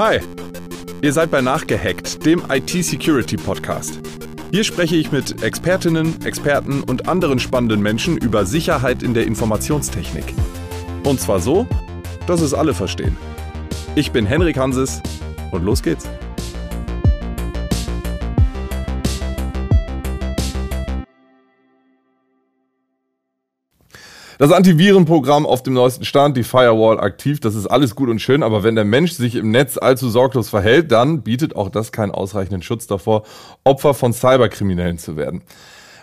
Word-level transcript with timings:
Hi, 0.00 0.18
ihr 1.02 1.12
seid 1.12 1.30
bei 1.30 1.42
Nachgehackt, 1.42 2.24
dem 2.24 2.42
IT-Security-Podcast. 2.48 4.00
Hier 4.50 4.64
spreche 4.64 4.96
ich 4.96 5.12
mit 5.12 5.42
Expertinnen, 5.42 6.24
Experten 6.24 6.82
und 6.82 7.06
anderen 7.06 7.38
spannenden 7.38 7.82
Menschen 7.82 8.16
über 8.16 8.46
Sicherheit 8.46 9.02
in 9.02 9.12
der 9.12 9.26
Informationstechnik. 9.26 10.32
Und 11.04 11.20
zwar 11.20 11.38
so, 11.38 11.66
dass 12.26 12.40
es 12.40 12.54
alle 12.54 12.72
verstehen. 12.72 13.14
Ich 13.94 14.10
bin 14.10 14.24
Henrik 14.24 14.56
Hanses 14.56 15.02
und 15.50 15.64
los 15.64 15.82
geht's. 15.82 16.08
Das 24.40 24.52
Antivirenprogramm 24.52 25.44
auf 25.44 25.62
dem 25.62 25.74
neuesten 25.74 26.06
Stand, 26.06 26.34
die 26.34 26.44
Firewall 26.44 26.98
aktiv, 26.98 27.40
das 27.40 27.54
ist 27.54 27.66
alles 27.66 27.94
gut 27.94 28.08
und 28.08 28.20
schön, 28.20 28.42
aber 28.42 28.62
wenn 28.62 28.74
der 28.74 28.86
Mensch 28.86 29.12
sich 29.12 29.34
im 29.34 29.50
Netz 29.50 29.76
allzu 29.76 30.08
sorglos 30.08 30.48
verhält, 30.48 30.90
dann 30.92 31.20
bietet 31.20 31.54
auch 31.54 31.68
das 31.68 31.92
keinen 31.92 32.10
ausreichenden 32.10 32.62
Schutz 32.62 32.86
davor, 32.86 33.24
Opfer 33.64 33.92
von 33.92 34.14
Cyberkriminellen 34.14 34.96
zu 34.96 35.18
werden. 35.18 35.42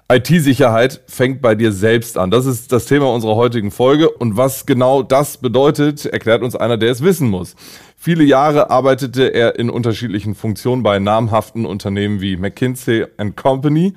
IT-Sicherheit 0.09 1.01
fängt 1.07 1.41
bei 1.41 1.55
dir 1.55 1.71
selbst 1.71 2.17
an. 2.17 2.29
Das 2.29 2.45
ist 2.45 2.71
das 2.71 2.85
Thema 2.85 3.11
unserer 3.11 3.35
heutigen 3.35 3.71
Folge. 3.71 4.09
Und 4.09 4.37
was 4.37 4.65
genau 4.65 5.03
das 5.03 5.37
bedeutet, 5.37 6.05
erklärt 6.05 6.43
uns 6.43 6.55
einer, 6.55 6.77
der 6.77 6.91
es 6.91 7.01
wissen 7.01 7.29
muss. 7.29 7.55
Viele 7.97 8.23
Jahre 8.23 8.69
arbeitete 8.69 9.33
er 9.33 9.59
in 9.59 9.69
unterschiedlichen 9.69 10.33
Funktionen 10.33 10.81
bei 10.81 10.99
namhaften 10.99 11.65
Unternehmen 11.65 12.21
wie 12.21 12.37
McKinsey 12.37 13.07
Company. 13.35 13.95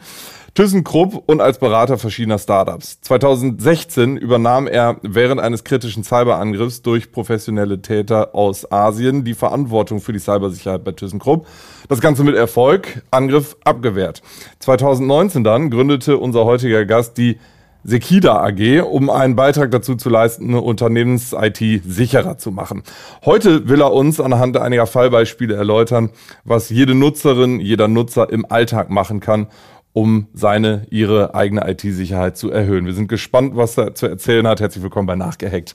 ThyssenKrupp 0.60 1.22
und 1.24 1.40
als 1.40 1.58
Berater 1.58 1.96
verschiedener 1.96 2.38
Startups. 2.38 3.00
2016 3.00 4.18
übernahm 4.18 4.66
er 4.66 4.98
während 5.00 5.40
eines 5.40 5.64
kritischen 5.64 6.04
Cyberangriffs 6.04 6.82
durch 6.82 7.12
professionelle 7.12 7.80
Täter 7.80 8.34
aus 8.34 8.70
Asien 8.70 9.24
die 9.24 9.32
Verantwortung 9.32 10.02
für 10.02 10.12
die 10.12 10.18
Cybersicherheit 10.18 10.84
bei 10.84 10.92
ThyssenKrupp. 10.92 11.46
Das 11.88 12.02
Ganze 12.02 12.24
mit 12.24 12.34
Erfolg, 12.34 13.02
Angriff 13.10 13.56
abgewehrt. 13.64 14.20
2019 14.58 15.44
dann 15.44 15.70
gründete 15.70 16.18
unser 16.18 16.44
heutiger 16.44 16.84
Gast 16.84 17.16
die 17.16 17.38
Sekida 17.82 18.44
AG, 18.44 18.82
um 18.82 19.08
einen 19.08 19.36
Beitrag 19.36 19.70
dazu 19.70 19.94
zu 19.94 20.10
leisten, 20.10 20.52
Unternehmens-IT 20.52 21.82
sicherer 21.86 22.36
zu 22.36 22.50
machen. 22.50 22.82
Heute 23.24 23.70
will 23.70 23.80
er 23.80 23.94
uns 23.94 24.20
anhand 24.20 24.58
einiger 24.58 24.86
Fallbeispiele 24.86 25.54
erläutern, 25.54 26.10
was 26.44 26.68
jede 26.68 26.94
Nutzerin, 26.94 27.58
jeder 27.60 27.88
Nutzer 27.88 28.30
im 28.30 28.44
Alltag 28.44 28.90
machen 28.90 29.20
kann, 29.20 29.46
um 29.92 30.28
seine, 30.32 30.86
ihre 30.90 31.34
eigene 31.34 31.68
IT-Sicherheit 31.68 32.36
zu 32.36 32.50
erhöhen. 32.50 32.86
Wir 32.86 32.94
sind 32.94 33.08
gespannt, 33.08 33.56
was 33.56 33.76
er 33.76 33.94
zu 33.94 34.06
erzählen 34.06 34.46
hat. 34.46 34.60
Herzlich 34.60 34.82
willkommen 34.82 35.06
bei 35.06 35.16
Nachgehackt. 35.16 35.74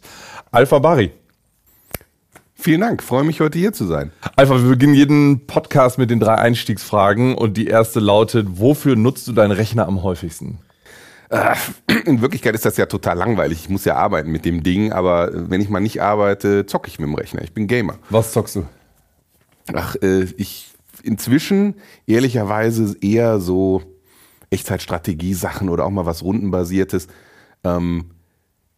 Alpha 0.51 0.79
Bari. 0.79 1.11
Vielen 2.57 2.81
Dank, 2.81 3.03
freue 3.03 3.25
mich 3.25 3.41
heute 3.41 3.59
hier 3.59 3.73
zu 3.73 3.85
sein. 3.85 4.11
Alpha, 4.37 4.55
wir 4.61 4.69
beginnen 4.69 4.95
jeden 4.95 5.45
Podcast 5.45 5.97
mit 5.97 6.09
den 6.09 6.19
drei 6.19 6.35
Einstiegsfragen 6.35 7.35
und 7.35 7.57
die 7.57 7.67
erste 7.67 7.99
lautet, 7.99 8.47
wofür 8.49 8.95
nutzt 8.95 9.27
du 9.27 9.33
deinen 9.33 9.51
Rechner 9.51 9.87
am 9.87 10.01
häufigsten? 10.01 10.59
Äh, 11.29 11.53
in 12.05 12.21
Wirklichkeit 12.21 12.55
ist 12.55 12.65
das 12.65 12.77
ja 12.77 12.85
total 12.85 13.17
langweilig. 13.17 13.59
Ich 13.59 13.69
muss 13.69 13.83
ja 13.83 13.95
arbeiten 13.95 14.31
mit 14.31 14.45
dem 14.45 14.63
Ding, 14.63 14.93
aber 14.93 15.29
wenn 15.33 15.59
ich 15.59 15.69
mal 15.69 15.81
nicht 15.81 16.01
arbeite, 16.01 16.65
zocke 16.65 16.87
ich 16.87 16.97
mit 16.97 17.09
dem 17.09 17.15
Rechner. 17.15 17.41
Ich 17.41 17.53
bin 17.53 17.67
Gamer. 17.67 17.95
Was 18.09 18.31
zockst 18.31 18.55
du? 18.55 18.65
Ach, 19.73 19.95
äh, 20.01 20.23
ich 20.37 20.71
inzwischen 21.03 21.75
ehrlicherweise 22.07 22.95
eher 23.01 23.39
so 23.39 23.83
Echtzeitstrategie-Sachen 24.55 25.69
oder 25.69 25.85
auch 25.85 25.91
mal 25.91 26.05
was 26.05 26.23
Rundenbasiertes. 26.23 27.07
Ähm, 27.63 28.11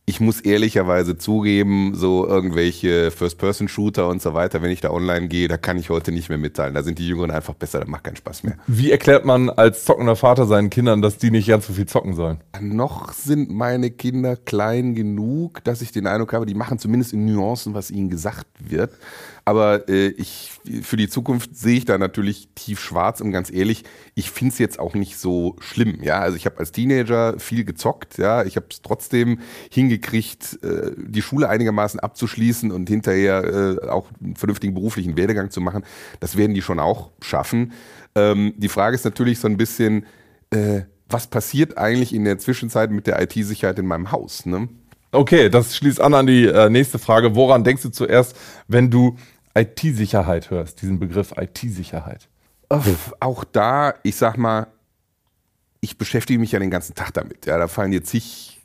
ich 0.10 0.22
muss 0.22 0.40
ehrlicherweise 0.40 1.18
zugeben, 1.18 1.92
so 1.94 2.26
irgendwelche 2.26 3.12
First-Person-Shooter 3.12 4.08
und 4.08 4.22
so 4.22 4.34
weiter, 4.34 4.62
wenn 4.62 4.72
ich 4.72 4.80
da 4.80 4.90
online 4.90 5.28
gehe, 5.28 5.50
da 5.50 5.58
kann 5.58 5.78
ich 5.78 5.90
heute 5.90 6.14
nicht 6.14 6.30
mehr 6.30 6.38
mitteilen. 6.38 6.74
Da 6.74 6.82
sind 6.82 6.98
die 6.98 7.10
Jüngeren 7.10 7.30
einfach 7.30 7.56
besser, 7.56 7.82
da 7.82 7.88
macht 7.88 8.06
keinen 8.06 8.16
Spaß 8.16 8.44
mehr. 8.44 8.56
Wie 8.68 8.90
erklärt 8.90 9.26
man 9.26 9.50
als 9.50 9.84
zockender 9.84 10.16
Vater 10.16 10.46
seinen 10.46 10.70
Kindern, 10.70 11.02
dass 11.02 11.18
die 11.18 11.30
nicht 11.30 11.50
ganz 11.50 11.68
so 11.68 11.74
viel 11.74 11.88
zocken 11.88 12.16
sollen? 12.16 12.40
Noch 12.62 13.12
sind 13.12 13.52
meine 13.52 13.92
Kinder 13.92 14.38
klein 14.38 14.96
genug, 14.96 15.62
dass 15.66 15.82
ich 15.82 15.92
den 15.92 16.08
Eindruck 16.08 16.32
habe, 16.32 16.46
die 16.46 16.56
machen 16.56 16.80
zumindest 16.80 17.12
in 17.12 17.26
Nuancen, 17.26 17.74
was 17.74 17.92
ihnen 17.92 18.10
gesagt 18.10 18.48
wird. 18.60 18.94
Aber 19.48 19.88
äh, 19.88 20.10
ich, 20.10 20.52
für 20.82 20.98
die 20.98 21.08
Zukunft 21.08 21.56
sehe 21.56 21.78
ich 21.78 21.86
da 21.86 21.98
natürlich 21.98 22.50
tief 22.54 22.82
schwarz 22.82 23.22
und 23.22 23.32
ganz 23.32 23.50
ehrlich, 23.50 23.86
ich 24.14 24.30
finde 24.30 24.52
es 24.52 24.60
jetzt 24.60 24.78
auch 24.78 24.94
nicht 24.94 25.18
so 25.18 25.56
schlimm. 25.62 26.00
Ja, 26.02 26.20
also 26.20 26.36
ich 26.36 26.46
habe 26.46 26.58
als 26.58 26.74
Teenager 26.74 27.40
viel 27.40 27.64
gezockt. 27.64 28.18
Ja, 28.18 28.44
ich 28.44 28.58
habe 28.58 28.66
es 28.70 28.82
trotzdem 28.82 29.40
hingekriegt, 29.72 30.62
äh, 30.64 30.92
die 30.98 31.22
Schule 31.22 31.48
einigermaßen 31.48 32.02
abzuschließen 32.02 32.74
und 32.74 32.90
hinterher 32.90 33.78
äh, 33.82 33.88
auch 33.88 34.10
einen 34.22 34.36
vernünftigen 34.36 34.74
beruflichen 34.74 35.16
Werdegang 35.16 35.50
zu 35.50 35.62
machen. 35.62 35.86
Das 36.20 36.36
werden 36.36 36.54
die 36.54 36.62
schon 36.62 36.82
auch 36.82 37.12
schaffen. 37.22 37.72
Ähm, 38.16 38.54
die 38.58 38.68
Frage 38.68 38.96
ist 38.96 39.06
natürlich 39.06 39.40
so 39.40 39.48
ein 39.48 39.56
bisschen, 39.56 40.08
äh, 40.50 40.82
was 41.08 41.28
passiert 41.28 41.78
eigentlich 41.78 42.14
in 42.14 42.26
der 42.26 42.38
Zwischenzeit 42.38 42.92
mit 42.92 43.08
der 43.08 43.22
IT-Sicherheit 43.22 43.80
in 43.80 43.86
meinem 43.86 44.12
Haus? 44.12 44.46
Ne? 44.46 44.68
Okay, 45.14 45.50
das 45.50 45.78
schließt 45.78 46.02
an 46.02 46.14
an 46.14 46.28
die 46.28 46.48
äh, 46.48 46.70
nächste 46.70 47.00
Frage. 47.00 47.34
Woran 47.34 47.64
denkst 47.64 47.82
du 47.84 47.90
zuerst, 47.90 48.36
wenn 48.68 48.92
du 48.92 49.16
IT-Sicherheit 49.58 50.50
hörst, 50.50 50.82
diesen 50.82 51.00
Begriff 51.00 51.34
IT-Sicherheit? 51.38 52.28
Auch 53.20 53.44
da, 53.44 53.96
ich 54.04 54.16
sag 54.16 54.38
mal, 54.38 54.68
ich 55.82 55.98
beschäftige 55.98 56.40
mich 56.40 56.52
ja 56.52 56.60
den 56.60 56.72
ganzen 56.72 56.96
Tag 56.96 57.14
damit. 57.14 57.46
Ja, 57.46 57.58
da 57.58 57.68
fallen 57.68 57.94
jetzt 57.94 58.10
zig 58.10 58.62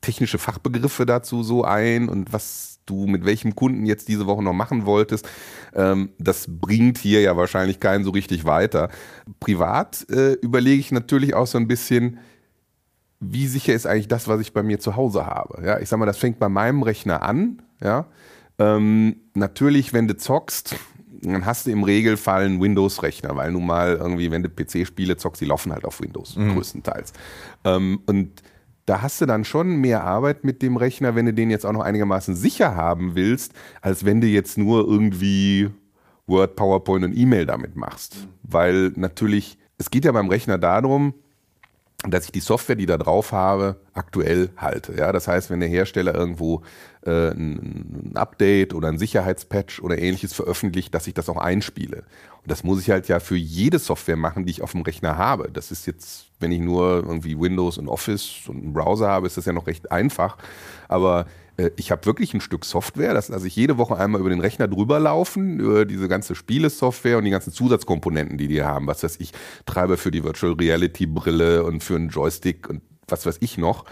technische 0.00 0.38
Fachbegriffe 0.38 1.06
dazu 1.06 1.42
so 1.42 1.64
ein 1.64 2.08
und 2.08 2.32
was 2.32 2.78
du 2.86 3.06
mit 3.06 3.24
welchem 3.24 3.54
Kunden 3.54 3.84
jetzt 3.84 4.08
diese 4.08 4.26
Woche 4.26 4.42
noch 4.42 4.52
machen 4.52 4.86
wolltest, 4.86 5.28
ähm, 5.74 6.10
das 6.18 6.46
bringt 6.48 6.98
hier 6.98 7.20
ja 7.20 7.36
wahrscheinlich 7.36 7.80
keinen 7.80 8.04
so 8.04 8.10
richtig 8.10 8.44
weiter. 8.44 8.90
Privat 9.40 10.06
äh, 10.10 10.32
überlege 10.34 10.80
ich 10.80 10.92
natürlich 10.92 11.34
auch 11.34 11.46
so 11.46 11.58
ein 11.58 11.68
bisschen, 11.68 12.18
wie 13.20 13.46
sicher 13.46 13.74
ist 13.74 13.86
eigentlich 13.86 14.08
das, 14.08 14.28
was 14.28 14.40
ich 14.40 14.52
bei 14.52 14.62
mir 14.62 14.78
zu 14.78 14.96
Hause 14.96 15.26
habe. 15.26 15.64
Ja, 15.64 15.78
ich 15.80 15.88
sag 15.88 15.98
mal, 15.98 16.06
das 16.06 16.18
fängt 16.18 16.38
bei 16.38 16.48
meinem 16.48 16.82
Rechner 16.82 17.22
an. 17.22 17.62
Ja, 17.82 18.06
ähm, 18.58 19.16
natürlich, 19.34 19.92
wenn 19.92 20.08
du 20.08 20.16
zockst, 20.16 20.76
dann 21.22 21.46
hast 21.46 21.66
du 21.66 21.70
im 21.70 21.82
Regelfall 21.82 22.44
einen 22.44 22.60
Windows-Rechner, 22.60 23.34
weil 23.36 23.52
nun 23.52 23.66
mal 23.66 23.96
irgendwie, 23.96 24.30
wenn 24.30 24.42
du 24.42 24.48
PC-Spiele 24.48 25.16
zockst, 25.16 25.40
die 25.40 25.46
laufen 25.46 25.72
halt 25.72 25.84
auf 25.84 26.00
Windows 26.00 26.36
mhm. 26.36 26.54
größtenteils. 26.54 27.12
Ähm, 27.64 28.00
und 28.06 28.42
da 28.86 29.02
hast 29.02 29.20
du 29.20 29.26
dann 29.26 29.44
schon 29.44 29.76
mehr 29.76 30.04
Arbeit 30.04 30.44
mit 30.44 30.62
dem 30.62 30.76
Rechner, 30.76 31.14
wenn 31.14 31.26
du 31.26 31.34
den 31.34 31.50
jetzt 31.50 31.66
auch 31.66 31.72
noch 31.72 31.82
einigermaßen 31.82 32.34
sicher 32.34 32.74
haben 32.74 33.14
willst, 33.14 33.52
als 33.82 34.04
wenn 34.04 34.20
du 34.20 34.26
jetzt 34.26 34.56
nur 34.56 34.86
irgendwie 34.88 35.70
Word, 36.26 36.56
PowerPoint 36.56 37.04
und 37.04 37.16
E-Mail 37.16 37.46
damit 37.46 37.76
machst. 37.76 38.28
Weil 38.42 38.92
natürlich, 38.96 39.58
es 39.76 39.90
geht 39.90 40.04
ja 40.04 40.12
beim 40.12 40.28
Rechner 40.28 40.56
darum, 40.56 41.14
dass 42.08 42.26
ich 42.26 42.32
die 42.32 42.40
Software, 42.40 42.76
die 42.76 42.86
da 42.86 42.96
drauf 42.96 43.32
habe, 43.32 43.80
aktuell 43.92 44.50
halte. 44.56 44.94
Ja, 44.96 45.10
das 45.10 45.26
heißt, 45.26 45.50
wenn 45.50 45.60
der 45.60 45.68
Hersteller 45.68 46.14
irgendwo 46.14 46.62
äh, 47.08 47.30
ein, 47.30 48.12
Update 48.14 48.74
oder 48.74 48.88
ein 48.88 48.98
Sicherheitspatch 48.98 49.80
oder 49.80 49.98
ähnliches 49.98 50.32
veröffentlicht, 50.34 50.94
dass 50.94 51.06
ich 51.06 51.14
das 51.14 51.28
auch 51.28 51.36
einspiele. 51.36 51.98
Und 52.42 52.50
das 52.50 52.64
muss 52.64 52.80
ich 52.80 52.90
halt 52.90 53.08
ja 53.08 53.20
für 53.20 53.36
jede 53.36 53.78
Software 53.78 54.16
machen, 54.16 54.44
die 54.44 54.50
ich 54.50 54.62
auf 54.62 54.72
dem 54.72 54.82
Rechner 54.82 55.16
habe. 55.16 55.50
Das 55.52 55.70
ist 55.70 55.86
jetzt, 55.86 56.26
wenn 56.40 56.52
ich 56.52 56.60
nur 56.60 57.04
irgendwie 57.06 57.38
Windows 57.38 57.78
und 57.78 57.88
Office 57.88 58.48
und 58.48 58.62
einen 58.62 58.72
Browser 58.72 59.08
habe, 59.08 59.26
ist 59.26 59.36
das 59.36 59.46
ja 59.46 59.52
noch 59.52 59.66
recht 59.66 59.90
einfach. 59.90 60.36
Aber 60.88 61.26
äh, 61.56 61.70
ich 61.76 61.90
habe 61.90 62.06
wirklich 62.06 62.34
ein 62.34 62.40
Stück 62.40 62.64
Software, 62.64 63.14
das 63.14 63.28
lasse 63.28 63.46
ich 63.46 63.56
jede 63.56 63.78
Woche 63.78 63.96
einmal 63.96 64.20
über 64.20 64.30
den 64.30 64.40
Rechner 64.40 64.68
drüber 64.68 64.98
laufen, 64.98 65.60
über 65.60 65.84
diese 65.84 66.08
ganze 66.08 66.34
Spielesoftware 66.34 67.18
und 67.18 67.24
die 67.24 67.30
ganzen 67.30 67.52
Zusatzkomponenten, 67.52 68.38
die 68.38 68.48
die 68.48 68.62
haben. 68.62 68.86
Was 68.86 69.02
weiß 69.02 69.16
ich, 69.20 69.32
Treiber 69.66 69.96
für 69.96 70.10
die 70.10 70.24
Virtual 70.24 70.52
Reality 70.52 71.06
Brille 71.06 71.64
und 71.64 71.82
für 71.82 71.96
einen 71.96 72.08
Joystick 72.08 72.68
und 72.68 72.82
was 73.10 73.26
weiß 73.26 73.38
ich 73.40 73.58
noch. 73.58 73.84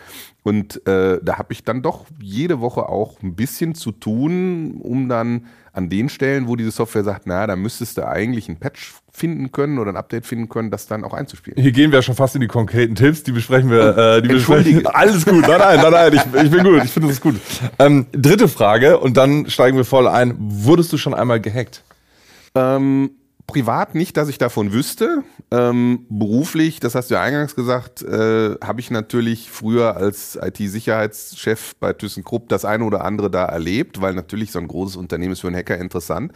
Und 0.43 0.87
äh, 0.87 1.19
da 1.22 1.38
habe 1.38 1.53
ich 1.53 1.65
dann 1.65 1.82
doch 1.82 2.06
jede 2.21 2.60
Woche 2.60 2.88
auch 2.88 3.22
ein 3.22 3.34
bisschen 3.34 3.75
zu 3.75 3.93
tun, 3.93 4.81
um 4.81 5.09
dann 5.09 5.47
an 5.72 5.91
den 5.91 6.09
Stellen, 6.09 6.49
wo 6.49 6.56
diese 6.56 6.71
Software 6.71 7.04
sagt, 7.04 7.26
na, 7.26 7.47
da 7.47 7.55
müsstest 7.55 7.99
du 7.99 8.06
eigentlich 8.06 8.49
ein 8.49 8.56
Patch 8.56 8.94
finden 9.12 9.52
können 9.52 9.79
oder 9.79 9.91
ein 9.93 9.96
Update 9.96 10.25
finden 10.25 10.49
können, 10.49 10.70
das 10.70 10.87
dann 10.87 11.05
auch 11.05 11.12
einzuspielen. 11.12 11.61
Hier 11.61 11.73
gehen 11.73 11.93
wir 11.93 12.00
schon 12.02 12.14
fast 12.14 12.35
in 12.35 12.41
die 12.41 12.46
konkreten 12.46 12.94
Tipps, 12.94 13.23
die 13.25 13.32
besprechen 13.32 13.70
wir. 13.70 13.96
Äh, 13.96 14.23
die 14.23 14.29
besprechen. 14.29 14.87
Alles 14.87 15.25
gut, 15.26 15.43
nein, 15.43 15.58
nein, 15.58 15.81
nein, 15.82 15.93
nein, 15.93 16.12
ich, 16.14 16.44
ich 16.44 16.50
bin 16.50 16.64
gut, 16.64 16.85
ich 16.85 16.91
finde 16.91 17.08
das 17.08 17.20
gut. 17.20 17.37
Ähm, 17.79 18.06
dritte 18.12 18.49
Frage 18.49 18.99
und 18.99 19.17
dann 19.17 19.50
steigen 19.50 19.76
wir 19.76 19.85
voll 19.85 20.08
ein. 20.08 20.35
Wurdest 20.38 20.93
du 20.93 20.96
schon 20.96 21.12
einmal 21.12 21.41
gehackt? 21.41 21.82
Ähm, 22.55 23.11
privat 23.46 23.94
nicht, 23.94 24.16
dass 24.16 24.28
ich 24.28 24.38
davon 24.38 24.72
wüsste. 24.72 25.22
Ähm, 25.50 26.06
beruflich, 26.08 26.81
das 26.81 26.94
hast 26.94 27.10
du 27.10 27.14
ja 27.14 27.22
eingangs 27.22 27.54
gesagt, 27.54 28.02
äh, 28.02 28.56
habe 28.62 28.81
ich 28.81 28.90
natürlich 28.90 29.50
früher 29.50 29.96
als 29.96 30.38
IT-Sicherheitschef 30.40 31.76
bei 31.78 31.93
ThyssenKrupp 31.93 32.48
das 32.48 32.64
eine 32.64 32.84
oder 32.84 33.04
andere 33.04 33.31
da 33.31 33.44
erlebt, 33.44 34.00
weil 34.00 34.14
natürlich 34.14 34.52
so 34.52 34.58
ein 34.58 34.69
großes 34.69 34.96
Unternehmen 34.96 35.32
ist 35.32 35.40
für 35.40 35.46
einen 35.46 35.56
Hacker 35.56 35.78
interessant. 35.78 36.32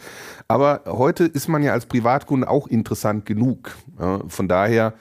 Aber 0.47 0.83
heute 0.87 1.25
ist 1.25 1.47
man 1.47 1.63
ja 1.63 1.73
als 1.73 1.85
Privatkunde 1.85 2.49
auch 2.49 2.67
interessant 2.67 3.25
genug. 3.25 3.75
Ja, 3.99 4.21
von 4.27 4.47
daher, 4.47 4.93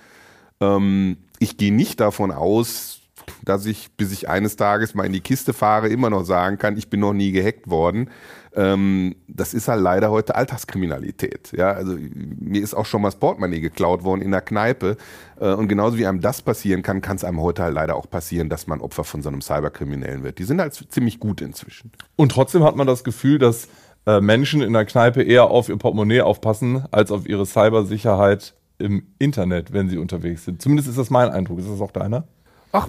ähm, 0.60 1.18
ich 1.38 1.56
gehe 1.56 1.72
nicht 1.72 2.00
davon 2.00 2.32
aus, 2.32 3.00
dass 3.44 3.66
ich, 3.66 3.92
bis 3.96 4.12
ich 4.12 4.28
eines 4.28 4.56
Tages 4.56 4.94
mal 4.94 5.06
in 5.06 5.12
die 5.12 5.20
Kiste 5.20 5.52
fahre, 5.52 5.88
immer 5.88 6.10
noch 6.10 6.24
sagen 6.24 6.58
kann, 6.58 6.76
ich 6.76 6.88
bin 6.88 7.00
noch 7.00 7.12
nie 7.12 7.32
gehackt 7.32 7.70
worden. 7.70 8.10
Ähm, 8.54 9.16
das 9.28 9.54
ist 9.54 9.68
halt 9.68 9.80
leider 9.80 10.10
heute 10.10 10.34
Alltagskriminalität. 10.34 11.52
Ja, 11.56 11.72
also 11.72 11.96
mir 11.96 12.62
ist 12.62 12.74
auch 12.74 12.86
schon 12.86 13.02
mal 13.02 13.08
das 13.08 13.16
Portemonnaie 13.16 13.60
geklaut 13.60 14.02
worden 14.02 14.22
in 14.22 14.32
der 14.32 14.40
Kneipe. 14.40 14.96
Äh, 15.40 15.52
und 15.52 15.68
genauso 15.68 15.98
wie 15.98 16.06
einem 16.06 16.20
das 16.20 16.42
passieren 16.42 16.82
kann, 16.82 17.00
kann 17.00 17.16
es 17.16 17.24
einem 17.24 17.40
heute 17.40 17.62
halt 17.62 17.74
leider 17.74 17.96
auch 17.96 18.10
passieren, 18.10 18.48
dass 18.48 18.66
man 18.66 18.80
Opfer 18.80 19.04
von 19.04 19.22
so 19.22 19.28
einem 19.28 19.40
Cyberkriminellen 19.40 20.22
wird. 20.24 20.38
Die 20.38 20.44
sind 20.44 20.60
halt 20.60 20.74
ziemlich 20.74 21.20
gut 21.20 21.40
inzwischen. 21.40 21.92
Und 22.16 22.32
trotzdem 22.32 22.64
hat 22.64 22.76
man 22.76 22.86
das 22.86 23.04
Gefühl, 23.04 23.38
dass 23.38 23.68
äh, 24.06 24.20
Menschen 24.20 24.62
in 24.62 24.72
der 24.72 24.84
Kneipe 24.84 25.22
eher 25.22 25.44
auf 25.44 25.68
ihr 25.68 25.76
Portemonnaie 25.76 26.22
aufpassen, 26.22 26.84
als 26.90 27.12
auf 27.12 27.28
ihre 27.28 27.46
Cybersicherheit 27.46 28.54
im 28.78 29.06
Internet, 29.18 29.72
wenn 29.72 29.88
sie 29.88 29.98
unterwegs 29.98 30.44
sind. 30.44 30.60
Zumindest 30.60 30.88
ist 30.88 30.98
das 30.98 31.10
mein 31.10 31.28
Eindruck. 31.28 31.58
Ist 31.58 31.70
das 31.70 31.80
auch 31.80 31.92
deiner? 31.92 32.24
Ach, 32.72 32.88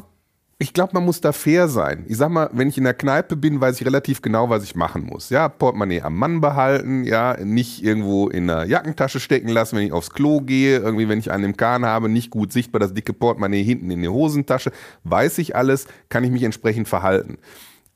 ich 0.62 0.74
glaube, 0.74 0.94
man 0.94 1.06
muss 1.06 1.22
da 1.22 1.32
fair 1.32 1.68
sein. 1.68 2.06
Ich 2.08 2.18
sag 2.18 2.30
mal, 2.30 2.50
wenn 2.54 2.70
ich 2.70 2.78
in 2.78 2.84
der 2.84 2.94
Kneipe 2.94 3.36
bin, 3.36 3.60
weiß 3.60 3.82
ich 3.82 3.88
relativ 3.88 4.22
genau, 4.22 4.52
was 4.52 4.64
ich 4.64 4.76
machen 4.76 5.08
muss. 5.08 5.32
Ja, 5.32 5.50
Portemonnaie 5.50 6.02
am 6.02 6.16
Mann 6.16 6.40
behalten, 6.40 7.04
ja, 7.04 7.36
nicht 7.44 7.84
irgendwo 7.84 8.30
in 8.30 8.46
der 8.46 8.66
Jackentasche 8.66 9.20
stecken 9.20 9.50
lassen, 9.50 9.78
wenn 9.78 9.88
ich 9.88 9.92
aufs 9.92 10.12
Klo 10.12 10.42
gehe, 10.42 10.78
irgendwie, 10.78 11.10
wenn 11.10 11.18
ich 11.18 11.32
einen 11.32 11.46
im 11.46 11.58
Kahn 11.58 11.84
habe, 11.84 12.10
nicht 12.10 12.30
gut 12.30 12.54
sichtbar, 12.54 12.80
das 12.80 12.94
dicke 12.94 13.12
Portemonnaie 13.12 13.64
hinten 13.64 13.90
in 13.90 14.04
der 14.04 14.14
Hosentasche. 14.14 14.72
Weiß 15.04 15.40
ich 15.40 15.56
alles, 15.56 15.88
kann 16.10 16.24
ich 16.24 16.30
mich 16.30 16.44
entsprechend 16.44 16.88
verhalten 16.88 17.40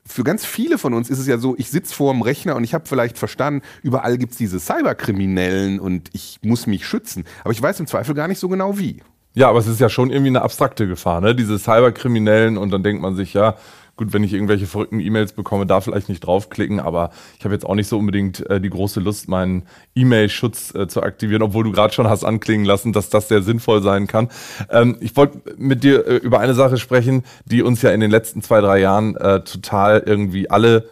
für 0.08 0.22
ganz 0.22 0.44
viele 0.46 0.78
von 0.78 0.94
uns 0.94 1.10
ist 1.10 1.18
es 1.18 1.26
ja 1.26 1.36
so, 1.36 1.56
ich 1.58 1.68
sitze 1.68 1.92
vor 1.92 2.12
dem 2.12 2.22
Rechner 2.22 2.54
und 2.54 2.62
ich 2.62 2.74
habe 2.74 2.86
vielleicht 2.86 3.18
verstanden, 3.18 3.62
überall 3.82 4.18
gibt 4.18 4.32
es 4.32 4.38
diese 4.38 4.60
Cyberkriminellen 4.60 5.80
und 5.80 6.10
ich 6.12 6.38
muss 6.42 6.68
mich 6.68 6.86
schützen. 6.86 7.24
Aber 7.42 7.50
ich 7.50 7.60
weiß 7.60 7.80
im 7.80 7.88
Zweifel 7.88 8.14
gar 8.14 8.28
nicht 8.28 8.38
so 8.38 8.48
genau 8.48 8.78
wie. 8.78 9.02
Ja, 9.36 9.50
aber 9.50 9.58
es 9.58 9.66
ist 9.66 9.80
ja 9.80 9.90
schon 9.90 10.10
irgendwie 10.10 10.30
eine 10.30 10.40
abstrakte 10.40 10.88
Gefahr, 10.88 11.20
ne? 11.20 11.34
Diese 11.34 11.58
Cyberkriminellen 11.58 12.56
und 12.56 12.70
dann 12.70 12.82
denkt 12.82 13.02
man 13.02 13.16
sich, 13.16 13.34
ja, 13.34 13.56
gut, 13.94 14.14
wenn 14.14 14.24
ich 14.24 14.32
irgendwelche 14.32 14.66
verrückten 14.66 14.98
E-Mails 14.98 15.34
bekomme, 15.34 15.66
da 15.66 15.82
vielleicht 15.82 16.08
nicht 16.08 16.20
draufklicken, 16.20 16.80
aber 16.80 17.10
ich 17.38 17.44
habe 17.44 17.52
jetzt 17.52 17.66
auch 17.66 17.74
nicht 17.74 17.86
so 17.86 17.98
unbedingt 17.98 18.48
äh, 18.48 18.62
die 18.62 18.70
große 18.70 18.98
Lust, 18.98 19.28
meinen 19.28 19.64
E-Mail-Schutz 19.94 20.74
äh, 20.74 20.88
zu 20.88 21.02
aktivieren, 21.02 21.42
obwohl 21.42 21.64
du 21.64 21.72
gerade 21.72 21.92
schon 21.92 22.08
hast 22.08 22.24
anklingen 22.24 22.64
lassen, 22.64 22.94
dass 22.94 23.10
das 23.10 23.28
sehr 23.28 23.42
sinnvoll 23.42 23.82
sein 23.82 24.06
kann. 24.06 24.30
Ähm, 24.70 24.96
ich 25.00 25.14
wollte 25.18 25.42
mit 25.58 25.84
dir 25.84 26.06
äh, 26.06 26.16
über 26.16 26.40
eine 26.40 26.54
Sache 26.54 26.78
sprechen, 26.78 27.22
die 27.44 27.62
uns 27.62 27.82
ja 27.82 27.90
in 27.90 28.00
den 28.00 28.10
letzten 28.10 28.40
zwei, 28.40 28.62
drei 28.62 28.80
Jahren 28.80 29.16
äh, 29.16 29.44
total 29.44 30.02
irgendwie 30.06 30.48
alle 30.48 30.88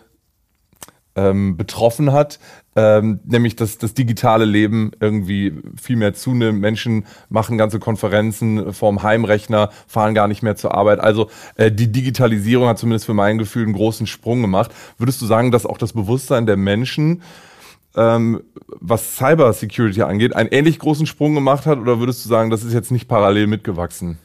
ähm, 1.17 1.56
betroffen 1.56 2.12
hat, 2.12 2.38
ähm, 2.76 3.21
nämlich 3.25 3.56
dass 3.56 3.79
das 3.79 3.94
digitale 3.94 4.44
Leben 4.44 4.93
irgendwie 5.00 5.53
viel 5.81 5.97
mehr 5.97 6.15
zunimmt. 6.15 6.61
Menschen 6.61 7.06
machen 7.29 7.59
ganze 7.59 7.79
Konferenzen 7.79 8.73
vorm 8.73 9.03
Heimrechner, 9.03 9.71
fahren 9.87 10.15
gar 10.15 10.29
nicht 10.29 10.43
mehr 10.43 10.56
zur 10.56 10.75
Arbeit. 10.75 11.00
Also 11.00 11.31
äh, 11.56 11.71
die 11.71 11.91
Digitalisierung 11.91 12.69
hat 12.69 12.79
zumindest 12.79 13.06
für 13.06 13.15
mein 13.15 13.38
Gefühl 13.38 13.65
einen 13.65 13.75
großen 13.75 14.06
Sprung 14.06 14.43
gemacht. 14.43 14.73
Würdest 14.99 15.21
du 15.23 15.26
sagen, 15.26 15.50
dass 15.50 15.67
auch 15.67 15.79
das 15.79 15.93
Bewusstsein 15.93 16.47
der 16.47 16.56
Menschen 16.56 17.23
ähm, 17.97 18.43
was 18.67 19.17
Cyber 19.17 19.53
Security 19.53 20.03
angeht, 20.03 20.35
einen 20.35 20.49
ähnlich 20.50 20.79
großen 20.79 21.06
Sprung 21.06 21.35
gemacht 21.35 21.67
hat 21.67 21.79
oder 21.79 22.00
würdest 22.00 22.25
du 22.25 22.29
sagen, 22.29 22.50
das 22.50 22.65
ist 22.65 22.73
jetzt 22.73 22.91
nicht 22.91 23.06
parallel 23.06 23.47
mitgewachsen? 23.47 24.19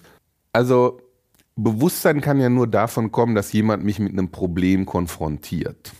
Also 0.54 1.00
Bewusstsein 1.56 2.22
kann 2.22 2.40
ja 2.40 2.50
nur 2.50 2.68
davon 2.68 3.12
kommen, 3.12 3.36
dass 3.36 3.52
jemand 3.52 3.84
mich 3.84 4.00
mit 4.00 4.14
einem 4.14 4.32
Problem 4.32 4.86
konfrontiert. 4.86 5.92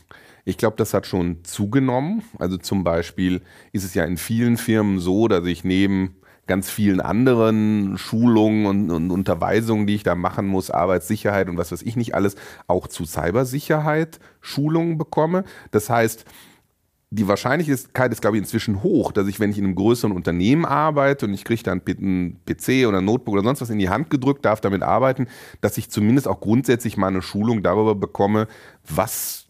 Ich 0.50 0.58
glaube, 0.58 0.78
das 0.78 0.96
hat 0.96 1.06
schon 1.06 1.44
zugenommen. 1.44 2.24
Also 2.40 2.58
zum 2.58 2.84
Beispiel 2.84 3.42
ist 3.72 3.84
es 3.84 3.94
ja 3.94 4.04
in 4.04 4.18
vielen 4.18 4.58
Firmen 4.58 5.00
so, 5.00 5.28
dass 5.28 5.46
ich 5.46 5.64
neben 5.64 6.16
ganz 6.48 6.72
vielen 6.72 7.00
anderen 7.00 8.00
Schulungen 8.00 8.66
und, 8.66 8.90
und, 8.90 9.12
Unterweisungen, 9.12 9.86
die 9.86 9.94
ich 9.94 10.02
da 10.02 10.16
machen 10.16 10.48
muss, 10.48 10.72
Arbeitssicherheit 10.72 11.48
und 11.50 11.58
was 11.58 11.72
weiß 11.72 11.84
ich 11.84 11.96
nicht 11.96 12.16
alles, 12.16 12.36
auch 12.66 12.88
zu 12.88 13.06
Cybersicherheit 13.06 14.20
Schulungen 14.42 14.98
bekomme. 14.98 15.44
Das 15.70 15.92
heißt, 15.92 16.26
die 17.12 17.28
Wahrscheinlichkeit 17.28 18.12
ist, 18.12 18.22
glaube 18.22 18.38
ich, 18.38 18.42
inzwischen 18.42 18.82
hoch, 18.82 19.12
dass 19.12 19.28
ich, 19.28 19.40
wenn 19.40 19.52
ich 19.52 19.60
in 19.60 19.66
einem 19.66 19.76
größeren 19.76 20.12
Unternehmen 20.12 20.66
arbeite 20.66 21.28
und 21.28 21.36
ich 21.36 21.44
kriege 21.44 21.62
dann 21.62 21.84
einen 21.86 22.40
PC 22.46 22.88
oder 22.88 22.98
ein 22.98 23.06
Notebook 23.06 23.36
oder 23.36 23.44
sonst 23.44 23.62
was 23.62 23.70
in 23.70 23.78
die 23.78 23.90
Hand 23.90 24.10
gedrückt, 24.10 24.46
darf 24.46 24.62
damit 24.62 24.82
arbeiten, 24.82 25.28
dass 25.62 25.78
ich 25.78 25.92
zumindest 25.92 26.28
auch 26.28 26.40
grundsätzlich 26.40 26.98
mal 26.98 27.08
eine 27.08 27.22
Schulung 27.22 27.62
darüber 27.62 27.94
bekomme, 27.94 28.48
was 28.88 29.49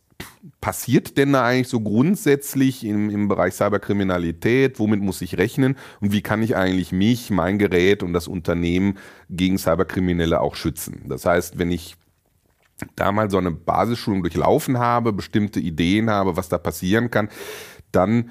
passiert 0.61 1.17
denn 1.17 1.33
da 1.33 1.45
eigentlich 1.45 1.67
so 1.67 1.79
grundsätzlich 1.79 2.85
im, 2.85 3.09
im 3.09 3.27
Bereich 3.27 3.53
Cyberkriminalität? 3.53 4.79
Womit 4.79 5.01
muss 5.01 5.21
ich 5.21 5.37
rechnen? 5.37 5.75
Und 6.01 6.11
wie 6.11 6.21
kann 6.21 6.41
ich 6.41 6.55
eigentlich 6.55 6.91
mich, 6.91 7.29
mein 7.29 7.57
Gerät 7.57 8.03
und 8.03 8.13
das 8.13 8.27
Unternehmen 8.27 8.97
gegen 9.29 9.57
Cyberkriminelle 9.57 10.41
auch 10.41 10.55
schützen? 10.55 11.05
Das 11.07 11.25
heißt, 11.25 11.59
wenn 11.59 11.71
ich 11.71 11.95
da 12.95 13.11
mal 13.11 13.29
so 13.29 13.37
eine 13.37 13.51
Basisschulung 13.51 14.21
durchlaufen 14.21 14.79
habe, 14.79 15.11
bestimmte 15.13 15.59
Ideen 15.59 16.09
habe, 16.09 16.37
was 16.37 16.49
da 16.49 16.57
passieren 16.57 17.11
kann, 17.11 17.29
dann 17.91 18.29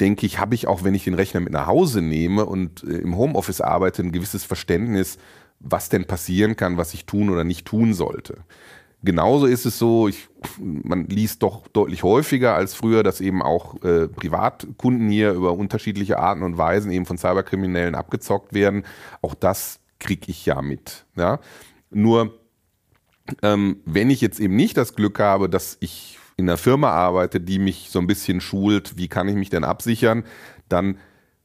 denke 0.00 0.26
ich, 0.26 0.38
habe 0.38 0.54
ich 0.54 0.66
auch, 0.66 0.84
wenn 0.84 0.94
ich 0.94 1.04
den 1.04 1.14
Rechner 1.14 1.40
mit 1.40 1.52
nach 1.52 1.66
Hause 1.66 2.02
nehme 2.02 2.46
und 2.46 2.82
äh, 2.84 2.98
im 2.98 3.16
Homeoffice 3.16 3.60
arbeite, 3.60 4.02
ein 4.02 4.12
gewisses 4.12 4.44
Verständnis, 4.44 5.18
was 5.60 5.88
denn 5.88 6.06
passieren 6.06 6.56
kann, 6.56 6.76
was 6.76 6.94
ich 6.94 7.06
tun 7.06 7.30
oder 7.30 7.44
nicht 7.44 7.66
tun 7.66 7.94
sollte. 7.94 8.38
Genauso 9.04 9.46
ist 9.46 9.66
es 9.66 9.78
so, 9.78 10.06
ich, 10.06 10.28
man 10.60 11.06
liest 11.06 11.42
doch 11.42 11.66
deutlich 11.66 12.04
häufiger 12.04 12.54
als 12.54 12.74
früher, 12.74 13.02
dass 13.02 13.20
eben 13.20 13.42
auch 13.42 13.82
äh, 13.82 14.06
Privatkunden 14.06 15.08
hier 15.08 15.32
über 15.32 15.54
unterschiedliche 15.54 16.18
Arten 16.18 16.44
und 16.44 16.56
Weisen 16.56 16.92
eben 16.92 17.04
von 17.04 17.18
Cyberkriminellen 17.18 17.96
abgezockt 17.96 18.54
werden. 18.54 18.84
Auch 19.20 19.34
das 19.34 19.80
kriege 19.98 20.30
ich 20.30 20.46
ja 20.46 20.62
mit. 20.62 21.04
Ja? 21.16 21.40
Nur 21.90 22.38
ähm, 23.42 23.80
wenn 23.84 24.10
ich 24.10 24.20
jetzt 24.20 24.38
eben 24.38 24.54
nicht 24.54 24.76
das 24.76 24.94
Glück 24.94 25.18
habe, 25.18 25.48
dass 25.48 25.76
ich 25.80 26.18
in 26.36 26.48
einer 26.48 26.58
Firma 26.58 26.90
arbeite, 26.90 27.40
die 27.40 27.58
mich 27.58 27.88
so 27.90 27.98
ein 27.98 28.06
bisschen 28.06 28.40
schult, 28.40 28.96
wie 28.96 29.08
kann 29.08 29.28
ich 29.28 29.34
mich 29.34 29.50
denn 29.50 29.64
absichern, 29.64 30.24
dann 30.68 30.98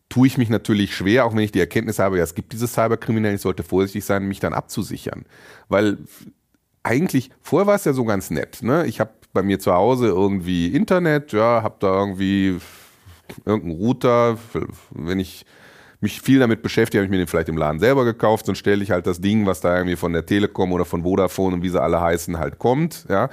tue 0.09 0.27
ich 0.27 0.37
mich 0.37 0.49
natürlich 0.49 0.95
schwer, 0.95 1.25
auch 1.25 1.33
wenn 1.33 1.43
ich 1.43 1.51
die 1.51 1.59
Erkenntnis 1.59 1.99
habe, 1.99 2.17
ja, 2.17 2.23
es 2.23 2.35
gibt 2.35 2.53
diese 2.53 2.67
Cyberkriminellen, 2.67 3.35
ich 3.35 3.41
sollte 3.41 3.63
vorsichtig 3.63 4.05
sein, 4.05 4.27
mich 4.27 4.39
dann 4.39 4.53
abzusichern. 4.53 5.25
Weil 5.67 5.97
eigentlich, 6.87 7.29
vorher 7.41 7.67
war 7.67 7.75
es 7.75 7.85
ja 7.85 7.93
so 7.93 8.05
ganz 8.05 8.29
nett. 8.29 8.59
Ne? 8.61 8.85
Ich 8.85 8.99
habe 8.99 9.11
bei 9.33 9.43
mir 9.43 9.59
zu 9.59 9.73
Hause 9.73 10.07
irgendwie 10.07 10.67
Internet, 10.67 11.33
ja, 11.33 11.61
habe 11.61 11.75
da 11.79 11.99
irgendwie 11.99 12.57
irgendeinen 13.45 13.77
Router, 13.77 14.37
wenn 14.91 15.19
ich 15.19 15.45
mich 15.99 16.21
viel 16.21 16.39
damit 16.39 16.61
beschäftige, 16.61 16.99
habe 16.99 17.05
ich 17.05 17.11
mir 17.11 17.17
den 17.17 17.27
vielleicht 17.27 17.49
im 17.49 17.57
Laden 17.57 17.79
selber 17.79 18.05
gekauft, 18.05 18.47
dann 18.47 18.55
stelle 18.55 18.83
ich 18.83 18.91
halt 18.91 19.07
das 19.07 19.19
Ding, 19.19 19.45
was 19.45 19.61
da 19.61 19.75
irgendwie 19.75 19.95
von 19.95 20.13
der 20.13 20.25
Telekom 20.25 20.71
oder 20.71 20.85
von 20.85 21.03
Vodafone 21.03 21.55
und 21.55 21.63
wie 21.63 21.69
sie 21.69 21.81
alle 21.81 21.99
heißen, 21.99 22.37
halt 22.37 22.59
kommt, 22.59 23.05
ja. 23.09 23.29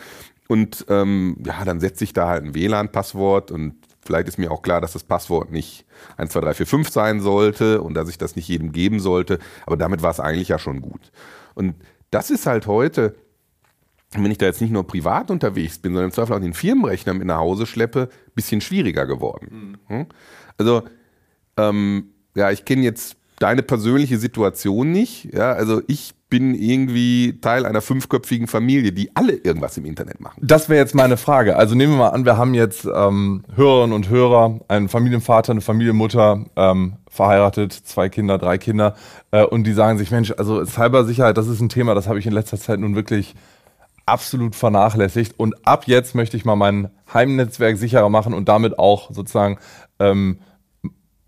Und 0.49 0.85
ähm, 0.89 1.37
ja, 1.45 1.65
dann 1.65 1.81
setze 1.81 2.05
ich 2.05 2.13
da 2.13 2.29
halt 2.29 2.45
ein 2.45 2.55
WLAN-Passwort 2.55 3.51
und 3.51 3.77
vielleicht 4.05 4.29
ist 4.29 4.39
mir 4.39 4.51
auch 4.51 4.63
klar, 4.63 4.81
dass 4.81 4.93
das 4.93 5.05
Passwort 5.05 5.51
nicht 5.51 5.87
1, 6.17 6.33
2, 6.33 6.41
3, 6.41 6.55
4, 6.55 6.67
5 6.67 6.91
sein 6.91 7.21
sollte 7.21 7.81
und 7.81 7.95
dass 7.95 8.11
ich 8.11 8.19
das 8.19 8.37
nicht 8.37 8.49
jedem 8.49 8.73
geben 8.73 9.01
sollte. 9.01 9.39
Aber 9.65 9.77
damit 9.77 10.03
war 10.03 10.11
es 10.11 10.21
eigentlich 10.21 10.49
ja 10.49 10.59
schon 10.59 10.83
gut. 10.83 11.13
Und 11.55 11.77
das 12.11 12.31
ist 12.31 12.47
halt 12.47 12.67
heute 12.67 13.15
wenn 14.23 14.31
ich 14.31 14.39
da 14.39 14.47
jetzt 14.47 14.61
nicht 14.61 14.71
nur 14.71 14.87
privat 14.87 15.31
unterwegs 15.31 15.79
bin, 15.79 15.93
sondern 15.93 16.11
im 16.11 16.13
Zweifel 16.13 16.37
auch 16.37 16.41
den 16.41 16.55
Firmenrechner 16.55 17.15
mit 17.15 17.27
nach 17.27 17.39
Hause 17.39 17.67
schleppe, 17.67 18.09
bisschen 18.35 18.61
schwieriger 18.61 19.07
geworden. 19.07 19.79
Mhm. 19.89 19.97
Hm? 19.97 20.07
Also, 20.59 20.83
ähm, 21.57 22.11
ja, 22.37 22.51
ich 22.51 22.65
kenne 22.65 22.83
jetzt 22.83 23.17
deine 23.39 23.63
persönliche 23.63 24.19
Situation 24.19 24.93
nicht. 24.93 25.35
Ja, 25.35 25.53
also 25.53 25.83
ich 25.87 26.15
bin 26.31 26.55
irgendwie 26.55 27.39
Teil 27.41 27.65
einer 27.65 27.81
fünfköpfigen 27.81 28.49
Familie, 28.49 28.93
die 28.93 29.15
alle 29.15 29.35
irgendwas 29.35 29.77
im 29.77 29.85
Internet 29.85 30.21
machen. 30.21 30.41
Das 30.43 30.69
wäre 30.69 30.81
jetzt 30.81 30.95
meine 30.95 31.17
Frage. 31.17 31.57
Also 31.57 31.75
nehmen 31.75 31.93
wir 31.93 31.99
mal 31.99 32.09
an, 32.09 32.25
wir 32.25 32.37
haben 32.37 32.55
jetzt 32.55 32.89
ähm, 32.93 33.45
Hörerinnen 33.55 33.95
und 33.95 34.09
Hörer, 34.09 34.61
einen 34.67 34.89
Familienvater, 34.89 35.53
eine 35.53 35.61
Familienmutter, 35.61 36.45
ähm, 36.57 36.95
verheiratet, 37.09 37.73
zwei 37.73 38.09
Kinder, 38.09 38.39
drei 38.39 38.59
Kinder, 38.59 38.97
äh, 39.31 39.45
und 39.45 39.65
die 39.65 39.73
sagen 39.73 39.99
sich, 39.99 40.11
Mensch, 40.11 40.33
also 40.37 40.65
Cybersicherheit, 40.65 41.37
das 41.37 41.47
ist 41.47 41.61
ein 41.61 41.69
Thema, 41.69 41.95
das 41.95 42.09
habe 42.09 42.19
ich 42.19 42.27
in 42.27 42.33
letzter 42.33 42.59
Zeit 42.59 42.81
nun 42.81 42.97
wirklich 42.97 43.37
absolut 44.07 44.55
vernachlässigt. 44.55 45.39
Und 45.39 45.67
ab 45.67 45.87
jetzt 45.87 46.15
möchte 46.15 46.37
ich 46.37 46.45
mal 46.45 46.57
mein 46.57 46.91
Heimnetzwerk 47.13 47.77
sicherer 47.77 48.09
machen 48.09 48.35
und 48.35 48.49
damit 48.49 48.79
auch 48.79 49.13
sozusagen 49.13 49.59
ähm, 49.99 50.41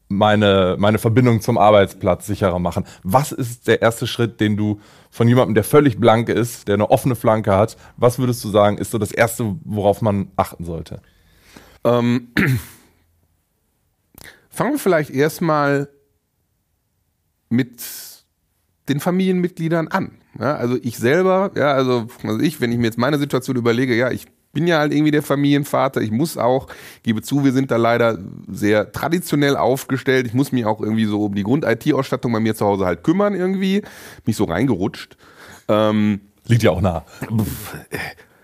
meine, 0.08 0.76
meine 0.78 0.98
Verbindung 0.98 1.40
zum 1.40 1.58
Arbeitsplatz 1.58 2.26
sicherer 2.26 2.58
machen. 2.58 2.84
Was 3.02 3.32
ist 3.32 3.66
der 3.66 3.82
erste 3.82 4.06
Schritt, 4.06 4.40
den 4.40 4.56
du 4.56 4.80
von 5.10 5.26
jemandem, 5.26 5.54
der 5.54 5.64
völlig 5.64 5.98
blank 5.98 6.28
ist, 6.28 6.68
der 6.68 6.74
eine 6.74 6.90
offene 6.90 7.16
Flanke 7.16 7.56
hat, 7.56 7.76
was 7.96 8.18
würdest 8.18 8.44
du 8.44 8.48
sagen, 8.48 8.78
ist 8.78 8.90
so 8.90 8.98
das 8.98 9.12
Erste, 9.12 9.56
worauf 9.64 10.02
man 10.02 10.30
achten 10.36 10.64
sollte? 10.64 11.00
Ähm, 11.84 12.28
fangen 14.48 14.72
wir 14.72 14.78
vielleicht 14.78 15.10
erstmal 15.10 15.88
mit 17.48 17.82
den 18.88 19.00
Familienmitgliedern 19.00 19.88
an. 19.88 20.12
Ja, 20.38 20.56
also 20.56 20.76
ich 20.82 20.98
selber, 20.98 21.50
ja, 21.54 21.72
also, 21.72 22.08
also 22.22 22.40
ich, 22.40 22.60
wenn 22.60 22.72
ich 22.72 22.78
mir 22.78 22.84
jetzt 22.84 22.98
meine 22.98 23.18
Situation 23.18 23.56
überlege, 23.56 23.94
ja, 23.96 24.10
ich 24.10 24.26
bin 24.52 24.66
ja 24.66 24.78
halt 24.78 24.92
irgendwie 24.92 25.10
der 25.10 25.22
Familienvater. 25.22 26.00
Ich 26.00 26.10
muss 26.10 26.38
auch, 26.38 26.68
gebe 27.02 27.20
zu, 27.20 27.44
wir 27.44 27.52
sind 27.52 27.70
da 27.70 27.76
leider 27.76 28.18
sehr 28.48 28.90
traditionell 28.90 29.54
aufgestellt. 29.54 30.26
Ich 30.26 30.32
muss 30.32 30.50
mich 30.50 30.64
auch 30.64 30.80
irgendwie 30.80 31.04
so 31.04 31.26
um 31.26 31.34
die 31.34 31.42
Grund-IT-Ausstattung 31.42 32.32
bei 32.32 32.40
mir 32.40 32.54
zu 32.54 32.64
Hause 32.64 32.86
halt 32.86 33.04
kümmern 33.04 33.34
irgendwie. 33.34 33.82
Mich 34.24 34.36
so 34.36 34.44
reingerutscht. 34.44 35.18
Ähm, 35.68 36.20
Liegt 36.46 36.62
ja 36.62 36.70
auch 36.70 36.80
nah. 36.80 37.04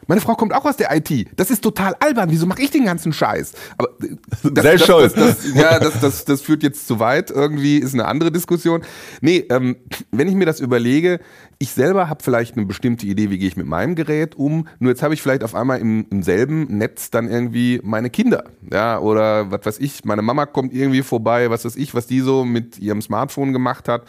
Meine 0.07 0.21
Frau 0.21 0.35
kommt 0.35 0.53
auch 0.53 0.65
aus 0.65 0.77
der 0.77 0.95
IT. 0.95 1.29
Das 1.37 1.51
ist 1.51 1.63
total 1.63 1.95
albern. 2.01 2.31
Wieso 2.31 2.47
mache 2.47 2.63
ich 2.63 2.71
den 2.71 2.85
ganzen 2.85 3.13
Scheiß? 3.13 3.53
Aber 3.79 3.89
das, 4.43 4.63
Selbst 4.63 4.89
das, 4.89 5.13
das, 5.15 5.37
das, 5.43 5.55
ja, 5.55 5.79
das, 5.79 6.01
das, 6.01 6.25
das 6.25 6.41
führt 6.41 6.63
jetzt 6.63 6.87
zu 6.87 6.99
weit. 6.99 7.31
Irgendwie 7.31 7.79
ist 7.79 7.95
eine 7.95 8.07
andere 8.07 8.33
Diskussion. 8.33 8.83
Nee, 9.21 9.45
ähm, 9.51 9.77
wenn 10.11 10.29
ich 10.29 10.35
mir 10.35 10.47
das 10.47 10.61
überlege, 10.61 11.21
ich 11.59 11.71
selber 11.71 12.09
habe 12.09 12.25
vielleicht 12.25 12.57
eine 12.57 12.67
bestimmte 12.67 13.07
Idee, 13.07 13.31
wie 13.31 13.39
gehe 13.39 13.47
ich 13.47 13.57
mit 13.57 13.67
meinem 13.67 13.95
Gerät 13.95 14.35
um. 14.35 14.67
Nur 14.81 14.91
jetzt 14.91 15.03
habe 15.03 15.15
ich 15.15 15.23
vielleicht 15.23 15.45
auf 15.45 15.55
einmal 15.55 15.79
im, 15.79 16.07
im 16.11 16.23
selben 16.25 16.77
Netz 16.77 17.11
dann 17.11 17.29
irgendwie 17.29 17.81
meine 17.85 18.11
Kinder. 18.11 18.45
Ja, 18.73 18.99
oder 18.99 19.53
was 19.53 19.65
weiß 19.65 19.79
ich, 19.79 20.05
meine 20.05 20.23
Mama 20.23 20.47
kommt 20.47 20.75
irgendwie 20.75 21.03
vorbei, 21.03 21.51
was 21.51 21.65
weiß 21.65 21.77
ich, 21.77 21.95
was 21.95 22.09
die 22.09 22.21
so 22.21 22.45
mit 22.45 22.79
ihrem 22.81 23.01
Smartphone 23.01 23.53
gemacht 23.53 23.89
hat 23.89 24.03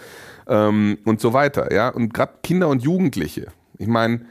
ähm, 0.47 0.97
und 1.05 1.21
so 1.21 1.33
weiter. 1.33 1.71
Ja, 1.71 1.89
und 1.89 2.13
gerade 2.13 2.33
Kinder 2.41 2.69
und 2.69 2.81
Jugendliche. 2.81 3.47
Ich 3.77 3.87
meine, 3.87 4.21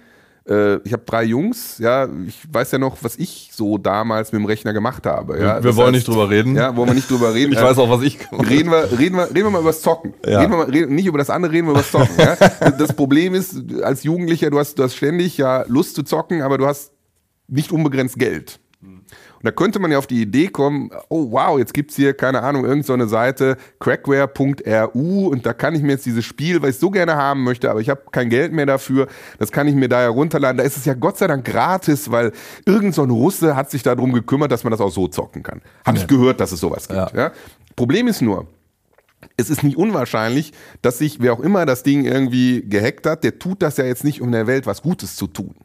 äh, 0.48 0.76
ich 0.84 0.92
habe 0.92 1.04
drei 1.06 1.24
Jungs, 1.24 1.78
ja, 1.78 2.08
ich 2.26 2.38
weiß 2.52 2.72
ja 2.72 2.78
noch, 2.78 2.96
was 3.02 3.16
ich 3.16 3.50
so 3.52 3.78
damals 3.78 4.32
mit 4.32 4.40
dem 4.40 4.46
Rechner 4.46 4.72
gemacht 4.72 5.06
habe. 5.06 5.38
Ja. 5.38 5.56
Wir 5.56 5.70
das 5.70 5.76
wollen 5.76 5.94
heißt, 5.94 5.94
nicht 5.94 6.08
drüber 6.08 6.30
reden. 6.30 6.56
Ja, 6.56 6.74
wollen 6.76 6.88
wir 6.88 6.94
nicht 6.94 7.10
drüber 7.10 7.32
reden. 7.32 7.52
ich 7.52 7.60
weiß 7.60 7.78
auch, 7.78 7.88
was 7.88 8.02
ich 8.02 8.18
reden 8.32 8.70
wir, 8.70 8.98
reden 8.98 9.16
wir, 9.16 9.26
reden 9.30 9.44
wir 9.44 9.50
mal 9.50 9.60
über 9.60 9.70
das 9.70 9.82
Zocken. 9.82 10.14
Ja. 10.26 10.40
Reden 10.40 10.52
wir 10.52 10.58
mal, 10.58 10.70
reden, 10.70 10.94
nicht 10.94 11.06
über 11.06 11.18
das 11.18 11.30
andere, 11.30 11.52
reden 11.52 11.68
wir 11.68 11.72
über 11.72 11.80
das 11.80 11.90
Zocken. 11.90 12.18
ja. 12.18 12.36
Das 12.78 12.92
Problem 12.92 13.34
ist, 13.34 13.56
als 13.82 14.02
Jugendlicher, 14.02 14.50
du 14.50 14.58
hast, 14.58 14.78
du 14.78 14.82
hast 14.82 14.96
ständig 14.96 15.36
ja 15.36 15.64
Lust 15.68 15.94
zu 15.94 16.02
zocken, 16.02 16.42
aber 16.42 16.58
du 16.58 16.66
hast 16.66 16.92
nicht 17.46 17.70
unbegrenzt 17.70 18.18
Geld. 18.18 18.58
Und 19.42 19.46
da 19.46 19.50
könnte 19.50 19.80
man 19.80 19.90
ja 19.90 19.98
auf 19.98 20.06
die 20.06 20.22
Idee 20.22 20.46
kommen, 20.46 20.90
oh 21.08 21.32
wow, 21.32 21.58
jetzt 21.58 21.74
gibt's 21.74 21.96
hier, 21.96 22.14
keine 22.14 22.42
Ahnung, 22.42 22.64
irgendeine 22.64 23.04
so 23.04 23.08
Seite, 23.08 23.56
crackware.ru 23.80 25.26
und 25.26 25.44
da 25.44 25.52
kann 25.52 25.74
ich 25.74 25.82
mir 25.82 25.92
jetzt 25.92 26.06
dieses 26.06 26.24
Spiel, 26.24 26.62
was 26.62 26.70
ich 26.70 26.78
so 26.78 26.90
gerne 26.90 27.16
haben 27.16 27.42
möchte, 27.42 27.68
aber 27.68 27.80
ich 27.80 27.90
habe 27.90 28.02
kein 28.12 28.30
Geld 28.30 28.52
mehr 28.52 28.66
dafür, 28.66 29.08
das 29.40 29.50
kann 29.50 29.66
ich 29.66 29.74
mir 29.74 29.88
da 29.88 29.98
herunterladen. 29.98 30.58
Da 30.58 30.62
ist 30.62 30.76
es 30.76 30.84
ja 30.84 30.94
Gott 30.94 31.18
sei 31.18 31.26
Dank 31.26 31.44
gratis, 31.44 32.12
weil 32.12 32.30
irgendein 32.64 32.92
so 32.92 33.02
Russe 33.02 33.56
hat 33.56 33.68
sich 33.68 33.82
darum 33.82 34.12
gekümmert, 34.12 34.52
dass 34.52 34.62
man 34.62 34.70
das 34.70 34.80
auch 34.80 34.92
so 34.92 35.08
zocken 35.08 35.42
kann. 35.42 35.60
Habe 35.84 35.98
ich 35.98 36.06
gehört, 36.06 36.38
dass 36.38 36.52
es 36.52 36.60
sowas 36.60 36.86
gibt. 36.86 36.96
Ja. 36.96 37.10
ja? 37.12 37.32
Problem 37.74 38.06
ist 38.06 38.22
nur, 38.22 38.46
es 39.36 39.50
ist 39.50 39.64
nicht 39.64 39.76
unwahrscheinlich, 39.76 40.52
dass 40.82 40.98
sich 40.98 41.20
wer 41.20 41.32
auch 41.32 41.40
immer 41.40 41.66
das 41.66 41.82
Ding 41.82 42.04
irgendwie 42.04 42.62
gehackt 42.62 43.06
hat, 43.06 43.24
der 43.24 43.40
tut 43.40 43.60
das 43.60 43.76
ja 43.76 43.84
jetzt 43.84 44.04
nicht, 44.04 44.20
um 44.20 44.30
der 44.30 44.46
Welt 44.46 44.66
was 44.66 44.82
Gutes 44.82 45.16
zu 45.16 45.26
tun 45.26 45.56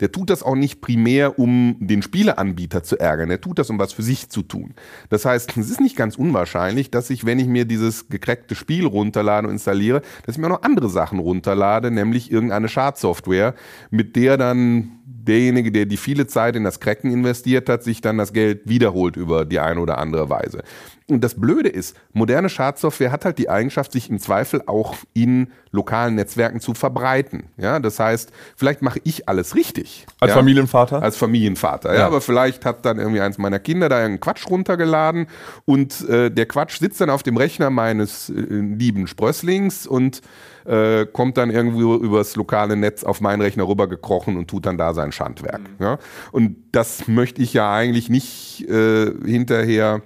der 0.00 0.12
tut 0.12 0.30
das 0.30 0.42
auch 0.42 0.54
nicht 0.54 0.80
primär, 0.80 1.38
um 1.38 1.76
den 1.80 2.02
Spieleanbieter 2.02 2.82
zu 2.82 2.98
ärgern. 2.98 3.30
Er 3.30 3.40
tut 3.40 3.58
das, 3.58 3.70
um 3.70 3.78
was 3.78 3.92
für 3.92 4.02
sich 4.02 4.28
zu 4.28 4.42
tun. 4.42 4.74
Das 5.08 5.24
heißt, 5.24 5.56
es 5.56 5.70
ist 5.70 5.80
nicht 5.80 5.96
ganz 5.96 6.16
unwahrscheinlich, 6.16 6.90
dass 6.90 7.10
ich, 7.10 7.24
wenn 7.24 7.38
ich 7.38 7.46
mir 7.46 7.64
dieses 7.64 8.08
gecrackte 8.08 8.54
Spiel 8.54 8.86
runterlade 8.86 9.46
und 9.46 9.54
installiere, 9.54 10.02
dass 10.24 10.36
ich 10.36 10.40
mir 10.40 10.46
auch 10.46 10.58
noch 10.58 10.62
andere 10.62 10.88
Sachen 10.88 11.18
runterlade, 11.18 11.90
nämlich 11.90 12.30
irgendeine 12.30 12.68
Schadsoftware, 12.68 13.54
mit 13.90 14.16
der 14.16 14.36
dann 14.36 14.98
derjenige, 15.26 15.70
der 15.70 15.86
die 15.86 15.96
viele 15.96 16.26
Zeit 16.26 16.56
in 16.56 16.64
das 16.64 16.80
Cracken 16.80 17.12
investiert 17.12 17.68
hat, 17.68 17.82
sich 17.82 18.00
dann 18.00 18.18
das 18.18 18.32
Geld 18.32 18.62
wiederholt 18.64 19.16
über 19.16 19.44
die 19.44 19.60
eine 19.60 19.80
oder 19.80 19.98
andere 19.98 20.28
Weise. 20.30 20.62
Und 21.08 21.22
das 21.22 21.34
Blöde 21.34 21.68
ist, 21.68 21.96
moderne 22.12 22.48
Schadsoftware 22.48 23.12
hat 23.12 23.24
halt 23.24 23.38
die 23.38 23.48
Eigenschaft, 23.48 23.92
sich 23.92 24.08
im 24.08 24.18
Zweifel 24.18 24.62
auch 24.66 24.94
in 25.12 25.48
lokalen 25.70 26.14
Netzwerken 26.14 26.60
zu 26.60 26.74
verbreiten. 26.74 27.44
Ja, 27.56 27.80
das 27.80 27.98
heißt, 27.98 28.30
vielleicht 28.56 28.82
mache 28.82 29.00
ich 29.04 29.28
alles 29.28 29.54
richtig. 29.54 30.06
Als 30.20 30.30
ja? 30.30 30.36
Familienvater? 30.36 31.02
Als 31.02 31.16
Familienvater, 31.16 31.92
ja. 31.92 32.00
ja. 32.00 32.06
Aber 32.06 32.20
vielleicht 32.20 32.64
hat 32.64 32.84
dann 32.86 32.98
irgendwie 32.98 33.20
eins 33.20 33.38
meiner 33.38 33.58
Kinder 33.58 33.88
da 33.88 33.98
einen 33.98 34.20
Quatsch 34.20 34.48
runtergeladen 34.48 35.26
und 35.64 36.08
äh, 36.08 36.30
der 36.30 36.46
Quatsch 36.46 36.78
sitzt 36.78 37.00
dann 37.00 37.10
auf 37.10 37.22
dem 37.22 37.36
Rechner 37.36 37.70
meines 37.70 38.30
äh, 38.30 38.32
lieben 38.34 39.06
Sprösslings 39.06 39.86
und 39.86 40.22
äh, 40.64 41.06
kommt 41.06 41.36
dann 41.36 41.50
irgendwo 41.50 41.94
übers 41.96 42.36
lokale 42.36 42.76
Netz 42.76 43.04
auf 43.04 43.20
meinen 43.20 43.40
Rechner 43.40 43.66
rübergekrochen 43.66 44.36
und 44.36 44.48
tut 44.48 44.66
dann 44.66 44.78
da 44.78 44.94
sein 44.94 45.12
Schandwerk. 45.12 45.60
Mhm. 45.60 45.84
Ja? 45.84 45.98
Und 46.32 46.56
das 46.72 47.08
möchte 47.08 47.42
ich 47.42 47.52
ja 47.54 47.72
eigentlich 47.72 48.08
nicht 48.08 48.68
äh, 48.68 49.12
hinterher 49.24 50.02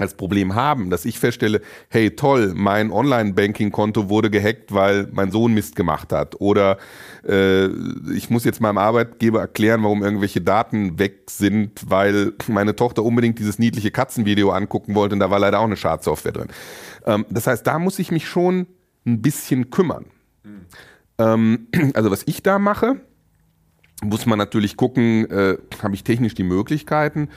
als 0.00 0.14
Problem 0.14 0.54
haben, 0.54 0.88
dass 0.90 1.04
ich 1.04 1.18
feststelle, 1.18 1.60
hey 1.88 2.14
toll, 2.14 2.52
mein 2.54 2.90
Online-Banking-Konto 2.90 4.08
wurde 4.08 4.30
gehackt, 4.30 4.72
weil 4.72 5.08
mein 5.12 5.30
Sohn 5.30 5.52
Mist 5.52 5.76
gemacht 5.76 6.12
hat. 6.12 6.40
Oder 6.40 6.78
äh, 7.26 7.66
ich 8.14 8.30
muss 8.30 8.44
jetzt 8.44 8.60
meinem 8.60 8.78
Arbeitgeber 8.78 9.40
erklären, 9.40 9.82
warum 9.82 10.02
irgendwelche 10.02 10.40
Daten 10.40 10.98
weg 10.98 11.28
sind, 11.28 11.82
weil 11.86 12.32
meine 12.48 12.76
Tochter 12.76 13.04
unbedingt 13.04 13.38
dieses 13.38 13.58
niedliche 13.58 13.90
Katzenvideo 13.90 14.50
angucken 14.50 14.94
wollte 14.94 15.14
und 15.14 15.20
da 15.20 15.30
war 15.30 15.38
leider 15.38 15.60
auch 15.60 15.64
eine 15.64 15.76
Schadsoftware 15.76 16.32
drin. 16.32 16.48
Ähm, 17.04 17.26
das 17.28 17.46
heißt, 17.46 17.66
da 17.66 17.78
muss 17.78 17.98
ich 17.98 18.10
mich 18.10 18.26
schon 18.28 18.66
ein 19.12 19.22
bisschen 19.22 19.70
kümmern. 19.70 20.06
Mhm. 20.44 20.66
Ähm, 21.18 21.66
also 21.94 22.10
was 22.10 22.22
ich 22.26 22.42
da 22.42 22.58
mache, 22.58 23.00
muss 24.02 24.26
man 24.26 24.38
natürlich 24.38 24.76
gucken, 24.76 25.30
äh, 25.30 25.58
habe 25.82 25.94
ich 25.94 26.04
technisch 26.04 26.34
die 26.34 26.42
Möglichkeiten, 26.42 27.28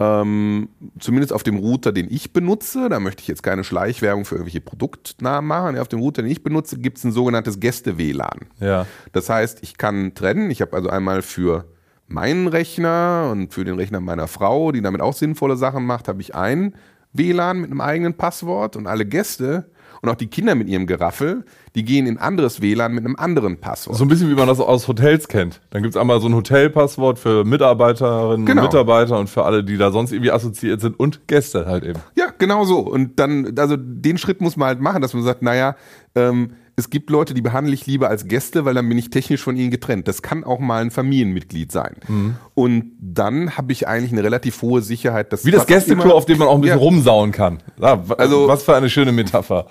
ähm, 0.00 0.68
zumindest 1.00 1.32
auf 1.32 1.42
dem 1.42 1.56
Router, 1.56 1.92
den 1.92 2.06
ich 2.08 2.32
benutze, 2.32 2.88
da 2.88 3.00
möchte 3.00 3.22
ich 3.22 3.28
jetzt 3.28 3.42
keine 3.42 3.64
Schleichwerbung 3.64 4.24
für 4.24 4.36
irgendwelche 4.36 4.60
Produktnamen 4.60 5.48
machen. 5.48 5.78
Auf 5.78 5.88
dem 5.88 5.98
Router, 5.98 6.22
den 6.22 6.30
ich 6.30 6.44
benutze, 6.44 6.78
gibt 6.78 6.98
es 6.98 7.04
ein 7.04 7.12
sogenanntes 7.12 7.58
Gäste-WLAN. 7.58 8.46
Ja. 8.60 8.86
Das 9.12 9.28
heißt, 9.28 9.58
ich 9.62 9.76
kann 9.76 10.14
trennen. 10.14 10.50
Ich 10.50 10.60
habe 10.60 10.76
also 10.76 10.88
einmal 10.88 11.22
für 11.22 11.64
meinen 12.06 12.46
Rechner 12.46 13.28
und 13.32 13.52
für 13.52 13.64
den 13.64 13.74
Rechner 13.74 14.00
meiner 14.00 14.28
Frau, 14.28 14.70
die 14.70 14.82
damit 14.82 15.00
auch 15.00 15.14
sinnvolle 15.14 15.56
Sachen 15.56 15.84
macht, 15.84 16.06
habe 16.06 16.20
ich 16.20 16.34
ein 16.34 16.74
WLAN 17.12 17.60
mit 17.60 17.70
einem 17.70 17.80
eigenen 17.80 18.14
Passwort 18.14 18.76
und 18.76 18.86
alle 18.86 19.04
Gäste 19.04 19.70
und 20.02 20.08
auch 20.08 20.14
die 20.14 20.28
Kinder 20.28 20.54
mit 20.54 20.68
ihrem 20.68 20.86
Geraffel, 20.86 21.44
die 21.74 21.84
gehen 21.84 22.06
in 22.06 22.18
anderes 22.18 22.60
WLAN 22.60 22.92
mit 22.92 23.04
einem 23.04 23.16
anderen 23.16 23.58
Passwort. 23.58 23.96
So 23.96 24.04
ein 24.04 24.08
bisschen 24.08 24.30
wie 24.30 24.34
man 24.34 24.48
das 24.48 24.60
aus 24.60 24.88
Hotels 24.88 25.28
kennt. 25.28 25.60
Dann 25.70 25.82
gibt 25.82 25.94
es 25.94 26.00
einmal 26.00 26.20
so 26.20 26.28
ein 26.28 26.34
Hotelpasswort 26.34 27.18
für 27.18 27.44
Mitarbeiterinnen 27.44 28.46
genau. 28.46 28.62
und 28.62 28.68
Mitarbeiter 28.68 29.18
und 29.18 29.28
für 29.28 29.44
alle, 29.44 29.64
die 29.64 29.76
da 29.76 29.90
sonst 29.90 30.12
irgendwie 30.12 30.32
assoziiert 30.32 30.80
sind 30.80 30.98
und 30.98 31.26
Gäste 31.28 31.66
halt 31.66 31.84
eben. 31.84 32.00
Ja, 32.16 32.26
genau 32.38 32.64
so. 32.64 32.78
Und 32.80 33.18
dann, 33.18 33.54
also 33.58 33.76
den 33.76 34.18
Schritt 34.18 34.40
muss 34.40 34.56
man 34.56 34.68
halt 34.68 34.80
machen, 34.80 35.02
dass 35.02 35.14
man 35.14 35.22
sagt, 35.22 35.42
naja, 35.42 35.76
ähm, 36.14 36.52
es 36.78 36.90
gibt 36.90 37.10
Leute, 37.10 37.34
die 37.34 37.42
behandle 37.42 37.74
ich 37.74 37.86
lieber 37.86 38.08
als 38.08 38.28
Gäste, 38.28 38.64
weil 38.64 38.74
dann 38.74 38.88
bin 38.88 38.96
ich 38.96 39.10
technisch 39.10 39.42
von 39.42 39.56
ihnen 39.56 39.72
getrennt. 39.72 40.06
Das 40.06 40.22
kann 40.22 40.44
auch 40.44 40.60
mal 40.60 40.80
ein 40.80 40.92
Familienmitglied 40.92 41.72
sein. 41.72 41.96
Mhm. 42.06 42.36
Und 42.54 42.92
dann 43.00 43.56
habe 43.56 43.72
ich 43.72 43.88
eigentlich 43.88 44.12
eine 44.12 44.22
relativ 44.22 44.62
hohe 44.62 44.80
Sicherheit, 44.80 45.32
dass 45.32 45.44
wie 45.44 45.50
das 45.50 45.66
Gästeklo, 45.66 46.12
auf 46.12 46.24
dem 46.24 46.38
man 46.38 46.46
auch 46.46 46.54
ein 46.54 46.60
bisschen 46.60 46.78
ja. 46.78 46.84
rumsauen 46.84 47.32
kann. 47.32 47.58
Ja, 47.80 48.02
also 48.16 48.46
was 48.46 48.62
für 48.62 48.76
eine 48.76 48.88
schöne 48.88 49.10
Metapher. 49.10 49.66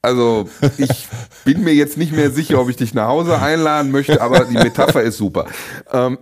Also 0.00 0.48
ich 0.78 1.08
bin 1.44 1.62
mir 1.62 1.74
jetzt 1.74 1.98
nicht 1.98 2.12
mehr 2.12 2.30
sicher, 2.30 2.60
ob 2.60 2.68
ich 2.68 2.76
dich 2.76 2.94
nach 2.94 3.08
Hause 3.08 3.40
einladen 3.40 3.90
möchte, 3.90 4.20
aber 4.20 4.44
die 4.44 4.54
Metapher 4.54 5.02
ist 5.02 5.16
super. 5.16 5.46
Ähm, 5.92 6.18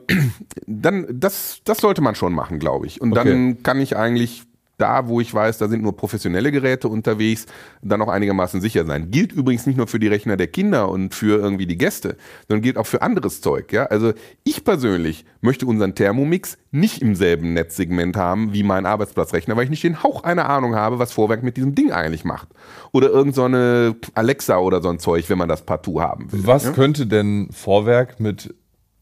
dann 0.66 1.06
das 1.10 1.60
das 1.64 1.78
sollte 1.78 2.00
man 2.00 2.14
schon 2.14 2.32
machen, 2.32 2.58
glaube 2.58 2.86
ich. 2.86 3.00
Und 3.00 3.12
okay. 3.12 3.28
dann 3.28 3.62
kann 3.62 3.80
ich 3.80 3.96
eigentlich 3.96 4.44
da, 4.82 5.06
wo 5.06 5.20
ich 5.20 5.32
weiß, 5.32 5.58
da 5.58 5.68
sind 5.68 5.82
nur 5.82 5.96
professionelle 5.96 6.50
Geräte 6.50 6.88
unterwegs, 6.88 7.46
dann 7.82 8.02
auch 8.02 8.08
einigermaßen 8.08 8.60
sicher 8.60 8.84
sein. 8.84 9.12
Gilt 9.12 9.32
übrigens 9.32 9.64
nicht 9.64 9.76
nur 9.76 9.86
für 9.86 10.00
die 10.00 10.08
Rechner 10.08 10.36
der 10.36 10.48
Kinder 10.48 10.88
und 10.88 11.14
für 11.14 11.38
irgendwie 11.38 11.66
die 11.66 11.78
Gäste, 11.78 12.16
sondern 12.48 12.62
gilt 12.62 12.76
auch 12.76 12.86
für 12.86 13.00
anderes 13.00 13.40
Zeug. 13.40 13.72
Ja? 13.72 13.84
Also 13.86 14.12
ich 14.42 14.64
persönlich 14.64 15.24
möchte 15.40 15.66
unseren 15.66 15.94
Thermomix 15.94 16.58
nicht 16.72 17.00
im 17.00 17.14
selben 17.14 17.52
Netzsegment 17.52 18.16
haben 18.16 18.52
wie 18.52 18.64
mein 18.64 18.84
Arbeitsplatzrechner, 18.84 19.56
weil 19.56 19.64
ich 19.64 19.70
nicht 19.70 19.84
den 19.84 20.02
Hauch 20.02 20.24
einer 20.24 20.48
Ahnung 20.48 20.74
habe, 20.74 20.98
was 20.98 21.12
Vorwerk 21.12 21.44
mit 21.44 21.56
diesem 21.56 21.76
Ding 21.76 21.92
eigentlich 21.92 22.24
macht. 22.24 22.48
Oder 22.90 23.08
irgendeine 23.10 23.94
so 24.04 24.10
Alexa 24.14 24.58
oder 24.58 24.82
so 24.82 24.88
ein 24.88 24.98
Zeug, 24.98 25.30
wenn 25.30 25.38
man 25.38 25.48
das 25.48 25.62
partout 25.62 26.00
haben 26.00 26.32
will. 26.32 26.44
Was 26.44 26.64
ja? 26.64 26.72
könnte 26.72 27.06
denn 27.06 27.50
Vorwerk 27.52 28.18
mit, 28.18 28.52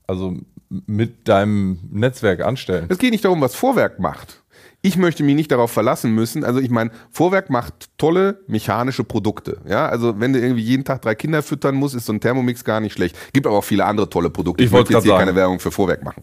also 0.07 0.37
mit 0.69 1.27
deinem 1.27 1.79
Netzwerk 1.91 2.43
anstellen? 2.43 2.85
Es 2.91 2.99
geht 2.99 3.13
nicht 3.13 3.25
darum, 3.25 3.41
was 3.41 3.55
Vorwerk 3.55 3.99
macht 3.99 4.43
ich 4.83 4.97
möchte 4.97 5.23
mich 5.23 5.35
nicht 5.35 5.53
darauf 5.53 5.71
verlassen 5.71 6.13
müssen. 6.13 6.43
Also 6.43 6.59
ich 6.61 6.71
meine, 6.71 6.91
Vorwerk 7.11 7.51
macht 7.51 7.91
tolle 7.99 8.41
mechanische 8.47 9.05
Produkte. 9.05 9.61
Ja, 9.69 9.89
also 9.89 10.19
wenn 10.21 10.33
du 10.33 10.41
irgendwie 10.41 10.63
jeden 10.63 10.85
Tag 10.85 11.03
drei 11.03 11.15
Kinder 11.15 11.43
füttern 11.43 11.75
musst, 11.75 11.95
ist 11.95 12.07
so 12.07 12.13
ein 12.13 12.21
Thermomix 12.21 12.65
gar 12.65 12.81
nicht 12.81 12.95
schlecht. 12.95 13.17
Gibt 13.33 13.47
aber 13.47 13.59
auch 13.59 13.65
viele 13.65 13.85
andere 13.85 14.09
tolle 14.09 14.31
Produkte. 14.31 14.63
Ich, 14.63 14.69
ich 14.69 14.73
wollte 14.73 14.93
jetzt 14.95 15.03
hier 15.03 15.13
sagen. 15.13 15.27
keine 15.27 15.37
Werbung 15.37 15.61
für 15.61 15.71
Vorwerk 15.71 16.03
machen. 16.03 16.23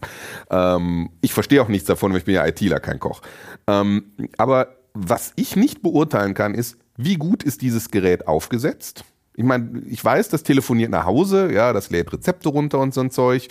Ähm, 0.50 1.10
ich 1.20 1.32
verstehe 1.32 1.62
auch 1.62 1.68
nichts 1.68 1.86
davon, 1.86 2.10
weil 2.12 2.18
ich 2.18 2.24
bin 2.24 2.34
ja 2.34 2.46
ITler, 2.46 2.80
kein 2.80 2.98
Koch. 2.98 3.20
Ähm, 3.68 4.12
aber 4.36 4.76
was 4.94 5.32
ich 5.36 5.54
nicht 5.54 5.82
beurteilen 5.82 6.34
kann, 6.34 6.54
ist, 6.54 6.78
wie 6.96 7.16
gut 7.16 7.44
ist 7.44 7.62
dieses 7.62 7.90
Gerät 7.90 8.26
aufgesetzt? 8.26 9.04
Ich 9.34 9.44
meine, 9.44 9.82
ich 9.86 10.04
weiß, 10.04 10.30
das 10.30 10.42
telefoniert 10.42 10.90
nach 10.90 11.06
Hause, 11.06 11.52
ja, 11.52 11.72
das 11.72 11.90
lädt 11.90 12.12
Rezepte 12.12 12.48
runter 12.48 12.80
und 12.80 12.92
so 12.92 13.00
ein 13.00 13.12
Zeug 13.12 13.48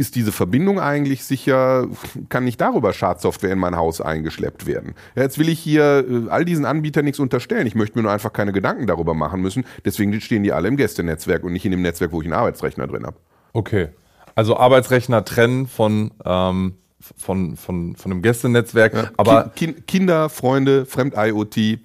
ist 0.00 0.16
diese 0.16 0.32
Verbindung 0.32 0.80
eigentlich 0.80 1.24
sicher, 1.24 1.86
kann 2.30 2.44
nicht 2.44 2.58
darüber 2.58 2.94
Schadsoftware 2.94 3.52
in 3.52 3.58
mein 3.58 3.76
Haus 3.76 4.00
eingeschleppt 4.00 4.66
werden. 4.66 4.94
Ja, 5.14 5.22
jetzt 5.22 5.38
will 5.38 5.50
ich 5.50 5.60
hier 5.60 6.06
äh, 6.08 6.30
all 6.30 6.46
diesen 6.46 6.64
Anbietern 6.64 7.04
nichts 7.04 7.20
unterstellen. 7.20 7.66
Ich 7.66 7.74
möchte 7.74 7.98
mir 7.98 8.04
nur 8.04 8.10
einfach 8.10 8.32
keine 8.32 8.52
Gedanken 8.52 8.86
darüber 8.86 9.12
machen 9.12 9.42
müssen. 9.42 9.66
Deswegen 9.84 10.18
stehen 10.22 10.42
die 10.42 10.52
alle 10.52 10.68
im 10.68 10.78
Gästenetzwerk 10.78 11.44
und 11.44 11.52
nicht 11.52 11.66
in 11.66 11.70
dem 11.70 11.82
Netzwerk, 11.82 12.12
wo 12.12 12.22
ich 12.22 12.26
einen 12.26 12.32
Arbeitsrechner 12.32 12.86
drin 12.86 13.04
habe. 13.04 13.18
Okay. 13.52 13.88
Also 14.34 14.56
Arbeitsrechner 14.56 15.22
trennen 15.22 15.66
von, 15.66 16.12
ähm, 16.24 16.76
von, 16.98 17.56
von, 17.56 17.94
von 17.94 18.10
einem 18.10 18.22
Gästenetzwerk. 18.22 18.94
Ja, 18.94 19.10
aber 19.18 19.52
Ki 19.54 19.74
Kinder, 19.86 20.30
Freunde, 20.30 20.86
Fremd-IoT. 20.86 21.78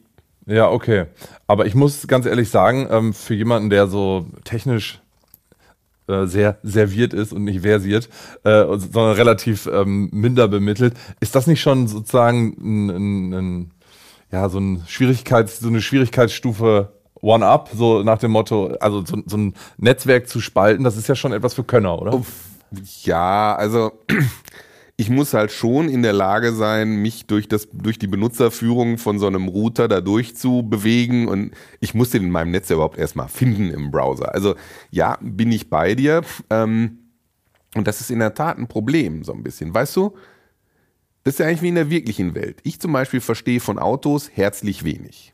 Ja, 0.45 0.69
okay. 0.69 1.07
Aber 1.48 1.65
ich 1.65 1.75
muss 1.75 2.07
ganz 2.07 2.25
ehrlich 2.25 2.50
sagen, 2.50 2.88
ähm, 2.89 3.13
für 3.13 3.34
jemanden, 3.34 3.69
der 3.69 3.88
so 3.88 4.27
technisch 4.45 5.01
äh, 6.08 6.26
sehr 6.26 6.58
serviert 6.64 7.14
ist 7.14 7.34
und 7.34 7.44
nicht 7.44 7.62
versiert, 7.62 8.10
äh, 8.44 8.64
sondern 8.66 9.16
relativ 9.16 9.68
ähm, 9.68 10.10
minder 10.12 10.48
bemittelt. 10.48 10.94
Ist 11.20 11.36
das 11.36 11.48
nicht 11.48 11.62
schon 11.62 11.88
sozusagen 11.88 12.56
ein, 12.60 12.90
ein, 12.90 13.34
ein 13.34 13.72
ja, 14.32 14.50
so, 14.50 14.60
ein 14.60 14.84
Schwierigkeits-, 14.88 15.60
so 15.62 15.68
eine 15.68 15.82
Schwierigkeitsstufe 15.82 16.92
One-Up, 17.22 17.70
so 17.74 18.04
nach 18.04 18.20
dem 18.20 18.32
Motto, 18.32 18.76
also 18.80 19.04
so, 19.06 19.24
so, 19.26 19.38
ein 19.38 19.54
Netzwerk 19.78 20.30
zu 20.30 20.42
spalten, 20.42 20.84
das 20.84 20.98
ist 20.98 21.08
ja 21.08 21.16
schon 21.16 21.34
etwas 21.34 21.54
für 21.54 21.64
Könner, 21.64 22.00
oder? 22.00 22.22
Ja, 23.04 23.56
also 23.56 23.92
ich 24.98 25.10
muss 25.10 25.34
halt 25.34 25.52
schon 25.52 25.90
in 25.90 26.04
der 26.04 26.14
Lage 26.14 26.54
sein, 26.54 27.02
mich 27.02 27.25
durch, 27.25 27.50
das, 27.50 27.68
durch 27.74 28.00
die 28.00 28.08
Benutzerführung 28.08 28.98
von 28.98 29.20
so 29.20 29.28
einem 29.28 29.50
Router 29.50 29.88
da 29.88 30.00
durchzubewegen 30.00 31.28
und 31.28 31.52
ich 31.82 31.94
muss 31.94 32.12
den 32.12 32.24
in 32.24 32.32
meinem 32.32 32.52
Netz 32.52 32.70
ja 32.70 32.75
überhaupt 32.75 32.98
erstmal 32.98 33.28
finden 33.28 33.72
im 33.72 33.92
Browser. 33.92 34.34
Also 34.34 34.56
ja, 34.92 35.18
bin 35.22 35.52
ich 35.52 35.70
bei 35.70 35.96
dir. 35.96 36.22
Ähm, 36.50 37.00
und 37.75 37.88
das 37.88 38.00
ist 38.00 38.10
in 38.10 38.20
der 38.20 38.34
Tat 38.34 38.58
ein 38.58 38.68
Problem, 38.68 39.24
so 39.24 39.34
ein 39.34 39.44
bisschen. 39.44 39.74
Weißt 39.74 39.96
du, 39.98 40.16
das 41.24 41.34
ist 41.34 41.40
ja 41.40 41.48
eigentlich 41.48 41.62
wie 41.62 41.70
in 41.70 41.75
der 41.75 41.90
wirklichen 41.90 42.34
Welt. 42.34 42.60
Ich 42.64 42.80
zum 42.80 42.94
Beispiel 42.94 43.20
verstehe 43.20 43.60
von 43.60 43.78
Autos 43.78 44.30
herzlich 44.34 44.86
wenig. 44.86 45.34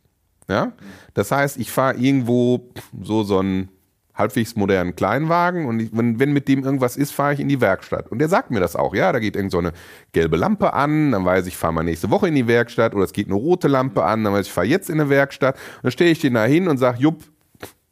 Ja? 0.49 0.73
Das 1.13 1.31
heißt, 1.31 1.57
ich 1.57 1.69
fahre 1.69 1.97
irgendwo 1.97 2.71
so 2.99 3.23
so 3.23 3.37
einen 3.37 3.69
halbwegs 4.13 4.55
modernen 4.55 4.95
Kleinwagen 4.95 5.65
und 5.65 5.79
ich, 5.79 5.89
wenn, 5.93 6.19
wenn, 6.19 6.33
mit 6.33 6.47
dem 6.47 6.63
irgendwas 6.63 6.97
ist, 6.97 7.11
fahre 7.11 7.33
ich 7.33 7.39
in 7.39 7.47
die 7.47 7.61
Werkstatt. 7.61 8.11
Und 8.11 8.19
der 8.19 8.29
sagt 8.29 8.51
mir 8.51 8.59
das 8.59 8.75
auch. 8.75 8.93
Ja, 8.93 9.11
da 9.11 9.19
geht 9.19 9.35
irgend 9.35 9.51
so 9.51 9.59
eine 9.59 9.71
gelbe 10.11 10.37
Lampe 10.37 10.73
an, 10.73 11.11
dann 11.11 11.25
weiß 11.25 11.47
ich, 11.47 11.57
fahre 11.57 11.73
mal 11.73 11.83
nächste 11.83 12.09
Woche 12.09 12.27
in 12.27 12.35
die 12.35 12.47
Werkstatt 12.47 12.93
oder 12.93 13.05
es 13.05 13.13
geht 13.13 13.27
eine 13.27 13.35
rote 13.35 13.67
Lampe 13.67 14.03
an, 14.03 14.23
dann 14.23 14.33
weiß 14.33 14.47
ich, 14.47 14.51
fahre 14.51 14.67
jetzt 14.67 14.89
in 14.89 14.99
eine 14.99 15.09
Werkstatt. 15.09 15.55
Und 15.55 15.83
dann 15.83 15.91
stelle 15.91 16.11
ich 16.11 16.19
den 16.19 16.33
da 16.33 16.45
hin 16.45 16.67
und 16.67 16.77
sage, 16.77 16.99
Jupp, 16.99 17.23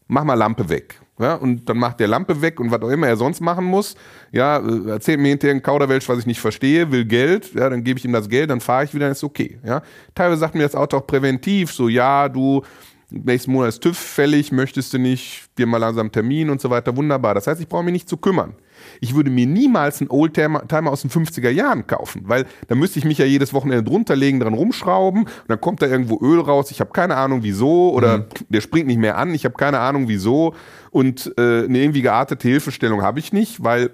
mach 0.07 0.23
mal 0.23 0.33
Lampe 0.33 0.69
weg. 0.69 0.99
Ja, 1.19 1.35
und 1.35 1.67
dann 1.67 1.77
macht 1.77 1.99
der 1.99 2.07
Lampe 2.07 2.41
weg 2.41 2.61
und 2.61 2.71
was 2.71 2.81
auch 2.81 2.89
immer 2.89 3.07
er 3.07 3.17
sonst 3.17 3.41
machen 3.41 3.65
muss. 3.65 3.95
Ja, 4.31 4.57
äh, 4.57 4.89
erzählt 4.89 5.19
mir 5.19 5.27
hinterher 5.27 5.53
ein 5.53 5.61
Kauderwelsch, 5.61 6.07
was 6.07 6.19
ich 6.19 6.25
nicht 6.25 6.39
verstehe, 6.39 6.93
will 6.93 7.03
Geld. 7.03 7.53
Ja, 7.53 7.69
dann 7.69 7.83
gebe 7.83 7.99
ich 7.99 8.05
ihm 8.05 8.13
das 8.13 8.29
Geld, 8.29 8.49
dann 8.49 8.61
fahre 8.61 8.85
ich 8.85 8.93
wieder, 8.93 9.05
dann 9.05 9.11
ist 9.11 9.23
okay. 9.25 9.59
Ja, 9.65 9.81
teilweise 10.15 10.39
sagt 10.39 10.55
mir 10.55 10.63
das 10.63 10.75
Auto 10.75 10.95
auch 10.95 11.05
präventiv, 11.05 11.73
so, 11.73 11.89
ja, 11.89 12.29
du, 12.29 12.63
nächsten 13.11 13.51
Monat 13.51 13.69
ist 13.69 13.81
TÜV 13.81 13.97
fällig, 13.97 14.51
möchtest 14.51 14.93
du 14.93 14.99
nicht 14.99 15.49
dir 15.57 15.65
mal 15.65 15.77
langsam 15.77 16.01
einen 16.01 16.11
Termin 16.11 16.49
und 16.49 16.61
so 16.61 16.69
weiter, 16.69 16.95
wunderbar. 16.95 17.33
Das 17.33 17.47
heißt, 17.47 17.59
ich 17.61 17.67
brauche 17.67 17.83
mich 17.83 17.93
nicht 17.93 18.09
zu 18.09 18.17
kümmern. 18.17 18.55
Ich 19.01 19.15
würde 19.15 19.29
mir 19.29 19.45
niemals 19.45 19.99
einen 19.99 20.09
Oldtimer 20.09 20.63
aus 20.91 21.01
den 21.01 21.11
50er 21.11 21.49
Jahren 21.49 21.85
kaufen, 21.87 22.23
weil 22.25 22.45
da 22.67 22.75
müsste 22.75 22.99
ich 22.99 23.05
mich 23.05 23.17
ja 23.17 23.25
jedes 23.25 23.53
Wochenende 23.53 23.83
drunter 23.83 24.15
legen, 24.15 24.39
dran 24.39 24.53
rumschrauben 24.53 25.23
und 25.23 25.49
dann 25.49 25.59
kommt 25.59 25.81
da 25.81 25.87
irgendwo 25.87 26.19
Öl 26.21 26.39
raus. 26.39 26.71
Ich 26.71 26.79
habe 26.79 26.91
keine 26.91 27.17
Ahnung 27.17 27.43
wieso 27.43 27.91
oder 27.91 28.19
mhm. 28.19 28.25
der 28.49 28.61
springt 28.61 28.87
nicht 28.87 28.99
mehr 28.99 29.17
an. 29.17 29.33
Ich 29.33 29.45
habe 29.45 29.55
keine 29.55 29.79
Ahnung 29.79 30.07
wieso 30.07 30.53
und 30.91 31.33
äh, 31.37 31.65
eine 31.65 31.79
irgendwie 31.79 32.01
geartete 32.01 32.47
Hilfestellung 32.47 33.01
habe 33.01 33.19
ich 33.19 33.33
nicht, 33.33 33.63
weil 33.63 33.91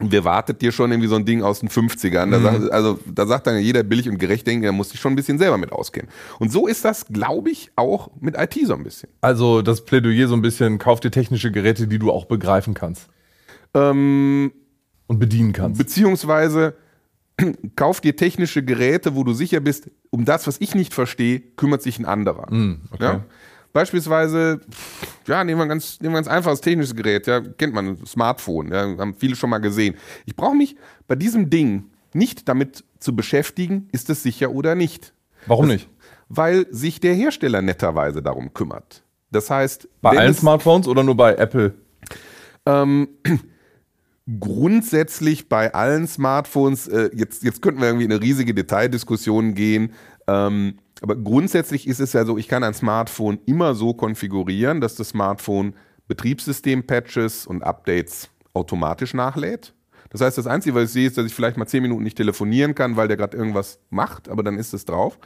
wer 0.00 0.24
wartet 0.24 0.60
dir 0.60 0.72
schon 0.72 0.90
irgendwie 0.90 1.08
so 1.08 1.16
ein 1.16 1.24
Ding 1.24 1.42
aus 1.42 1.60
den 1.60 1.68
50ern? 1.68 2.30
Da 2.30 2.38
mhm. 2.38 2.42
sagt, 2.42 2.72
also 2.72 2.98
da 3.06 3.26
sagt 3.26 3.46
dann 3.46 3.58
jeder 3.58 3.82
billig 3.82 4.08
und 4.08 4.18
gerecht 4.18 4.46
denken, 4.46 4.64
da 4.64 4.72
muss 4.72 4.92
ich 4.92 5.00
schon 5.00 5.12
ein 5.12 5.16
bisschen 5.16 5.38
selber 5.38 5.56
mit 5.56 5.72
auskennen. 5.72 6.10
Und 6.38 6.52
so 6.52 6.66
ist 6.66 6.84
das, 6.84 7.06
glaube 7.06 7.50
ich, 7.50 7.70
auch 7.76 8.10
mit 8.20 8.36
IT 8.36 8.54
so 8.66 8.74
ein 8.74 8.82
bisschen. 8.82 9.08
Also 9.20 9.62
das 9.62 9.84
Plädoyer 9.84 10.28
so 10.28 10.34
ein 10.34 10.42
bisschen, 10.42 10.78
kauf 10.78 11.00
dir 11.00 11.10
technische 11.10 11.50
Geräte, 11.50 11.86
die 11.88 11.98
du 11.98 12.12
auch 12.12 12.26
begreifen 12.26 12.74
kannst. 12.74 13.08
Ähm, 13.74 14.52
und 15.06 15.18
bedienen 15.18 15.52
kannst. 15.52 15.78
Beziehungsweise 15.78 16.74
kauf 17.76 18.00
dir 18.00 18.16
technische 18.16 18.62
Geräte, 18.62 19.14
wo 19.14 19.24
du 19.24 19.32
sicher 19.32 19.60
bist, 19.60 19.90
um 20.10 20.24
das, 20.24 20.46
was 20.46 20.60
ich 20.60 20.74
nicht 20.74 20.92
verstehe, 20.92 21.40
kümmert 21.40 21.82
sich 21.82 21.98
ein 21.98 22.04
anderer. 22.04 22.52
Mm, 22.52 22.82
okay. 22.90 23.04
ja? 23.04 23.24
Beispielsweise, 23.76 24.62
ja, 25.26 25.44
nehmen 25.44 25.58
wir 25.58 25.64
ein 25.64 25.68
ganz, 25.68 26.00
nehmen 26.00 26.14
wir 26.14 26.18
ein 26.18 26.24
ganz 26.24 26.34
einfaches 26.34 26.62
technisches 26.62 26.96
Gerät, 26.96 27.26
ja, 27.26 27.40
kennt 27.42 27.74
man, 27.74 27.88
ein 27.88 28.06
Smartphone, 28.06 28.72
ja, 28.72 28.96
haben 28.96 29.14
viele 29.14 29.36
schon 29.36 29.50
mal 29.50 29.58
gesehen. 29.58 29.96
Ich 30.24 30.34
brauche 30.34 30.56
mich 30.56 30.76
bei 31.06 31.14
diesem 31.14 31.50
Ding 31.50 31.90
nicht 32.14 32.48
damit 32.48 32.84
zu 33.00 33.14
beschäftigen, 33.14 33.90
ist 33.92 34.08
es 34.08 34.22
sicher 34.22 34.50
oder 34.50 34.74
nicht. 34.74 35.12
Warum 35.44 35.66
das, 35.66 35.74
nicht? 35.74 35.90
Weil 36.30 36.66
sich 36.70 37.00
der 37.00 37.12
Hersteller 37.12 37.60
netterweise 37.60 38.22
darum 38.22 38.54
kümmert. 38.54 39.02
Das 39.30 39.50
heißt, 39.50 39.90
bei 40.00 40.16
allen 40.16 40.32
Smartphones 40.32 40.88
oder 40.88 41.02
nur 41.02 41.14
bei 41.14 41.34
Apple? 41.34 41.74
Ähm, 42.64 43.08
grundsätzlich 44.40 45.50
bei 45.50 45.74
allen 45.74 46.08
Smartphones, 46.08 46.88
äh, 46.88 47.10
jetzt, 47.12 47.42
jetzt 47.42 47.60
könnten 47.60 47.82
wir 47.82 47.88
irgendwie 47.88 48.06
in 48.06 48.12
eine 48.12 48.22
riesige 48.22 48.54
Detaildiskussion 48.54 49.52
gehen, 49.52 49.92
ähm, 50.26 50.78
aber 51.02 51.16
grundsätzlich 51.16 51.86
ist 51.86 52.00
es 52.00 52.12
ja 52.12 52.24
so, 52.24 52.38
ich 52.38 52.48
kann 52.48 52.64
ein 52.64 52.74
Smartphone 52.74 53.38
immer 53.46 53.74
so 53.74 53.94
konfigurieren, 53.94 54.80
dass 54.80 54.94
das 54.94 55.10
Smartphone 55.10 55.74
Betriebssystem-Patches 56.08 57.46
und 57.46 57.62
Updates 57.62 58.30
automatisch 58.54 59.12
nachlädt. 59.12 59.74
Das 60.10 60.20
heißt, 60.20 60.38
das 60.38 60.46
Einzige, 60.46 60.74
was 60.74 60.84
ich 60.84 60.90
sehe, 60.92 61.06
ist, 61.08 61.18
dass 61.18 61.26
ich 61.26 61.34
vielleicht 61.34 61.56
mal 61.56 61.66
zehn 61.66 61.82
Minuten 61.82 62.04
nicht 62.04 62.16
telefonieren 62.16 62.74
kann, 62.74 62.96
weil 62.96 63.08
der 63.08 63.16
gerade 63.16 63.36
irgendwas 63.36 63.80
macht, 63.90 64.28
aber 64.28 64.42
dann 64.42 64.56
ist 64.56 64.72
es 64.72 64.84
drauf. 64.84 65.18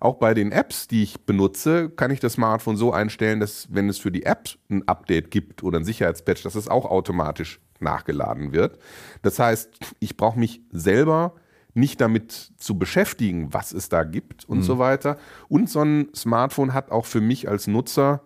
Auch 0.00 0.14
bei 0.14 0.32
den 0.32 0.52
Apps, 0.52 0.86
die 0.86 1.02
ich 1.02 1.20
benutze, 1.26 1.90
kann 1.90 2.10
ich 2.10 2.20
das 2.20 2.34
Smartphone 2.34 2.76
so 2.76 2.92
einstellen, 2.92 3.40
dass 3.40 3.66
wenn 3.70 3.88
es 3.88 3.98
für 3.98 4.12
die 4.12 4.24
App 4.24 4.48
ein 4.70 4.86
Update 4.86 5.30
gibt 5.30 5.62
oder 5.62 5.78
ein 5.78 5.84
Sicherheitspatch, 5.84 6.44
dass 6.44 6.54
es 6.54 6.68
auch 6.68 6.84
automatisch 6.84 7.60
nachgeladen 7.80 8.52
wird. 8.52 8.78
Das 9.22 9.38
heißt, 9.38 9.70
ich 9.98 10.16
brauche 10.16 10.38
mich 10.38 10.62
selber 10.70 11.34
nicht 11.78 12.00
damit 12.00 12.32
zu 12.56 12.78
beschäftigen, 12.78 13.52
was 13.52 13.72
es 13.72 13.88
da 13.88 14.04
gibt 14.04 14.48
und 14.48 14.58
mhm. 14.58 14.62
so 14.62 14.78
weiter. 14.78 15.16
Und 15.48 15.70
so 15.70 15.80
ein 15.80 16.08
Smartphone 16.14 16.74
hat 16.74 16.90
auch 16.90 17.06
für 17.06 17.20
mich 17.20 17.48
als 17.48 17.66
Nutzer 17.66 18.22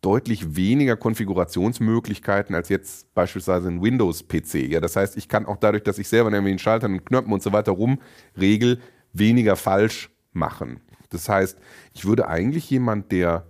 deutlich 0.00 0.56
weniger 0.56 0.96
Konfigurationsmöglichkeiten 0.96 2.54
als 2.54 2.68
jetzt 2.68 3.12
beispielsweise 3.14 3.68
ein 3.68 3.82
Windows-PC. 3.82 4.70
Ja, 4.70 4.80
das 4.80 4.96
heißt, 4.96 5.16
ich 5.16 5.28
kann 5.28 5.46
auch 5.46 5.56
dadurch, 5.56 5.82
dass 5.82 5.98
ich 5.98 6.08
selber 6.08 6.30
irgendwie 6.30 6.52
den 6.52 6.58
Schaltern 6.58 6.92
und 6.94 7.06
Knöpfen 7.06 7.32
und 7.32 7.42
so 7.42 7.52
weiter 7.52 7.72
rumregel, 7.72 8.80
weniger 9.12 9.56
falsch 9.56 10.10
machen. 10.32 10.80
Das 11.10 11.28
heißt, 11.28 11.58
ich 11.94 12.04
würde 12.04 12.28
eigentlich 12.28 12.70
jemand, 12.70 13.10
der 13.10 13.46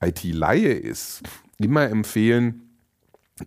IT-Laie 0.00 0.72
ist, 0.72 1.22
immer 1.58 1.88
empfehlen, 1.88 2.62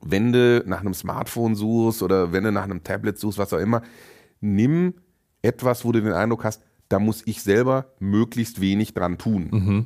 wenn 0.01 0.33
du 0.33 0.63
nach 0.65 0.81
einem 0.81 0.93
Smartphone 0.93 1.55
suchst 1.55 2.01
oder 2.01 2.33
wenn 2.33 2.43
du 2.43 2.51
nach 2.51 2.63
einem 2.63 2.83
Tablet 2.83 3.17
suchst, 3.17 3.37
was 3.37 3.53
auch 3.53 3.59
immer, 3.59 3.81
nimm 4.41 4.95
etwas, 5.45 5.85
wo 5.85 5.91
du 5.91 6.01
den 6.01 6.13
Eindruck 6.13 6.43
hast, 6.43 6.61
da 6.89 6.99
muss 6.99 7.23
ich 7.25 7.41
selber 7.41 7.85
möglichst 7.99 8.61
wenig 8.61 8.93
dran 8.93 9.17
tun. 9.17 9.47
Mhm. 9.51 9.85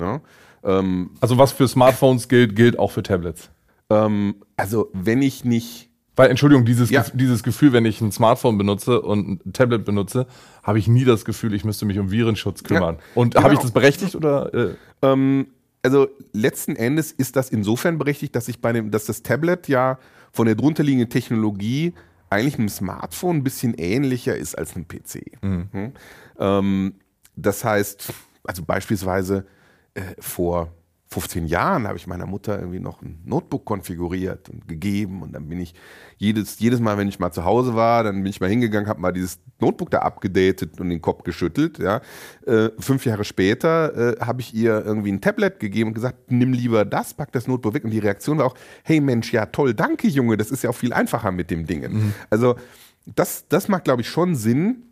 Ja? 0.00 0.20
Ähm, 0.64 1.10
also 1.20 1.38
was 1.38 1.52
für 1.52 1.68
Smartphones 1.68 2.28
gilt, 2.28 2.56
gilt 2.56 2.78
auch 2.78 2.90
für 2.90 3.02
Tablets. 3.02 3.50
Ähm, 3.90 4.36
also 4.56 4.90
wenn 4.92 5.22
ich 5.22 5.44
nicht 5.44 5.90
weil, 6.14 6.28
Entschuldigung, 6.28 6.66
dieses, 6.66 6.90
ja. 6.90 7.02
Ge 7.02 7.12
dieses 7.14 7.42
Gefühl, 7.42 7.72
wenn 7.72 7.86
ich 7.86 8.00
ein 8.02 8.12
Smartphone 8.12 8.58
benutze 8.58 9.00
und 9.00 9.46
ein 9.46 9.52
Tablet 9.54 9.84
benutze, 9.84 10.26
habe 10.62 10.78
ich 10.78 10.86
nie 10.86 11.04
das 11.04 11.24
Gefühl, 11.24 11.54
ich 11.54 11.64
müsste 11.64 11.86
mich 11.86 11.98
um 11.98 12.10
Virenschutz 12.10 12.64
kümmern. 12.64 12.96
Ja, 12.96 13.02
und 13.14 13.34
genau. 13.34 13.44
habe 13.44 13.54
ich 13.54 13.60
das 13.60 13.70
berechtigt 13.70 14.14
oder? 14.14 14.52
Äh? 14.52 14.74
Ähm, 15.00 15.46
also 15.82 16.08
letzten 16.32 16.76
Endes 16.76 17.12
ist 17.12 17.34
das 17.36 17.48
insofern 17.48 17.96
berechtigt, 17.96 18.36
dass 18.36 18.48
ich 18.48 18.60
bei 18.60 18.72
dem, 18.72 18.90
dass 18.90 19.06
das 19.06 19.22
Tablet 19.22 19.68
ja 19.68 19.98
von 20.32 20.46
der 20.46 20.54
drunterliegenden 20.54 21.08
Technologie 21.08 21.94
eigentlich 22.32 22.58
einem 22.58 22.68
Smartphone 22.68 23.38
ein 23.38 23.44
bisschen 23.44 23.74
ähnlicher 23.74 24.36
ist 24.36 24.56
als 24.56 24.74
einem 24.74 24.88
PC. 24.88 25.42
Mhm. 25.42 25.68
Hm? 25.72 25.92
Ähm, 26.38 26.94
das 27.36 27.64
heißt, 27.64 28.12
also 28.44 28.62
beispielsweise 28.64 29.46
äh, 29.94 30.02
vor 30.18 30.72
15 31.12 31.46
Jahren 31.46 31.86
habe 31.86 31.98
ich 31.98 32.06
meiner 32.06 32.26
Mutter 32.26 32.58
irgendwie 32.58 32.80
noch 32.80 33.02
ein 33.02 33.20
Notebook 33.24 33.64
konfiguriert 33.64 34.48
und 34.48 34.66
gegeben 34.66 35.22
und 35.22 35.32
dann 35.32 35.48
bin 35.48 35.60
ich 35.60 35.74
jedes, 36.18 36.58
jedes 36.58 36.80
Mal, 36.80 36.98
wenn 36.98 37.08
ich 37.08 37.18
mal 37.18 37.32
zu 37.32 37.44
Hause 37.44 37.74
war, 37.74 38.04
dann 38.04 38.22
bin 38.22 38.26
ich 38.26 38.40
mal 38.40 38.48
hingegangen, 38.48 38.88
habe 38.88 39.00
mal 39.00 39.12
dieses 39.12 39.40
Notebook 39.60 39.90
da 39.90 39.98
abgedatet 39.98 40.80
und 40.80 40.88
den 40.88 41.00
Kopf 41.00 41.24
geschüttelt. 41.24 41.78
Ja. 41.78 42.00
Äh, 42.46 42.70
fünf 42.78 43.04
Jahre 43.04 43.24
später 43.24 44.16
äh, 44.18 44.20
habe 44.20 44.40
ich 44.40 44.54
ihr 44.54 44.84
irgendwie 44.84 45.12
ein 45.12 45.20
Tablet 45.20 45.60
gegeben 45.60 45.88
und 45.88 45.94
gesagt, 45.94 46.30
nimm 46.30 46.52
lieber 46.52 46.84
das, 46.84 47.14
pack 47.14 47.32
das 47.32 47.46
Notebook 47.46 47.74
weg 47.74 47.84
und 47.84 47.90
die 47.90 47.98
Reaktion 47.98 48.38
war 48.38 48.46
auch, 48.46 48.56
hey 48.84 49.00
Mensch, 49.00 49.32
ja 49.32 49.46
toll, 49.46 49.74
danke 49.74 50.08
Junge, 50.08 50.36
das 50.36 50.50
ist 50.50 50.62
ja 50.62 50.70
auch 50.70 50.76
viel 50.76 50.92
einfacher 50.92 51.30
mit 51.30 51.50
dem 51.50 51.66
Ding. 51.66 51.82
Mhm. 51.82 52.14
Also 52.30 52.56
das, 53.06 53.46
das 53.48 53.68
macht, 53.68 53.84
glaube 53.84 54.02
ich, 54.02 54.08
schon 54.08 54.34
Sinn, 54.34 54.84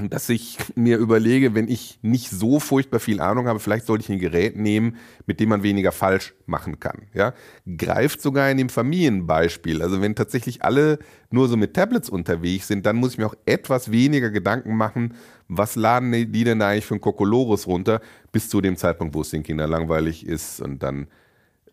dass 0.00 0.30
ich 0.30 0.56
mir 0.74 0.96
überlege, 0.96 1.54
wenn 1.54 1.68
ich 1.68 1.98
nicht 2.00 2.30
so 2.30 2.60
furchtbar 2.60 2.98
viel 2.98 3.20
Ahnung 3.20 3.46
habe, 3.46 3.60
vielleicht 3.60 3.84
sollte 3.84 4.04
ich 4.04 4.10
ein 4.10 4.18
Gerät 4.18 4.56
nehmen, 4.56 4.96
mit 5.26 5.38
dem 5.38 5.50
man 5.50 5.62
weniger 5.62 5.92
falsch 5.92 6.32
machen 6.46 6.80
kann. 6.80 7.02
Ja? 7.12 7.34
Greift 7.76 8.22
sogar 8.22 8.50
in 8.50 8.56
dem 8.56 8.70
Familienbeispiel. 8.70 9.82
Also 9.82 10.00
wenn 10.00 10.14
tatsächlich 10.14 10.64
alle 10.64 10.98
nur 11.30 11.46
so 11.46 11.58
mit 11.58 11.74
Tablets 11.74 12.08
unterwegs 12.08 12.68
sind, 12.68 12.86
dann 12.86 12.96
muss 12.96 13.12
ich 13.12 13.18
mir 13.18 13.26
auch 13.26 13.36
etwas 13.44 13.90
weniger 13.90 14.30
Gedanken 14.30 14.76
machen, 14.76 15.14
was 15.48 15.76
laden 15.76 16.10
die 16.10 16.44
denn 16.44 16.62
eigentlich 16.62 16.86
für 16.86 16.94
ein 16.94 17.00
Kokolores 17.02 17.66
runter, 17.66 18.00
bis 18.32 18.48
zu 18.48 18.62
dem 18.62 18.76
Zeitpunkt, 18.78 19.14
wo 19.14 19.20
es 19.20 19.28
den 19.28 19.42
Kindern 19.42 19.70
langweilig 19.70 20.26
ist 20.26 20.62
und 20.62 20.82
dann, 20.82 21.06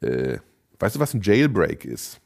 äh, 0.01 0.39
weißt 0.79 0.97
du, 0.97 0.99
was 0.99 1.13
ein 1.13 1.21
Jailbreak 1.21 1.85
ist? 1.85 2.19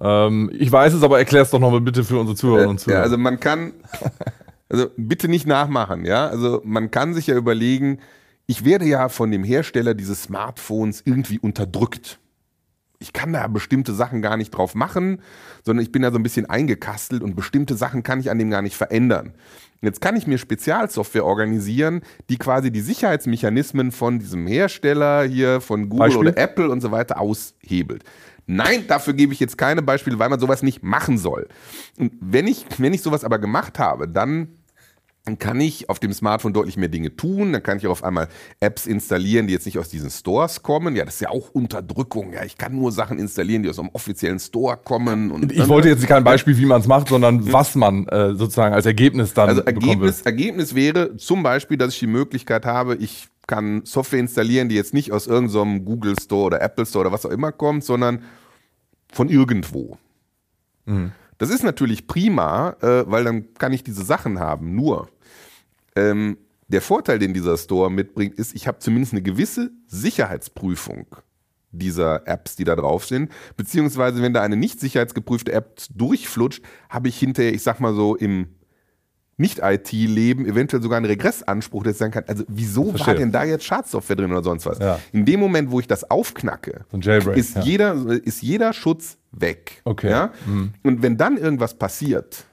Ähm, 0.00 0.50
ich 0.52 0.72
weiß 0.72 0.94
es, 0.94 1.02
aber 1.02 1.18
erklär 1.18 1.42
es 1.42 1.50
doch 1.50 1.60
nochmal 1.60 1.82
bitte 1.82 2.02
für 2.02 2.18
unsere 2.18 2.36
Zuhörer 2.36 2.68
und 2.68 2.80
Zuhörer. 2.80 3.00
Ja, 3.00 3.04
also 3.04 3.18
man 3.18 3.38
kann 3.38 3.74
Also 4.70 4.88
bitte 4.96 5.28
nicht 5.28 5.46
nachmachen, 5.46 6.04
ja. 6.04 6.28
Also 6.28 6.62
man 6.64 6.90
kann 6.90 7.12
sich 7.12 7.26
ja 7.26 7.36
überlegen, 7.36 7.98
ich 8.46 8.64
werde 8.64 8.84
ja 8.84 9.08
von 9.08 9.30
dem 9.30 9.44
Hersteller 9.44 9.94
dieses 9.94 10.22
Smartphones 10.22 11.02
irgendwie 11.04 11.38
unterdrückt. 11.38 12.18
ich 13.02 13.12
kann 13.14 13.32
da 13.32 13.46
bestimmte 13.48 13.94
Sachen 13.94 14.20
gar 14.20 14.36
nicht 14.36 14.50
drauf 14.50 14.74
machen, 14.74 15.22
sondern 15.64 15.82
ich 15.82 15.90
bin 15.90 16.02
da 16.02 16.12
so 16.12 16.18
ein 16.18 16.22
bisschen 16.22 16.46
eingekastelt 16.46 17.22
und 17.22 17.34
bestimmte 17.34 17.74
Sachen 17.74 18.02
kann 18.02 18.20
ich 18.20 18.30
an 18.30 18.38
dem 18.38 18.50
gar 18.50 18.60
nicht 18.60 18.76
verändern. 18.76 19.32
Jetzt 19.80 20.02
kann 20.02 20.16
ich 20.16 20.26
mir 20.26 20.36
Spezialsoftware 20.36 21.24
organisieren, 21.24 22.02
die 22.28 22.36
quasi 22.36 22.70
die 22.70 22.82
Sicherheitsmechanismen 22.82 23.90
von 23.92 24.18
diesem 24.18 24.46
Hersteller 24.46 25.24
hier, 25.24 25.62
von 25.62 25.88
Google 25.88 26.08
Beispiel? 26.08 26.28
oder 26.28 26.36
Apple 26.36 26.70
und 26.70 26.82
so 26.82 26.90
weiter 26.90 27.18
aushebelt. 27.18 28.04
Nein, 28.46 28.86
dafür 28.88 29.14
gebe 29.14 29.32
ich 29.32 29.40
jetzt 29.40 29.56
keine 29.56 29.80
Beispiele, 29.80 30.18
weil 30.18 30.28
man 30.28 30.40
sowas 30.40 30.62
nicht 30.62 30.82
machen 30.82 31.16
soll. 31.16 31.48
Und 31.96 32.12
wenn 32.20 32.46
ich, 32.46 32.66
wenn 32.78 32.92
ich 32.92 33.00
sowas 33.00 33.24
aber 33.24 33.38
gemacht 33.38 33.78
habe, 33.78 34.08
dann 34.08 34.48
dann 35.24 35.38
kann 35.38 35.60
ich 35.60 35.90
auf 35.90 35.98
dem 35.98 36.12
Smartphone 36.12 36.54
deutlich 36.54 36.76
mehr 36.78 36.88
Dinge 36.88 37.14
tun. 37.14 37.52
Dann 37.52 37.62
kann 37.62 37.76
ich 37.76 37.86
auch 37.86 37.92
auf 37.92 38.04
einmal 38.04 38.28
Apps 38.58 38.86
installieren, 38.86 39.46
die 39.46 39.52
jetzt 39.52 39.66
nicht 39.66 39.78
aus 39.78 39.90
diesen 39.90 40.10
Stores 40.10 40.62
kommen. 40.62 40.96
Ja, 40.96 41.04
das 41.04 41.14
ist 41.14 41.20
ja 41.20 41.28
auch 41.28 41.50
Unterdrückung. 41.50 42.32
Ja, 42.32 42.44
ich 42.44 42.56
kann 42.56 42.74
nur 42.74 42.90
Sachen 42.90 43.18
installieren, 43.18 43.62
die 43.62 43.68
aus 43.68 43.78
einem 43.78 43.90
offiziellen 43.92 44.38
Store 44.38 44.78
kommen. 44.78 45.30
Und 45.30 45.52
Ich 45.52 45.68
wollte 45.68 45.88
jetzt 45.88 46.06
kein 46.06 46.24
Beispiel, 46.24 46.56
wie 46.56 46.64
man 46.64 46.80
es 46.80 46.86
macht, 46.86 47.08
sondern 47.08 47.52
was 47.52 47.74
man 47.74 48.06
äh, 48.08 48.34
sozusagen 48.34 48.74
als 48.74 48.86
Ergebnis 48.86 49.34
dann 49.34 49.50
Also 49.50 49.62
Ergebnis. 49.62 50.22
Ergebnis 50.22 50.74
wäre 50.74 51.16
zum 51.16 51.42
Beispiel, 51.42 51.76
dass 51.76 51.92
ich 51.92 52.00
die 52.00 52.06
Möglichkeit 52.06 52.64
habe, 52.64 52.96
ich 52.96 53.28
kann 53.46 53.82
Software 53.84 54.20
installieren, 54.20 54.68
die 54.68 54.76
jetzt 54.76 54.94
nicht 54.94 55.12
aus 55.12 55.26
irgendeinem 55.26 55.84
Google 55.84 56.14
Store 56.18 56.44
oder 56.46 56.62
Apple 56.62 56.86
Store 56.86 57.06
oder 57.06 57.12
was 57.12 57.26
auch 57.26 57.30
immer 57.30 57.52
kommt, 57.52 57.84
sondern 57.84 58.22
von 59.12 59.28
irgendwo. 59.28 59.98
Das 61.40 61.48
ist 61.48 61.64
natürlich 61.64 62.06
prima, 62.06 62.76
äh, 62.82 63.04
weil 63.06 63.24
dann 63.24 63.54
kann 63.54 63.72
ich 63.72 63.82
diese 63.82 64.04
Sachen 64.04 64.38
haben. 64.38 64.74
Nur 64.74 65.08
ähm, 65.96 66.36
der 66.68 66.82
Vorteil, 66.82 67.18
den 67.18 67.32
dieser 67.32 67.56
Store 67.56 67.90
mitbringt, 67.90 68.34
ist, 68.34 68.54
ich 68.54 68.68
habe 68.68 68.78
zumindest 68.78 69.14
eine 69.14 69.22
gewisse 69.22 69.70
Sicherheitsprüfung 69.86 71.06
dieser 71.72 72.28
Apps, 72.28 72.56
die 72.56 72.64
da 72.64 72.76
drauf 72.76 73.06
sind. 73.06 73.32
Beziehungsweise, 73.56 74.20
wenn 74.20 74.34
da 74.34 74.42
eine 74.42 74.56
nicht 74.56 74.80
sicherheitsgeprüfte 74.80 75.50
App 75.50 75.80
durchflutscht, 75.94 76.62
habe 76.90 77.08
ich 77.08 77.18
hinterher, 77.18 77.54
ich 77.54 77.62
sag 77.62 77.80
mal 77.80 77.94
so, 77.94 78.16
im 78.16 78.48
Nicht-IT-Leben 79.38 80.44
eventuell 80.44 80.82
sogar 80.82 80.98
einen 80.98 81.06
Regressanspruch, 81.06 81.84
dass 81.84 81.94
ich 81.94 81.98
sagen 82.00 82.12
kann, 82.12 82.24
also 82.26 82.44
wieso 82.48 82.92
war 83.00 83.14
denn 83.14 83.32
da 83.32 83.44
jetzt 83.44 83.64
Schadsoftware 83.64 84.16
drin 84.16 84.30
oder 84.30 84.42
sonst 84.42 84.66
was? 84.66 84.78
Ja. 84.78 85.00
In 85.12 85.24
dem 85.24 85.40
Moment, 85.40 85.70
wo 85.70 85.80
ich 85.80 85.86
das 85.86 86.10
aufknacke, 86.10 86.84
So 86.92 86.98
Jailbreak, 86.98 87.38
ist, 87.38 87.56
ja. 87.56 87.62
jeder, 87.62 87.94
ist 88.10 88.42
jeder 88.42 88.74
Schutz 88.74 89.16
weg. 89.32 89.82
Okay. 89.84 90.10
Ja? 90.10 90.32
Und 90.82 91.02
wenn 91.02 91.16
dann 91.16 91.36
irgendwas 91.36 91.74
passiert, 91.74 92.44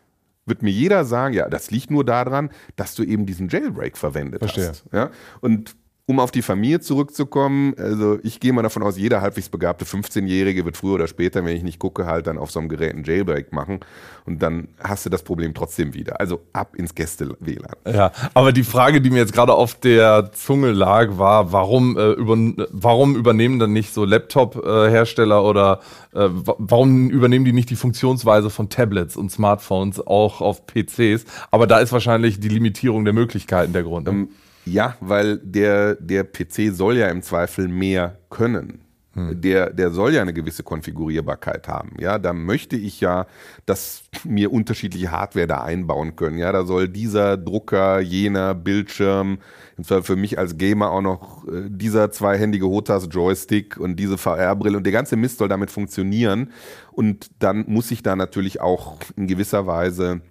wird 0.45 0.63
mir 0.63 0.71
jeder 0.71 1.05
sagen, 1.05 1.33
ja, 1.33 1.49
das 1.49 1.71
liegt 1.71 1.91
nur 1.91 2.05
daran, 2.05 2.49
dass 2.75 2.95
du 2.95 3.03
eben 3.03 3.25
diesen 3.25 3.49
Jailbreak 3.49 3.97
verwendet 3.97 4.39
Verstehe. 4.39 4.69
hast. 4.69 4.85
Ja? 4.91 5.11
Und 5.41 5.75
um 6.09 6.21
auf 6.21 6.31
die 6.31 6.41
Familie 6.41 6.79
zurückzukommen, 6.79 7.75
also 7.77 8.17
ich 8.23 8.39
gehe 8.39 8.53
mal 8.53 8.61
davon 8.61 8.81
aus, 8.81 8.97
jeder 8.97 9.19
halbwegs 9.19 9.49
begabte 9.49 9.83
15-Jährige 9.83 10.63
wird 10.63 10.77
früher 10.77 10.93
oder 10.95 11.07
später, 11.07 11.43
wenn 11.43 11.53
ich 11.57 11.63
nicht 11.63 11.79
gucke, 11.79 12.05
halt 12.05 12.27
dann 12.27 12.37
auf 12.37 12.49
so 12.49 12.59
einem 12.59 12.69
Gerät 12.69 12.93
einen 12.93 13.03
Jailbreak 13.03 13.51
machen 13.51 13.81
und 14.25 14.41
dann 14.41 14.69
hast 14.81 15.05
du 15.05 15.09
das 15.09 15.21
Problem 15.23 15.53
trotzdem 15.53 15.93
wieder. 15.93 16.21
Also 16.21 16.39
ab 16.53 16.77
ins 16.77 16.95
Gäste-WLAN. 16.95 17.75
Ja, 17.93 18.13
aber 18.33 18.53
die 18.53 18.63
Frage, 18.63 19.01
die 19.01 19.09
mir 19.09 19.17
jetzt 19.17 19.33
gerade 19.33 19.53
auf 19.53 19.75
der 19.75 20.31
Zunge 20.31 20.71
lag, 20.71 21.17
war, 21.17 21.51
warum, 21.51 21.97
äh, 21.97 22.11
über, 22.11 22.37
warum 22.71 23.17
übernehmen 23.17 23.59
dann 23.59 23.73
nicht 23.73 23.93
so 23.93 24.05
Laptop-Hersteller 24.05 25.43
oder 25.43 25.81
äh, 26.13 26.19
wa- 26.29 26.55
warum 26.57 27.09
übernehmen 27.09 27.43
die 27.43 27.51
nicht 27.53 27.69
die 27.69 27.75
Funktionsweise 27.75 28.49
von 28.49 28.69
Tablets 28.69 29.17
und 29.17 29.29
Smartphones 29.29 30.07
auch 30.07 30.39
auf 30.39 30.65
PCs? 30.67 31.25
Aber 31.51 31.67
da 31.67 31.79
ist 31.79 31.91
wahrscheinlich 31.91 32.39
die 32.39 32.47
Limitierung 32.49 33.03
der 33.03 33.13
Möglichkeiten 33.13 33.73
der 33.73 33.83
Grund. 33.83 34.07
ne? 34.07 34.27
Ja, 34.71 34.95
weil 34.99 35.37
der, 35.37 35.95
der 35.95 36.23
PC 36.23 36.73
soll 36.73 36.97
ja 36.97 37.07
im 37.09 37.21
Zweifel 37.21 37.67
mehr 37.67 38.17
können. 38.29 38.81
Der, 39.17 39.71
der 39.73 39.89
soll 39.89 40.13
ja 40.13 40.21
eine 40.21 40.33
gewisse 40.33 40.61
Konfigurierbarkeit 40.61 41.67
haben. 41.67 41.93
Ja, 41.99 42.19
da 42.19 42.33
möchte 42.33 42.75
ich 42.75 43.01
ja, 43.01 43.25
dass 43.65 44.03
mir 44.23 44.53
unterschiedliche 44.53 45.11
Hardware 45.11 45.47
da 45.47 45.63
einbauen 45.63 46.15
können. 46.15 46.37
Ja, 46.37 46.51
da 46.51 46.65
soll 46.65 46.87
dieser 46.87 47.35
Drucker, 47.35 47.99
jener 47.99 48.53
Bildschirm, 48.53 49.39
im 49.75 49.83
Zweifel 49.83 50.03
für 50.03 50.15
mich 50.15 50.37
als 50.37 50.57
Gamer 50.57 50.91
auch 50.91 51.01
noch 51.01 51.47
äh, 51.47 51.67
dieser 51.67 52.11
zweihändige 52.11 52.67
Hotas-Joystick 52.67 53.77
und 53.77 53.95
diese 53.95 54.19
VR-Brille 54.19 54.77
und 54.77 54.83
der 54.83 54.93
ganze 54.93 55.15
Mist 55.15 55.39
soll 55.39 55.49
damit 55.49 55.71
funktionieren. 55.71 56.51
Und 56.91 57.31
dann 57.39 57.65
muss 57.67 57.89
ich 57.89 58.03
da 58.03 58.15
natürlich 58.15 58.61
auch 58.61 58.97
in 59.15 59.25
gewisser 59.25 59.65
Weise 59.65 60.21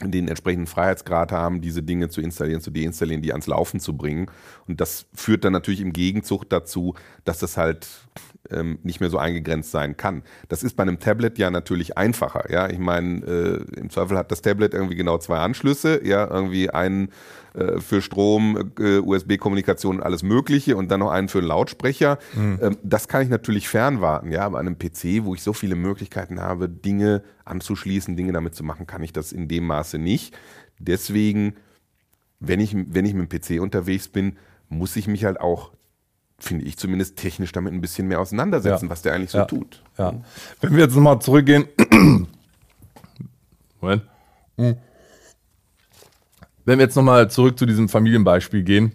den 0.00 0.28
entsprechenden 0.28 0.66
Freiheitsgrad 0.66 1.32
haben, 1.32 1.60
diese 1.60 1.82
Dinge 1.82 2.08
zu 2.08 2.20
installieren, 2.20 2.60
zu 2.60 2.70
deinstallieren, 2.70 3.22
die 3.22 3.32
ans 3.32 3.46
Laufen 3.46 3.80
zu 3.80 3.96
bringen. 3.96 4.26
Und 4.66 4.80
das 4.80 5.06
führt 5.14 5.44
dann 5.44 5.52
natürlich 5.52 5.80
im 5.80 5.92
Gegenzug 5.92 6.48
dazu, 6.48 6.94
dass 7.24 7.38
das 7.38 7.56
halt 7.56 7.86
ähm, 8.54 8.78
nicht 8.82 9.00
mehr 9.00 9.10
so 9.10 9.18
eingegrenzt 9.18 9.70
sein 9.70 9.96
kann. 9.96 10.22
Das 10.48 10.62
ist 10.62 10.76
bei 10.76 10.82
einem 10.82 10.98
Tablet 10.98 11.38
ja 11.38 11.50
natürlich 11.50 11.96
einfacher. 11.98 12.50
Ja, 12.50 12.68
ich 12.68 12.78
meine, 12.78 13.24
äh, 13.24 13.80
im 13.80 13.90
Zweifel 13.90 14.16
hat 14.16 14.30
das 14.30 14.42
Tablet 14.42 14.74
irgendwie 14.74 14.96
genau 14.96 15.18
zwei 15.18 15.38
Anschlüsse, 15.38 16.04
ja, 16.04 16.28
irgendwie 16.28 16.70
einen 16.70 17.10
äh, 17.54 17.80
für 17.80 18.00
Strom, 18.00 18.72
äh, 18.78 18.98
USB-Kommunikation 18.98 19.96
und 19.96 20.02
alles 20.02 20.22
Mögliche 20.22 20.76
und 20.76 20.90
dann 20.90 21.00
noch 21.00 21.10
einen 21.10 21.28
für 21.28 21.38
einen 21.38 21.48
Lautsprecher. 21.48 22.18
Ähm, 22.62 22.78
das 22.82 23.08
kann 23.08 23.22
ich 23.22 23.28
natürlich 23.28 23.68
fernwarten. 23.68 24.32
Ja, 24.32 24.46
aber 24.46 24.58
an 24.58 24.66
einem 24.66 24.78
PC, 24.78 25.24
wo 25.24 25.34
ich 25.34 25.42
so 25.42 25.52
viele 25.52 25.74
Möglichkeiten 25.74 26.40
habe, 26.40 26.68
Dinge 26.68 27.22
anzuschließen, 27.44 28.16
Dinge 28.16 28.32
damit 28.32 28.54
zu 28.54 28.64
machen, 28.64 28.86
kann 28.86 29.02
ich 29.02 29.12
das 29.12 29.32
in 29.32 29.48
dem 29.48 29.66
Maße 29.66 29.98
nicht. 29.98 30.34
Deswegen, 30.78 31.54
wenn 32.40 32.60
ich, 32.60 32.74
wenn 32.74 33.04
ich 33.04 33.14
mit 33.14 33.30
dem 33.30 33.40
PC 33.40 33.62
unterwegs 33.62 34.08
bin, 34.08 34.36
muss 34.68 34.96
ich 34.96 35.06
mich 35.06 35.24
halt 35.24 35.40
auch, 35.40 35.72
finde 36.42 36.64
ich 36.64 36.76
zumindest, 36.76 37.16
technisch 37.16 37.52
damit 37.52 37.72
ein 37.72 37.80
bisschen 37.80 38.08
mehr 38.08 38.20
auseinandersetzen, 38.20 38.86
Ja. 38.86 38.90
was 38.90 39.02
der 39.02 39.14
eigentlich 39.14 39.30
so 39.30 39.38
Ja. 39.38 39.44
tut. 39.44 39.82
Ja. 39.98 40.14
Wenn 40.60 40.74
wir 40.76 40.84
jetzt 40.84 40.94
nochmal 40.94 41.20
zurückgehen. 41.20 41.66
Moment. 43.80 44.02
Hm. 44.58 44.76
Wenn 46.64 46.78
wir 46.78 46.84
jetzt 46.84 46.96
nochmal 46.96 47.30
zurück 47.30 47.58
zu 47.58 47.66
diesem 47.66 47.88
Familienbeispiel 47.88 48.62
gehen, 48.62 48.92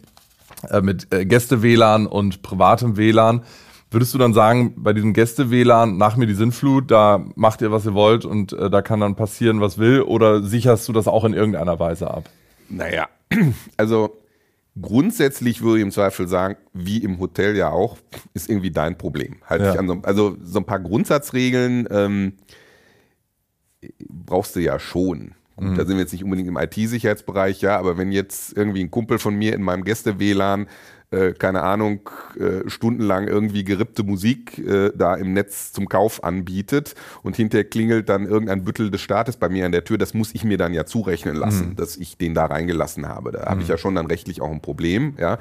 äh, 0.69 0.81
mit 0.81 1.13
äh, 1.13 1.25
Gäste-WLAN 1.25 2.07
und 2.07 2.41
privatem 2.41 2.95
WLAN, 2.97 3.43
würdest 3.91 4.13
du 4.13 4.17
dann 4.17 4.33
sagen, 4.33 4.73
bei 4.77 4.93
diesem 4.93 5.13
Gäste-WLAN, 5.13 5.97
nach 5.97 6.15
mir 6.17 6.27
die 6.27 6.33
Sinnflut, 6.33 6.91
da 6.91 7.25
macht 7.35 7.61
ihr, 7.61 7.71
was 7.71 7.85
ihr 7.85 7.93
wollt 7.93 8.25
und 8.25 8.53
äh, 8.53 8.69
da 8.69 8.81
kann 8.81 8.99
dann 9.01 9.15
passieren, 9.15 9.59
was 9.61 9.77
will, 9.77 10.01
oder 10.01 10.41
sicherst 10.43 10.87
du 10.87 10.93
das 10.93 11.07
auch 11.07 11.23
in 11.25 11.33
irgendeiner 11.33 11.79
Weise 11.79 12.09
ab? 12.09 12.29
Naja, 12.69 13.07
also 13.77 14.17
grundsätzlich 14.81 15.61
würde 15.61 15.79
ich 15.79 15.83
im 15.83 15.91
Zweifel 15.91 16.27
sagen, 16.27 16.57
wie 16.73 16.97
im 16.97 17.19
Hotel 17.19 17.55
ja 17.55 17.69
auch, 17.69 17.97
ist 18.33 18.49
irgendwie 18.49 18.71
dein 18.71 18.97
Problem. 18.97 19.37
Halt 19.45 19.61
Ja. 19.61 19.85
so, 19.85 19.99
also 20.03 20.37
so 20.41 20.59
ein 20.59 20.65
paar 20.65 20.79
Grundsatzregeln 20.79 21.87
ähm, 21.91 22.33
brauchst 24.07 24.55
du 24.55 24.59
ja 24.59 24.79
schon. 24.79 25.33
Gut, 25.55 25.75
Da 25.75 25.85
sind 25.85 25.95
wir 25.95 26.01
jetzt 26.01 26.11
nicht 26.11 26.23
unbedingt 26.23 26.47
im 26.47 26.57
IT-Sicherheitsbereich, 26.57 27.61
ja, 27.61 27.79
aber 27.79 27.97
wenn 27.97 28.11
jetzt 28.11 28.55
irgendwie 28.55 28.83
ein 28.83 28.91
Kumpel 28.91 29.17
von 29.17 29.35
mir 29.35 29.55
in 29.55 29.63
meinem 29.63 29.83
Gäste-WLAN, 29.83 30.67
äh, 31.09 31.31
keine 31.31 31.61
Ahnung, 31.63 32.09
äh, 32.37 32.69
stundenlang 32.69 33.27
irgendwie 33.27 33.63
gerippte 33.63 34.03
Musik 34.03 34.57
äh, 34.57 34.91
da 34.95 35.15
im 35.15 35.33
Netz 35.33 35.71
zum 35.71 35.87
Kauf 35.87 36.23
anbietet 36.23 36.95
und 37.23 37.35
hinterher 37.35 37.63
klingelt 37.63 38.09
dann 38.09 38.25
irgendein 38.25 38.63
Büttel 38.63 38.91
des 38.91 39.01
Staates 39.01 39.37
bei 39.37 39.47
mir 39.47 39.65
an 39.65 39.71
der 39.71 39.83
Tür, 39.83 39.97
das 39.97 40.13
muss 40.13 40.35
ich 40.35 40.43
mir 40.43 40.57
dann 40.57 40.73
ja 40.73 40.85
zurechnen 40.85 41.35
lassen, 41.35 41.75
dass 41.75 41.95
ich 41.95 42.17
den 42.17 42.33
da 42.33 42.45
reingelassen 42.45 43.07
habe. 43.07 43.31
Da 43.31 43.45
habe 43.45 43.61
ich 43.61 43.67
ja 43.67 43.77
schon 43.77 43.95
dann 43.95 44.07
rechtlich 44.07 44.41
auch 44.41 44.51
ein 44.51 44.61
Problem, 44.61 45.13
ja. 45.17 45.37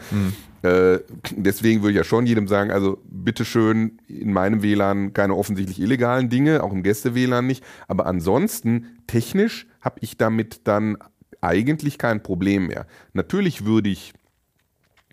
Äh, 0.63 1.01
deswegen 1.37 1.83
würde 1.83 1.93
ich 1.93 1.97
ja 1.97 2.05
schon 2.05 2.27
jedem 2.27 2.49
sagen, 2.49 2.71
also 2.71 2.99
bitteschön 3.05 3.99
in 4.09 4.33
meinem 4.33 4.63
WLAN 4.63 5.13
keine 5.13 5.35
offensichtlich 5.35 5.81
illegalen 5.81 6.29
Dinge, 6.29 6.63
auch 6.63 6.73
im 6.73 6.83
Gäste-WLAN 6.83 7.47
nicht. 7.47 7.65
Aber 7.89 8.07
ansonsten, 8.07 8.99
technisch 9.07 9.67
habe 9.81 9.99
ich 10.01 10.17
damit 10.17 10.63
dann 10.65 10.97
eigentlich 11.41 11.99
kein 11.99 12.23
Problem 12.23 12.67
mehr. 12.69 12.87
Natürlich 13.13 13.65
würde 13.65 13.91
ich 13.91 14.15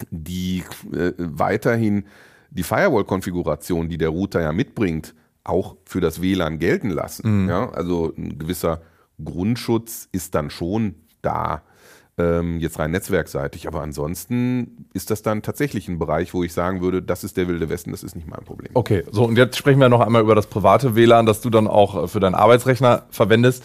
die 0.10 0.64
äh, 0.92 1.14
weiterhin 1.18 2.06
die 2.50 2.64
Firewall-Konfiguration, 2.64 3.90
die 3.90 3.98
der 3.98 4.10
Router 4.10 4.42
ja 4.42 4.52
mitbringt, 4.52 5.16
auch 5.44 5.76
für 5.86 6.02
das 6.02 6.22
WLAN 6.22 6.60
gelten 6.60 6.90
lassen. 6.90 7.50
Ja, 7.50 7.70
also 7.72 8.14
ein 8.16 8.38
gewisser 8.38 8.82
Grundschutz 9.24 10.08
ist 10.12 10.36
dann 10.36 10.50
schon 10.50 10.96
da, 11.22 11.64
ähm, 12.18 12.60
jetzt 12.60 12.80
rein 12.80 12.92
netzwerkseitig. 12.92 13.68
Aber 13.68 13.82
ansonsten 13.82 14.88
ist 14.94 15.10
das 15.10 15.22
dann 15.22 15.42
tatsächlich 15.42 15.88
ein 15.88 16.00
Bereich, 16.00 16.34
wo 16.34 16.44
ich 16.44 16.54
sagen 16.54 16.82
würde, 16.82 17.02
das 17.02 17.24
ist 17.24 17.38
der 17.38 17.48
wilde 17.48 17.70
Westen, 17.70 17.92
das 17.92 18.04
ist 18.04 18.16
nicht 18.16 18.28
mein 18.28 18.44
Problem. 18.44 18.72
Okay, 18.76 19.04
so 19.12 19.26
und 19.26 19.38
jetzt 19.38 19.58
sprechen 19.58 19.80
wir 19.80 19.90
noch 19.90 20.02
einmal 20.02 20.22
über 20.22 20.36
das 20.36 20.48
private 20.48 20.96
WLAN, 20.96 21.26
das 21.26 21.42
du 21.42 21.50
dann 21.50 21.68
auch 21.68 22.04
äh, 22.04 22.08
für 22.08 22.20
deinen 22.20 22.36
Arbeitsrechner 22.36 23.04
verwendest. 23.10 23.64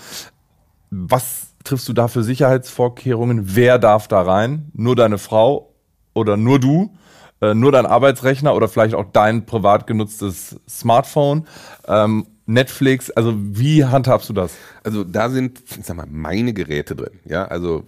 Was 0.91 1.49
triffst 1.65 1.89
du 1.89 1.93
da 1.93 2.09
für 2.09 2.23
Sicherheitsvorkehrungen? 2.23 3.55
Wer 3.55 3.79
darf 3.79 4.09
da 4.09 4.23
rein? 4.23 4.71
Nur 4.73 4.97
deine 4.97 5.19
Frau 5.19 5.75
oder 6.19 6.37
nur 6.37 6.59
du? 6.59 6.95
Äh, 7.41 7.55
nur 7.55 7.73
dein 7.73 7.87
Arbeitsrechner 7.87 8.55
oder 8.55 8.69
vielleicht 8.69 8.95
auch 8.95 9.07
dein 9.13 9.47
privat 9.47 9.87
genutztes 9.87 10.61
Smartphone? 10.69 11.47
Ähm, 11.87 12.27
Netflix, 12.47 13.11
also 13.11 13.35
wie 13.37 13.85
handhabst 13.85 14.29
du 14.29 14.33
das? 14.33 14.55
Also 14.83 15.05
da 15.05 15.31
sind, 15.31 15.63
ich 15.79 15.87
sag 15.87 15.97
mal, 15.97 16.07
meine 16.11 16.53
Geräte 16.53 16.97
drin. 16.97 17.21
Ja, 17.25 17.45
also 17.47 17.85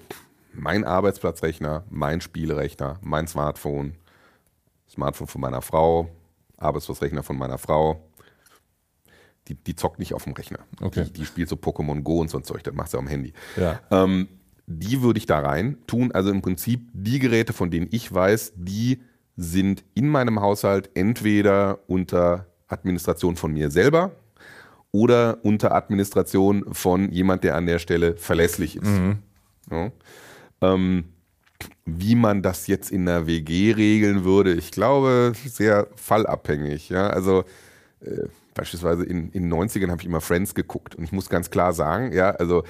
mein 0.52 0.84
Arbeitsplatzrechner, 0.84 1.84
mein 1.90 2.20
Spielrechner, 2.20 2.98
mein 3.02 3.26
Smartphone, 3.26 3.94
Smartphone 4.88 5.26
von 5.26 5.40
meiner 5.40 5.62
Frau, 5.62 6.08
Arbeitsplatzrechner 6.58 7.22
von 7.22 7.36
meiner 7.36 7.58
Frau, 7.58 8.02
Die, 9.48 9.54
die 9.54 9.74
zockt 9.74 9.98
nicht 9.98 10.14
auf 10.14 10.24
dem 10.24 10.34
Rechner. 10.34 10.60
Okay. 10.80 11.04
Die, 11.04 11.12
die 11.12 11.24
spielt 11.24 11.48
so 11.48 11.56
Pokémon 11.56 12.02
Go 12.02 12.20
und 12.20 12.30
so 12.30 12.38
ein 12.38 12.44
Zeug, 12.44 12.62
das 12.62 12.74
macht 12.74 12.90
sie 12.90 12.98
am 12.98 13.08
Handy. 13.08 13.32
Ja. 13.56 13.80
Ähm, 13.90 14.28
die 14.70 15.02
würde 15.02 15.18
ich 15.18 15.26
da 15.26 15.40
rein 15.40 15.78
tun. 15.86 16.12
Also 16.12 16.30
im 16.30 16.42
Prinzip 16.42 16.88
die 16.92 17.18
Geräte, 17.18 17.52
von 17.52 17.70
denen 17.70 17.88
ich 17.90 18.12
weiß, 18.12 18.52
die 18.56 19.00
sind 19.36 19.84
in 19.94 20.08
meinem 20.08 20.40
Haushalt 20.40 20.90
entweder 20.94 21.80
unter 21.88 22.46
Administration 22.68 23.36
von 23.36 23.52
mir 23.52 23.70
selber 23.70 24.12
oder 24.92 25.38
unter 25.42 25.74
Administration 25.74 26.64
von 26.72 27.10
jemand, 27.10 27.42
der 27.44 27.56
an 27.56 27.66
der 27.66 27.78
Stelle 27.78 28.16
verlässlich 28.16 28.76
ist. 28.76 28.86
Ja. 29.70 29.90
Ähm, 30.62 31.04
wie 31.84 32.14
man 32.14 32.42
das 32.42 32.66
jetzt 32.66 32.90
in 32.90 33.08
einer 33.08 33.26
WG 33.26 33.72
regeln 33.72 34.24
würde, 34.24 34.54
ich 34.54 34.70
glaube, 34.70 35.32
sehr 35.44 35.88
fallabhängig. 35.96 36.88
Ja? 36.90 37.08
Also 37.08 37.44
äh, 38.00 38.28
beispielsweise 38.54 39.04
in 39.04 39.30
den 39.32 39.52
90ern 39.52 39.90
habe 39.90 40.00
ich 40.00 40.06
immer 40.06 40.20
Friends 40.20 40.54
geguckt 40.54 40.94
und 40.94 41.04
ich 41.04 41.12
muss 41.12 41.28
ganz 41.28 41.50
klar 41.50 41.72
sagen, 41.72 42.12
ja, 42.12 42.30
also 42.30 42.64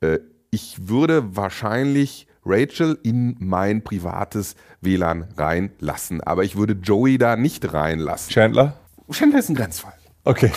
äh, 0.00 0.18
ich 0.50 0.88
würde 0.88 1.36
wahrscheinlich 1.36 2.26
Rachel 2.44 2.98
in 3.02 3.36
mein 3.38 3.84
privates 3.84 4.56
WLAN 4.80 5.26
reinlassen, 5.36 6.20
aber 6.22 6.44
ich 6.44 6.56
würde 6.56 6.72
Joey 6.74 7.18
da 7.18 7.36
nicht 7.36 7.72
reinlassen. 7.72 8.32
Chandler? 8.32 8.76
Chandler 9.10 9.38
ist 9.38 9.48
ein 9.50 9.54
Grenzfall. 9.54 9.92
Okay. 10.24 10.50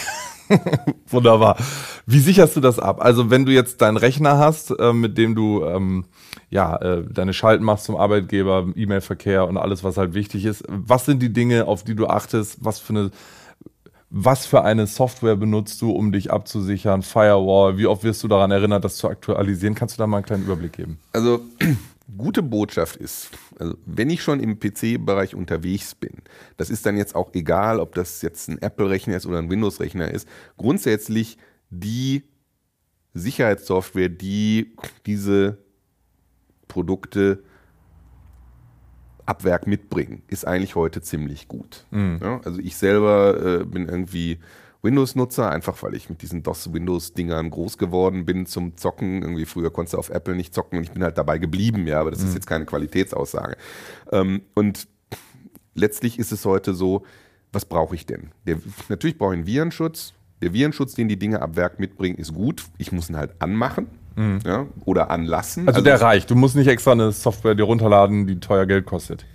Wunderbar. 1.08 1.58
Wie 2.06 2.20
sicherst 2.20 2.56
du 2.56 2.60
das 2.60 2.80
ab? 2.80 3.02
Also 3.02 3.30
wenn 3.30 3.46
du 3.46 3.52
jetzt 3.52 3.82
deinen 3.82 3.98
Rechner 3.98 4.38
hast, 4.38 4.72
äh, 4.72 4.94
mit 4.94 5.18
dem 5.18 5.36
du 5.36 5.64
ähm, 5.64 6.06
ja 6.50 6.76
äh, 6.78 7.04
deine 7.04 7.34
Schalten 7.34 7.64
machst 7.64 7.86
zum 7.86 7.96
Arbeitgeber, 7.96 8.68
E-Mail-Verkehr 8.76 9.48
und 9.48 9.58
alles, 9.58 9.84
was 9.84 9.98
halt 9.98 10.14
wichtig 10.14 10.46
ist, 10.46 10.64
was 10.68 11.06
sind 11.06 11.22
die 11.22 11.34
Dinge, 11.34 11.66
auf 11.66 11.84
die 11.84 11.96
du 11.96 12.08
achtest? 12.08 12.64
Was 12.64 12.80
für 12.80 12.94
eine 12.94 13.12
was 14.16 14.46
für 14.46 14.64
eine 14.64 14.86
Software 14.86 15.36
benutzt 15.36 15.82
du, 15.82 15.90
um 15.90 16.12
dich 16.12 16.32
abzusichern? 16.32 17.02
Firewall? 17.02 17.80
Wie 17.80 17.88
oft 17.88 18.04
wirst 18.04 18.22
du 18.22 18.28
daran 18.28 18.52
erinnert, 18.52 18.86
das 18.86 18.98
zu 18.98 19.10
aktualisieren? 19.10 19.74
Kannst 19.74 19.98
du 19.98 19.98
da 19.98 20.06
mal 20.06 20.18
einen 20.18 20.26
kleinen 20.26 20.44
Überblick 20.44 20.74
geben? 20.74 21.00
Also 21.14 21.42
gute 22.18 22.44
Botschaft 22.44 22.96
ist, 22.98 23.32
also 23.58 23.76
wenn 23.88 24.12
ich 24.12 24.22
schon 24.22 24.40
im 24.40 24.60
PC-Bereich 24.60 25.34
unterwegs 25.34 25.96
bin, 25.96 26.22
das 26.58 26.70
ist 26.70 26.86
dann 26.86 26.96
jetzt 26.96 27.16
auch 27.16 27.34
egal, 27.34 27.80
ob 27.80 27.96
das 27.96 28.22
jetzt 28.22 28.50
ein 28.50 28.62
Apple-Rechner 28.62 29.18
ist 29.18 29.26
oder 29.26 29.40
ein 29.40 29.50
Windows-Rechner 29.50 30.12
ist, 30.12 30.28
grundsätzlich 30.58 31.40
die 31.72 32.22
Sicherheitssoftware, 33.16 34.10
die 34.10 34.76
diese 35.08 35.58
Produkte 36.68 37.44
ab 39.26 39.44
Werk 39.44 39.68
mitbringen, 39.68 40.22
ist 40.28 40.46
eigentlich 40.46 40.76
heute 40.76 41.02
ziemlich 41.02 41.48
gut. 41.48 41.86
Ja, 42.22 42.42
also 42.44 42.60
ich 42.60 42.76
selber 42.76 43.62
äh, 43.62 43.66
bin 43.66 43.88
irgendwie 43.88 44.40
Windows-Nutzer, 44.82 45.50
einfach 45.50 45.82
weil 45.82 45.96
ich 45.96 46.10
mit 46.10 46.22
diesen 46.22 46.44
DOS-Windows-Dingern 46.44 47.50
groß 47.50 47.78
geworden 47.78 48.26
bin 48.26 48.46
zum 48.46 48.76
Zocken. 48.76 49.22
Irgendwie 49.22 49.46
früher 49.46 49.72
konntest 49.72 49.94
du 49.94 49.98
auf 49.98 50.10
Apple 50.10 50.36
nicht 50.36 50.54
zocken 50.54 50.78
und 50.78 50.84
ich 50.84 50.92
bin 50.92 51.04
halt 51.04 51.18
dabei 51.18 51.38
geblieben, 51.38 51.88
ja, 51.88 52.02
aber 52.02 52.12
das 52.12 52.22
ist 52.22 52.34
jetzt 52.34 52.48
keine 52.48 52.66
Qualitätsaussage. 52.66 53.56
Ähm, 54.12 54.42
und 54.54 54.88
letztlich 55.74 56.20
ist 56.20 56.34
es 56.34 56.46
heute 56.46 56.74
so, 56.74 57.06
was 57.54 57.66
brauche 57.66 57.96
ich 57.96 58.06
denn? 58.06 58.32
Der, 58.46 58.58
natürlich 58.90 59.18
brauche 59.18 59.34
ich 59.34 59.38
einen 59.38 59.48
Virenschutz. 59.48 60.14
Der 60.42 60.52
Virenschutz, 60.52 60.96
den 60.96 61.08
die 61.08 61.18
Dinge 61.18 61.42
ab 61.42 61.56
Werk 61.56 61.80
mitbringen, 61.80 62.18
ist 62.18 62.34
gut. 62.34 62.66
Ich 62.78 62.92
muss 62.92 63.10
ihn 63.10 63.16
halt 63.16 63.42
anmachen 63.42 63.88
ja, 64.46 64.68
oder 64.86 65.10
anlassen. 65.10 65.68
Also, 65.68 65.82
der 65.82 66.02
reicht. 66.02 66.30
Du 66.30 66.36
musst 66.36 66.56
nicht 66.56 66.68
extra 66.68 66.92
eine 66.92 67.12
Software 67.12 67.56
dir 67.56 67.64
runterladen, 67.64 68.28
die 68.28 68.40
teuer 68.40 68.66
Geld 68.66 68.86
kostet. 68.86 69.26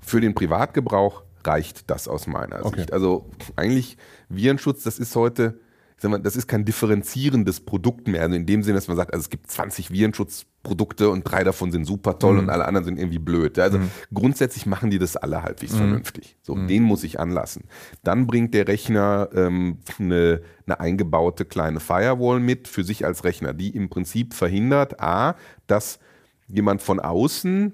für 0.00 0.20
den 0.20 0.34
Privatgebrauch 0.34 1.22
reicht 1.44 1.90
das 1.90 2.08
aus 2.08 2.26
meiner 2.26 2.64
Okay. 2.64 2.80
Sicht. 2.80 2.92
Also 2.92 3.26
eigentlich 3.56 3.96
Virenschutz, 4.28 4.82
das 4.82 4.98
ist 4.98 5.14
heute, 5.16 5.58
ich 5.96 6.02
sag 6.02 6.10
mal, 6.10 6.18
das 6.18 6.36
ist 6.36 6.46
kein 6.46 6.66
differenzierendes 6.66 7.60
Produkt 7.60 8.06
mehr. 8.06 8.20
Also 8.20 8.36
in 8.36 8.44
dem 8.44 8.62
Sinne, 8.62 8.74
dass 8.74 8.86
man 8.86 8.98
sagt, 8.98 9.14
also 9.14 9.22
es 9.22 9.30
gibt 9.30 9.50
20 9.50 9.90
Virenschutzprodukte 9.90 11.08
und 11.08 11.22
drei 11.22 11.42
davon 11.42 11.72
sind 11.72 11.86
super 11.86 12.18
toll 12.18 12.38
und 12.38 12.50
alle 12.50 12.66
anderen 12.66 12.84
sind 12.84 12.98
irgendwie 12.98 13.18
blöd. 13.18 13.58
Also 13.58 13.78
grundsätzlich 14.12 14.66
machen 14.66 14.90
die 14.90 14.98
das 14.98 15.16
alle 15.16 15.42
halbwegs 15.42 15.74
vernünftig. 15.74 16.36
So, 16.42 16.54
den 16.54 16.82
muss 16.82 17.02
ich 17.02 17.18
anlassen. 17.18 17.64
Dann 18.04 18.26
bringt 18.26 18.52
der 18.52 18.68
Rechner 18.68 19.30
ähm, 19.34 19.78
eine, 19.98 20.42
eine 20.66 20.80
eingebaute 20.80 21.46
kleine 21.46 21.80
Firewall 21.80 22.40
mit 22.40 22.68
für 22.68 22.84
sich 22.84 23.06
als 23.06 23.24
Rechner, 23.24 23.54
die 23.54 23.70
im 23.70 23.88
Prinzip 23.88 24.34
verhindert, 24.34 25.00
a, 25.00 25.34
dass 25.66 25.98
jemand 26.46 26.82
von 26.82 27.00
außen 27.00 27.72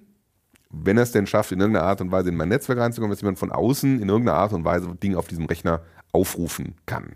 wenn 0.74 0.96
er 0.96 1.02
es 1.02 1.12
denn 1.12 1.26
schafft, 1.26 1.52
in 1.52 1.60
irgendeiner 1.60 1.84
Art 1.84 2.00
und 2.00 2.10
Weise 2.12 2.30
in 2.30 2.36
mein 2.36 2.48
Netzwerk 2.48 2.78
reinzukommen, 2.78 3.10
dass 3.10 3.20
jemand 3.20 3.38
von 3.38 3.52
außen 3.52 4.00
in 4.00 4.08
irgendeiner 4.08 4.38
Art 4.38 4.54
und 4.54 4.64
Weise 4.64 4.94
Dinge 4.94 5.18
auf 5.18 5.28
diesem 5.28 5.44
Rechner 5.44 5.82
aufrufen 6.12 6.76
kann. 6.86 7.12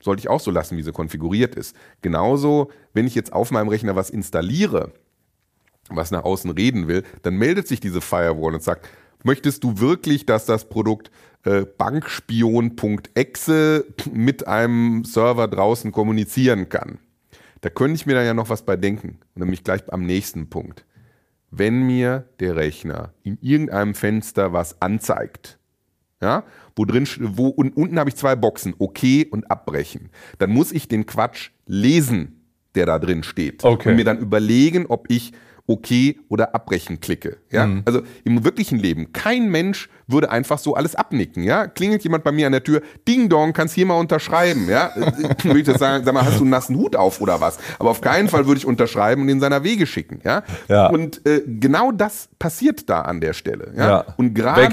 Sollte 0.00 0.20
ich 0.20 0.28
auch 0.28 0.40
so 0.40 0.50
lassen, 0.50 0.76
wie 0.76 0.82
sie 0.82 0.92
konfiguriert 0.92 1.54
ist. 1.54 1.74
Genauso, 2.02 2.70
wenn 2.92 3.06
ich 3.06 3.14
jetzt 3.14 3.32
auf 3.32 3.50
meinem 3.50 3.68
Rechner 3.68 3.96
was 3.96 4.10
installiere, 4.10 4.92
was 5.88 6.10
nach 6.10 6.24
außen 6.24 6.50
reden 6.50 6.88
will, 6.88 7.04
dann 7.22 7.36
meldet 7.36 7.68
sich 7.68 7.80
diese 7.80 8.00
Firewall 8.00 8.54
und 8.54 8.62
sagt, 8.62 8.88
möchtest 9.22 9.64
du 9.64 9.78
wirklich, 9.78 10.26
dass 10.26 10.46
das 10.46 10.68
Produkt 10.68 11.10
äh, 11.44 11.66
bankspion.exe 11.66 13.86
mit 14.12 14.46
einem 14.46 15.04
Server 15.04 15.48
draußen 15.48 15.92
kommunizieren 15.92 16.68
kann? 16.68 16.98
Da 17.60 17.68
könnte 17.68 17.96
ich 17.96 18.06
mir 18.06 18.14
dann 18.14 18.24
ja 18.24 18.34
noch 18.34 18.48
was 18.48 18.64
bei 18.64 18.76
denken, 18.76 19.18
nämlich 19.34 19.64
gleich 19.64 19.92
am 19.92 20.06
nächsten 20.06 20.48
Punkt 20.48 20.86
wenn 21.50 21.82
mir 21.82 22.28
der 22.38 22.56
Rechner 22.56 23.12
in 23.22 23.38
irgendeinem 23.40 23.94
Fenster 23.94 24.52
was 24.52 24.80
anzeigt, 24.80 25.58
ja, 26.20 26.44
wo 26.76 26.84
drin, 26.84 27.06
wo, 27.18 27.48
und 27.48 27.76
unten 27.76 27.98
habe 27.98 28.10
ich 28.10 28.16
zwei 28.16 28.36
Boxen, 28.36 28.74
okay 28.78 29.26
und 29.30 29.50
abbrechen, 29.50 30.10
dann 30.38 30.50
muss 30.50 30.72
ich 30.72 30.88
den 30.88 31.06
Quatsch 31.06 31.50
lesen, 31.66 32.44
der 32.74 32.86
da 32.86 32.98
drin 32.98 33.22
steht. 33.22 33.64
Okay. 33.64 33.90
Und 33.90 33.96
mir 33.96 34.04
dann 34.04 34.18
überlegen, 34.18 34.86
ob 34.86 35.10
ich 35.10 35.32
okay 35.70 36.18
oder 36.28 36.54
abbrechen 36.54 37.00
klicke. 37.00 37.36
Ja? 37.50 37.68
Also 37.84 38.02
im 38.24 38.44
wirklichen 38.44 38.78
Leben, 38.78 39.12
kein 39.12 39.48
Mensch 39.48 39.88
würde 40.06 40.30
einfach 40.30 40.58
so 40.58 40.74
alles 40.74 40.96
abnicken. 40.96 41.44
Ja? 41.44 41.68
Klingelt 41.68 42.02
jemand 42.02 42.24
bei 42.24 42.32
mir 42.32 42.46
an 42.46 42.52
der 42.52 42.64
Tür, 42.64 42.82
Ding 43.06 43.28
Dong, 43.28 43.52
kannst 43.52 43.74
hier 43.74 43.86
mal 43.86 43.98
unterschreiben. 43.98 44.68
Ja? 44.68 44.90
würde 45.42 45.60
ich 45.60 45.66
das 45.66 45.78
sagen, 45.78 46.04
sag 46.04 46.12
mal, 46.12 46.24
hast 46.24 46.38
du 46.38 46.42
einen 46.42 46.50
nassen 46.50 46.76
Hut 46.76 46.96
auf 46.96 47.20
oder 47.20 47.40
was? 47.40 47.58
Aber 47.78 47.90
auf 47.90 48.00
keinen 48.00 48.28
Fall 48.28 48.46
würde 48.46 48.58
ich 48.58 48.66
unterschreiben 48.66 49.22
und 49.22 49.28
in 49.28 49.40
seiner 49.40 49.62
Wege 49.62 49.86
schicken. 49.86 50.20
Ja? 50.24 50.42
Ja. 50.68 50.88
Und 50.88 51.24
äh, 51.26 51.42
genau 51.46 51.92
das 51.92 52.28
passiert 52.38 52.90
da 52.90 53.02
an 53.02 53.20
der 53.20 53.32
Stelle. 53.32 53.72
Ja? 53.76 53.88
Ja. 53.88 54.04
Und 54.16 54.34
gerade, 54.34 54.72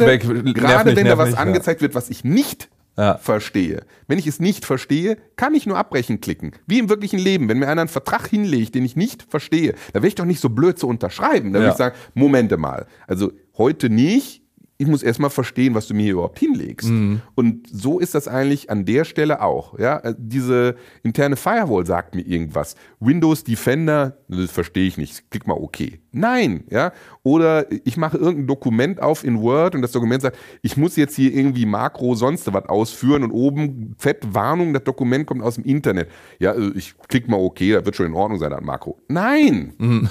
wenn 0.96 1.06
da 1.06 1.18
was 1.18 1.28
nicht, 1.28 1.38
ja. 1.38 1.44
angezeigt 1.44 1.82
wird, 1.82 1.94
was 1.94 2.10
ich 2.10 2.24
nicht 2.24 2.70
Ja. 2.98 3.18
verstehe. 3.18 3.84
Wenn 4.08 4.18
ich 4.20 4.26
es 4.28 4.40
nicht 4.40 4.66
verstehe, 4.66 5.18
kann 5.36 5.54
ich 5.54 5.66
nur 5.68 5.78
abbrechen 5.78 6.20
klicken. 6.20 6.52
Wie 6.66 6.80
im 6.80 6.90
wirklichen 6.90 7.20
Leben. 7.20 7.48
Wenn 7.48 7.60
mir 7.60 7.68
einer 7.68 7.82
einen 7.82 7.90
Vertrag 7.90 8.28
hinlegt, 8.28 8.74
den 8.76 8.84
ich 8.86 8.96
nicht 8.96 9.24
verstehe, 9.30 9.74
da 9.94 10.00
wäre 10.02 10.08
ich 10.08 10.16
doch 10.16 10.26
nicht 10.26 10.40
so 10.40 10.50
blöd 10.50 10.80
zu 10.80 10.88
unterschreiben. 10.88 11.54
Da 11.54 11.60
würde 11.60 11.68
Ja. 11.68 11.72
ich 11.74 11.78
sagen, 11.78 11.96
Momente 12.16 12.58
mal. 12.58 12.88
Also 13.06 13.32
heute 13.58 13.90
nicht. 13.90 14.42
Ich 14.80 14.88
muss 14.88 15.02
erstmal 15.02 15.32
verstehen, 15.32 15.74
was 15.74 15.88
du 15.88 15.96
mir 15.96 16.04
hier 16.04 16.14
überhaupt 16.14 16.38
hinlegst. 16.38 16.90
Mhm. 16.90 17.22
Und 17.34 17.68
so 17.72 18.00
ist 18.00 18.14
das 18.14 18.28
eigentlich 18.28 18.70
an 18.70 18.86
der 18.86 19.06
Stelle 19.06 19.42
auch. 19.42 19.78
Ja, 19.80 19.98
Äh, 20.00 20.14
diese 20.18 20.76
interne 21.04 21.36
Firewall 21.36 21.86
sagt 21.86 22.14
mir 22.14 22.22
irgendwas. 22.22 22.76
Windows 23.00 23.44
Defender, 23.44 24.18
das 24.28 24.52
verstehe 24.52 24.88
ich 24.88 24.98
nicht. 24.98 25.32
Klick 25.32 25.48
mal 25.48 25.56
OK. 25.56 26.00
Nein, 26.12 26.64
ja. 26.70 26.92
Oder 27.24 27.66
ich 27.86 27.98
mache 27.98 28.18
irgendein 28.18 28.48
Dokument 28.48 29.02
auf 29.02 29.24
in 29.24 29.42
Word 29.42 29.76
und 29.76 29.82
das 29.82 29.92
Dokument 29.92 30.22
sagt, 30.22 30.38
ich 30.62 30.78
muss 30.78 30.96
jetzt 30.96 31.16
hier 31.16 31.34
irgendwie 31.34 31.66
Makro 31.66 32.16
sonst 32.16 32.52
was 32.54 32.66
ausführen 32.66 33.24
und 33.24 33.32
oben 33.32 33.96
fett 33.98 34.34
Warnung, 34.34 34.74
das 34.74 34.84
Dokument 34.84 35.26
kommt 35.26 35.42
aus 35.42 35.56
dem 35.56 35.64
Internet. 35.64 36.10
Ja, 36.40 36.52
also 36.52 36.74
ich 36.76 36.96
klick 37.08 37.28
mal 37.28 37.38
OK, 37.38 37.60
das 37.60 37.86
wird 37.86 37.96
schon 37.96 38.06
in 38.08 38.14
Ordnung 38.14 38.40
sein, 38.40 38.52
das 38.52 38.62
Makro. 38.62 39.00
Nein! 39.08 39.74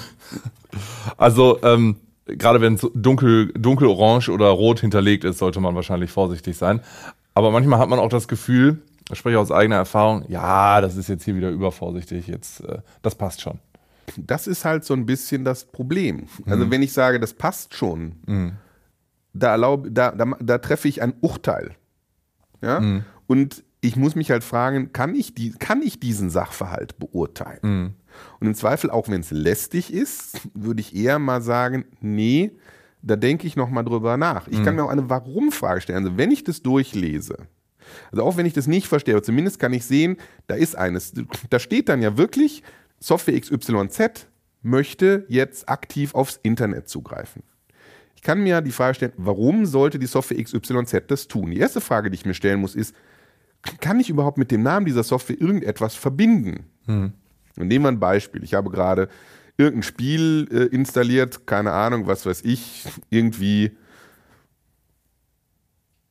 Also, 1.17 1.59
ähm, 1.63 1.95
gerade 2.27 2.61
wenn 2.61 2.75
es 2.75 2.87
dunkel, 2.93 3.51
dunkelorange 3.53 4.29
oder 4.31 4.47
rot 4.47 4.79
hinterlegt 4.81 5.23
ist, 5.23 5.37
sollte 5.39 5.59
man 5.59 5.75
wahrscheinlich 5.75 6.11
vorsichtig 6.11 6.57
sein. 6.57 6.81
Aber 7.33 7.51
manchmal 7.51 7.79
hat 7.79 7.89
man 7.89 7.99
auch 7.99 8.09
das 8.09 8.27
Gefühl, 8.27 8.81
ich 9.11 9.17
spreche 9.19 9.39
aus 9.39 9.51
eigener 9.51 9.77
Erfahrung, 9.77 10.25
ja, 10.27 10.81
das 10.81 10.97
ist 10.97 11.07
jetzt 11.07 11.23
hier 11.23 11.35
wieder 11.35 11.49
übervorsichtig, 11.49 12.27
jetzt, 12.27 12.61
äh, 12.61 12.79
das 13.01 13.15
passt 13.15 13.41
schon. 13.41 13.59
das 14.17 14.47
ist 14.47 14.65
halt 14.65 14.83
so 14.85 14.93
ein 14.93 15.05
bisschen 15.05 15.43
das 15.43 15.65
Problem. 15.65 16.27
Also 16.45 16.71
wenn 16.71 16.81
ich 16.81 16.93
sage, 16.93 17.19
das 17.19 17.33
passt 17.33 17.75
schon, 17.75 18.55
da, 19.33 19.51
erlaub, 19.51 19.87
da, 19.91 20.11
da, 20.11 20.25
da 20.39 20.57
treffe 20.57 20.87
ich 20.87 21.01
ein 21.01 21.13
Urteil. 21.21 21.71
Ja? 22.61 23.01
Und 23.27 23.63
ich 23.81 23.95
muss 23.95 24.15
mich 24.15 24.31
halt 24.31 24.43
fragen, 24.43 24.91
kann 24.93 25.13
ich, 25.13 25.35
die, 25.35 25.51
kann 25.51 25.81
ich 25.81 25.99
diesen 25.99 26.29
Sachverhalt 26.29 26.97
beurteilen? 26.99 27.95
Und 28.39 28.47
im 28.47 28.55
Zweifel, 28.55 28.89
auch 28.89 29.09
wenn 29.09 29.21
es 29.21 29.31
lästig 29.31 29.93
ist, 29.93 30.41
würde 30.53 30.81
ich 30.81 30.95
eher 30.95 31.19
mal 31.19 31.41
sagen, 31.41 31.85
nee, 32.01 32.51
da 33.01 33.15
denke 33.15 33.47
ich 33.47 33.55
noch 33.55 33.69
mal 33.69 33.83
drüber 33.83 34.17
nach. 34.17 34.47
Ich 34.47 34.63
kann 34.63 34.75
mir 34.75 34.83
auch 34.83 34.89
eine 34.89 35.09
Warum-Frage 35.09 35.81
stellen. 35.81 36.05
Also 36.05 36.17
wenn 36.17 36.31
ich 36.31 36.43
das 36.43 36.61
durchlese, 36.61 37.47
also 38.11 38.23
auch 38.23 38.37
wenn 38.37 38.45
ich 38.45 38.53
das 38.53 38.67
nicht 38.67 38.87
verstehe, 38.87 39.15
aber 39.15 39.23
zumindest 39.23 39.59
kann 39.59 39.73
ich 39.73 39.85
sehen, 39.85 40.17
da 40.47 40.55
ist 40.55 40.75
eines. 40.75 41.13
Da 41.49 41.59
steht 41.59 41.89
dann 41.89 42.01
ja 42.01 42.17
wirklich, 42.17 42.63
Software 42.99 43.39
XYZ 43.39 44.27
möchte 44.61 45.25
jetzt 45.29 45.69
aktiv 45.69 46.15
aufs 46.15 46.39
Internet 46.43 46.89
zugreifen. 46.89 47.43
Ich 48.15 48.21
kann 48.23 48.41
mir 48.41 48.61
die 48.61 48.71
Frage 48.71 48.95
stellen, 48.95 49.13
warum 49.17 49.65
sollte 49.65 49.99
die 49.99 50.07
Software 50.07 50.43
XYZ 50.43 51.03
das 51.07 51.27
tun? 51.27 51.51
Die 51.51 51.59
erste 51.59 51.79
Frage, 51.81 52.09
die 52.09 52.15
ich 52.15 52.25
mir 52.25 52.33
stellen 52.33 52.59
muss, 52.59 52.75
ist, 52.75 52.95
kann 53.79 53.99
ich 53.99 54.09
überhaupt 54.09 54.37
mit 54.37 54.51
dem 54.51 54.63
Namen 54.63 54.85
dieser 54.85 55.03
Software 55.03 55.39
irgendetwas 55.39 55.95
verbinden? 55.95 56.65
Und 56.87 57.13
nehmen 57.65 57.85
wir 57.85 57.89
ein 57.89 57.99
Beispiel. 57.99 58.43
Ich 58.43 58.53
habe 58.53 58.69
gerade 58.69 59.09
irgendein 59.57 59.83
Spiel 59.83 60.47
äh, 60.51 60.75
installiert, 60.75 61.47
keine 61.47 61.71
Ahnung, 61.71 62.07
was 62.07 62.25
weiß 62.25 62.41
ich, 62.43 62.85
irgendwie 63.09 63.71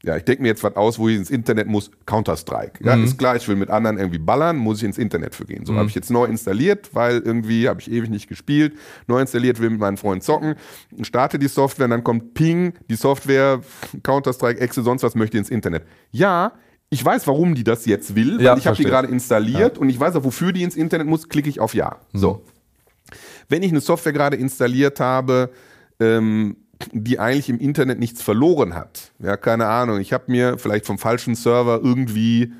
ja, 0.06 0.16
ich 0.16 0.22
denke 0.22 0.42
mir 0.42 0.48
jetzt 0.48 0.62
was 0.62 0.76
aus, 0.76 1.00
wo 1.00 1.08
ich 1.08 1.16
ins 1.16 1.30
Internet 1.30 1.66
muss. 1.66 1.90
Counter-Strike. 2.06 2.84
Ja, 2.84 2.94
mhm. 2.94 3.04
ist 3.04 3.18
klar, 3.18 3.34
ich 3.34 3.48
will 3.48 3.56
mit 3.56 3.70
anderen 3.70 3.98
irgendwie 3.98 4.18
ballern, 4.18 4.56
muss 4.56 4.78
ich 4.78 4.84
ins 4.84 4.98
Internet 4.98 5.34
für 5.34 5.44
gehen. 5.44 5.66
So 5.66 5.72
mhm. 5.72 5.78
habe 5.78 5.88
ich 5.88 5.96
jetzt 5.96 6.12
neu 6.12 6.26
installiert, 6.26 6.90
weil 6.94 7.18
irgendwie 7.18 7.68
habe 7.68 7.80
ich 7.80 7.90
ewig 7.90 8.08
nicht 8.08 8.28
gespielt. 8.28 8.74
Neu 9.08 9.20
installiert, 9.20 9.60
will 9.60 9.70
mit 9.70 9.80
meinen 9.80 9.96
Freunden 9.96 10.22
zocken. 10.22 10.54
Starte 11.02 11.40
die 11.40 11.48
Software, 11.48 11.86
und 11.86 11.90
dann 11.90 12.04
kommt 12.04 12.34
Ping, 12.34 12.74
die 12.88 12.94
Software, 12.94 13.60
Counter-Strike, 14.04 14.60
Exe, 14.60 14.82
sonst 14.82 15.02
was 15.02 15.16
möchte 15.16 15.38
ins 15.38 15.50
Internet. 15.50 15.82
Ja, 16.12 16.52
ich 16.88 17.04
weiß, 17.04 17.26
warum 17.26 17.54
die 17.54 17.64
das 17.64 17.86
jetzt 17.86 18.14
will, 18.14 18.38
weil 18.38 18.44
ja, 18.44 18.56
ich 18.56 18.66
habe 18.66 18.76
die 18.76 18.84
gerade 18.84 19.08
installiert 19.08 19.76
ja. 19.76 19.80
und 19.80 19.88
ich 19.88 19.98
weiß 19.98 20.16
auch, 20.16 20.24
wofür 20.24 20.52
die 20.52 20.62
ins 20.62 20.76
Internet 20.76 21.06
muss, 21.06 21.28
klicke 21.28 21.48
ich 21.48 21.60
auf 21.60 21.74
Ja. 21.74 21.96
Mhm. 22.12 22.18
So. 22.18 22.42
Wenn 23.48 23.62
ich 23.62 23.70
eine 23.70 23.80
Software 23.80 24.12
gerade 24.12 24.36
installiert 24.36 24.98
habe, 24.98 25.50
ähm, 26.00 26.56
die 26.92 27.18
eigentlich 27.18 27.48
im 27.48 27.58
Internet 27.58 27.98
nichts 27.98 28.22
verloren 28.22 28.74
hat. 28.74 29.12
Ja, 29.18 29.36
keine 29.36 29.66
Ahnung. 29.66 30.00
Ich 30.00 30.12
habe 30.12 30.24
mir 30.28 30.58
vielleicht 30.58 30.84
vom 30.84 30.98
falschen 30.98 31.34
Server 31.34 31.80
irgendwie 31.82 32.52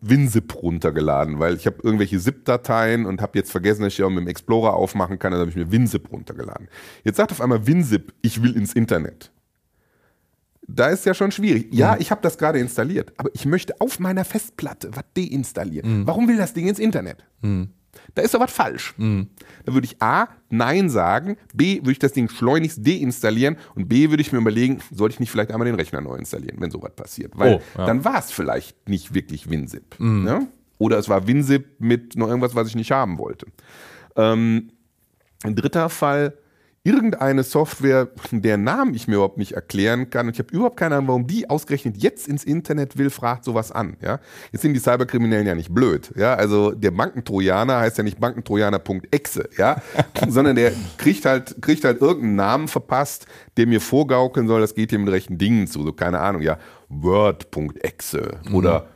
WinZip 0.00 0.62
runtergeladen, 0.62 1.38
weil 1.38 1.56
ich 1.56 1.66
habe 1.66 1.76
irgendwelche 1.82 2.18
ZIP-Dateien 2.18 3.04
und 3.04 3.20
habe 3.20 3.38
jetzt 3.38 3.50
vergessen, 3.50 3.82
dass 3.82 3.92
ich 3.92 4.02
auch 4.02 4.10
mit 4.10 4.20
dem 4.20 4.28
Explorer 4.28 4.74
aufmachen 4.74 5.18
kann, 5.18 5.32
also 5.32 5.40
habe 5.40 5.50
ich 5.50 5.56
mir 5.56 5.72
WinZip 5.72 6.10
runtergeladen. 6.12 6.68
Jetzt 7.04 7.16
sagt 7.16 7.32
auf 7.32 7.40
einmal 7.40 7.66
WinZip, 7.66 8.12
ich 8.22 8.42
will 8.42 8.56
ins 8.56 8.72
Internet. 8.74 9.31
Da 10.68 10.88
ist 10.88 11.04
ja 11.04 11.14
schon 11.14 11.32
schwierig. 11.32 11.68
Ja, 11.72 11.94
mhm. 11.94 12.00
ich 12.00 12.10
habe 12.10 12.22
das 12.22 12.38
gerade 12.38 12.58
installiert, 12.58 13.12
aber 13.16 13.30
ich 13.34 13.44
möchte 13.44 13.80
auf 13.80 13.98
meiner 13.98 14.24
Festplatte 14.24 14.90
was 14.94 15.04
deinstallieren. 15.16 16.00
Mhm. 16.00 16.06
Warum 16.06 16.28
will 16.28 16.36
das 16.36 16.54
Ding 16.54 16.68
ins 16.68 16.78
Internet? 16.78 17.24
Mhm. 17.40 17.70
Da 18.14 18.22
ist 18.22 18.34
doch 18.34 18.40
was 18.40 18.52
falsch. 18.52 18.94
Mhm. 18.96 19.28
Da 19.64 19.74
würde 19.74 19.86
ich 19.86 20.00
A, 20.00 20.28
Nein 20.48 20.88
sagen, 20.88 21.36
B, 21.54 21.80
würde 21.80 21.92
ich 21.92 21.98
das 21.98 22.12
Ding 22.12 22.28
schleunigst 22.28 22.86
deinstallieren 22.86 23.56
und 23.74 23.88
B, 23.88 24.10
würde 24.10 24.22
ich 24.22 24.32
mir 24.32 24.38
überlegen, 24.38 24.80
sollte 24.90 25.14
ich 25.14 25.20
nicht 25.20 25.30
vielleicht 25.30 25.50
einmal 25.50 25.66
den 25.66 25.74
Rechner 25.74 26.00
neu 26.00 26.16
installieren, 26.16 26.56
wenn 26.60 26.70
sowas 26.70 26.94
passiert. 26.94 27.32
Weil 27.36 27.56
oh, 27.56 27.78
ja. 27.78 27.86
dann 27.86 28.04
war 28.04 28.18
es 28.18 28.30
vielleicht 28.30 28.88
nicht 28.88 29.14
wirklich 29.14 29.50
WinZip. 29.50 29.98
Mhm. 29.98 30.24
Ne? 30.24 30.48
Oder 30.78 30.98
es 30.98 31.08
war 31.08 31.26
WinZip 31.26 31.80
mit 31.80 32.16
noch 32.16 32.28
irgendwas, 32.28 32.54
was 32.54 32.68
ich 32.68 32.74
nicht 32.74 32.92
haben 32.92 33.18
wollte. 33.18 33.46
Ähm, 34.16 34.70
ein 35.42 35.54
dritter 35.54 35.88
Fall, 35.88 36.38
irgendeine 36.84 37.44
Software, 37.44 38.08
deren 38.32 38.64
Namen 38.64 38.94
ich 38.94 39.06
mir 39.06 39.14
überhaupt 39.14 39.38
nicht 39.38 39.52
erklären 39.52 40.10
kann 40.10 40.26
und 40.26 40.32
ich 40.32 40.40
habe 40.40 40.52
überhaupt 40.52 40.76
keine 40.76 40.96
Ahnung, 40.96 41.08
warum 41.08 41.26
die 41.28 41.48
ausgerechnet 41.48 41.96
jetzt 41.98 42.26
ins 42.26 42.42
Internet 42.42 42.98
will, 42.98 43.08
fragt 43.08 43.44
sowas 43.44 43.70
an. 43.70 43.96
Ja? 44.00 44.18
Jetzt 44.50 44.62
sind 44.62 44.74
die 44.74 44.80
Cyberkriminellen 44.80 45.46
ja 45.46 45.54
nicht 45.54 45.72
blöd. 45.72 46.12
Ja? 46.16 46.34
Also 46.34 46.72
der 46.72 46.90
Bankentrojaner 46.90 47.78
heißt 47.78 47.98
ja 47.98 48.04
nicht 48.04 48.18
bankentrojaner.exe, 48.18 49.48
ja? 49.56 49.80
sondern 50.28 50.56
der 50.56 50.72
kriegt 50.98 51.24
halt, 51.24 51.62
kriegt 51.62 51.84
halt 51.84 52.00
irgendeinen 52.00 52.36
Namen 52.36 52.68
verpasst, 52.68 53.26
der 53.56 53.68
mir 53.68 53.80
vorgaukeln 53.80 54.48
soll, 54.48 54.60
das 54.60 54.74
geht 54.74 54.90
hier 54.90 54.98
mit 54.98 55.12
rechten 55.12 55.38
Dingen 55.38 55.68
zu. 55.68 55.84
So 55.84 55.92
keine 55.92 56.18
Ahnung, 56.18 56.42
ja, 56.42 56.58
Word.exe 56.88 58.40
mhm. 58.44 58.54
oder 58.56 58.88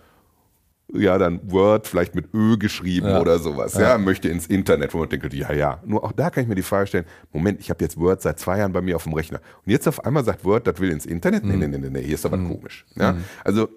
ja, 0.92 1.18
dann 1.18 1.40
Word 1.50 1.86
vielleicht 1.86 2.14
mit 2.14 2.32
Ö 2.32 2.56
geschrieben 2.56 3.08
ja. 3.08 3.20
oder 3.20 3.38
sowas, 3.38 3.74
ja. 3.74 3.90
ja. 3.90 3.98
möchte 3.98 4.28
ins 4.28 4.46
Internet, 4.46 4.94
wo 4.94 4.98
man 4.98 5.08
denkt, 5.08 5.32
ja, 5.34 5.52
ja. 5.52 5.80
Nur 5.84 6.04
auch 6.04 6.12
da 6.12 6.30
kann 6.30 6.44
ich 6.44 6.48
mir 6.48 6.54
die 6.54 6.62
Frage 6.62 6.86
stellen, 6.86 7.06
Moment, 7.32 7.60
ich 7.60 7.70
habe 7.70 7.82
jetzt 7.82 7.98
Word 7.98 8.22
seit 8.22 8.38
zwei 8.38 8.58
Jahren 8.58 8.72
bei 8.72 8.80
mir 8.80 8.96
auf 8.96 9.02
dem 9.02 9.12
Rechner 9.12 9.40
und 9.64 9.72
jetzt 9.72 9.88
auf 9.88 10.04
einmal 10.04 10.24
sagt 10.24 10.44
Word, 10.44 10.66
das 10.66 10.78
will 10.78 10.90
ins 10.90 11.06
Internet? 11.06 11.44
Mhm. 11.44 11.58
Nee, 11.58 11.68
nee, 11.68 11.78
nee, 11.78 11.90
nee, 11.90 12.02
hier 12.02 12.14
ist 12.14 12.24
aber 12.24 12.36
mhm. 12.36 12.50
komisch. 12.50 12.86
Ja, 12.94 13.12
mhm. 13.12 13.24
also 13.44 13.68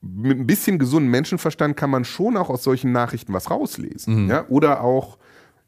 mit 0.00 0.38
ein 0.38 0.46
bisschen 0.46 0.78
gesunden 0.78 1.10
Menschenverstand 1.10 1.76
kann 1.76 1.90
man 1.90 2.04
schon 2.04 2.36
auch 2.36 2.50
aus 2.50 2.62
solchen 2.62 2.92
Nachrichten 2.92 3.32
was 3.32 3.50
rauslesen. 3.50 4.24
Mhm. 4.24 4.30
Ja? 4.30 4.46
Oder 4.48 4.82
auch, 4.82 5.18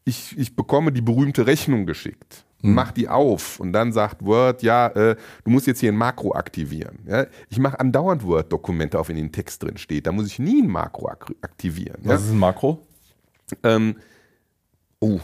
ich, 0.04 0.38
ich 0.38 0.54
bekomme 0.54 0.92
die 0.92 1.00
berühmte 1.00 1.46
Rechnung 1.46 1.86
geschickt 1.86 2.44
mhm. 2.62 2.74
mach 2.74 2.92
die 2.92 3.08
auf 3.08 3.60
und 3.60 3.72
dann 3.72 3.92
sagt 3.92 4.24
Word, 4.24 4.62
ja, 4.62 4.88
äh, 4.88 5.16
du 5.44 5.50
musst 5.50 5.66
jetzt 5.66 5.80
hier 5.80 5.92
ein 5.92 5.96
Makro 5.96 6.32
aktivieren. 6.34 6.98
Ja? 7.06 7.26
Ich 7.48 7.58
mache 7.58 7.78
andauernd 7.78 8.24
Word-Dokumente 8.24 8.98
auf, 8.98 9.08
in 9.08 9.16
denen 9.16 9.32
Text 9.32 9.62
drin 9.62 9.76
steht. 9.76 10.06
Da 10.06 10.12
muss 10.12 10.26
ich 10.26 10.38
nie 10.38 10.62
ein 10.62 10.68
Makro 10.68 11.08
ak 11.08 11.32
aktivieren. 11.42 12.00
Was 12.02 12.24
ist 12.24 12.30
ein 12.30 12.38
Makro? 12.38 12.86
Ähm, 13.62 13.96
oh, 15.00 15.20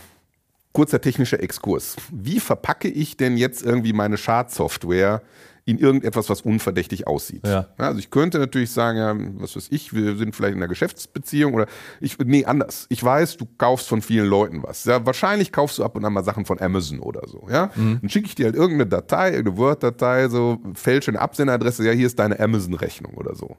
kurzer 0.72 1.00
technischer 1.00 1.42
Exkurs. 1.42 1.96
Wie 2.10 2.40
verpacke 2.40 2.88
ich 2.88 3.16
denn 3.16 3.36
jetzt 3.36 3.62
irgendwie 3.62 3.92
meine 3.92 4.16
Schadsoftware 4.16 5.22
in 5.66 5.78
irgendetwas, 5.78 6.28
was 6.28 6.42
unverdächtig 6.42 7.06
aussieht. 7.06 7.46
Ja. 7.46 7.68
also 7.78 7.98
ich 7.98 8.10
könnte 8.10 8.38
natürlich 8.38 8.70
sagen, 8.70 8.98
ja, 8.98 9.14
was 9.40 9.56
weiß 9.56 9.68
ich, 9.70 9.94
wir 9.94 10.16
sind 10.16 10.36
vielleicht 10.36 10.54
in 10.54 10.58
einer 10.58 10.68
Geschäftsbeziehung 10.68 11.54
oder 11.54 11.66
ich, 12.00 12.18
nee, 12.18 12.44
anders. 12.44 12.86
Ich 12.90 13.02
weiß, 13.02 13.38
du 13.38 13.46
kaufst 13.56 13.88
von 13.88 14.02
vielen 14.02 14.26
Leuten 14.26 14.62
was. 14.62 14.84
Ja, 14.84 15.06
wahrscheinlich 15.06 15.52
kaufst 15.52 15.78
du 15.78 15.84
ab 15.84 15.96
und 15.96 16.04
an 16.04 16.12
mal 16.12 16.24
Sachen 16.24 16.44
von 16.44 16.60
Amazon 16.60 17.00
oder 17.00 17.26
so, 17.26 17.46
ja. 17.50 17.70
Mhm. 17.74 17.98
Dann 18.02 18.10
schicke 18.10 18.26
ich 18.26 18.34
dir 18.34 18.46
halt 18.46 18.56
irgendeine 18.56 18.86
Datei, 18.86 19.30
irgendeine 19.30 19.56
Word-Datei, 19.56 20.28
so 20.28 20.60
fälsche 20.74 21.10
eine 21.10 21.20
Absenderadresse, 21.20 21.84
ja, 21.86 21.92
hier 21.92 22.06
ist 22.06 22.18
deine 22.18 22.38
Amazon-Rechnung 22.38 23.14
oder 23.14 23.34
so. 23.34 23.56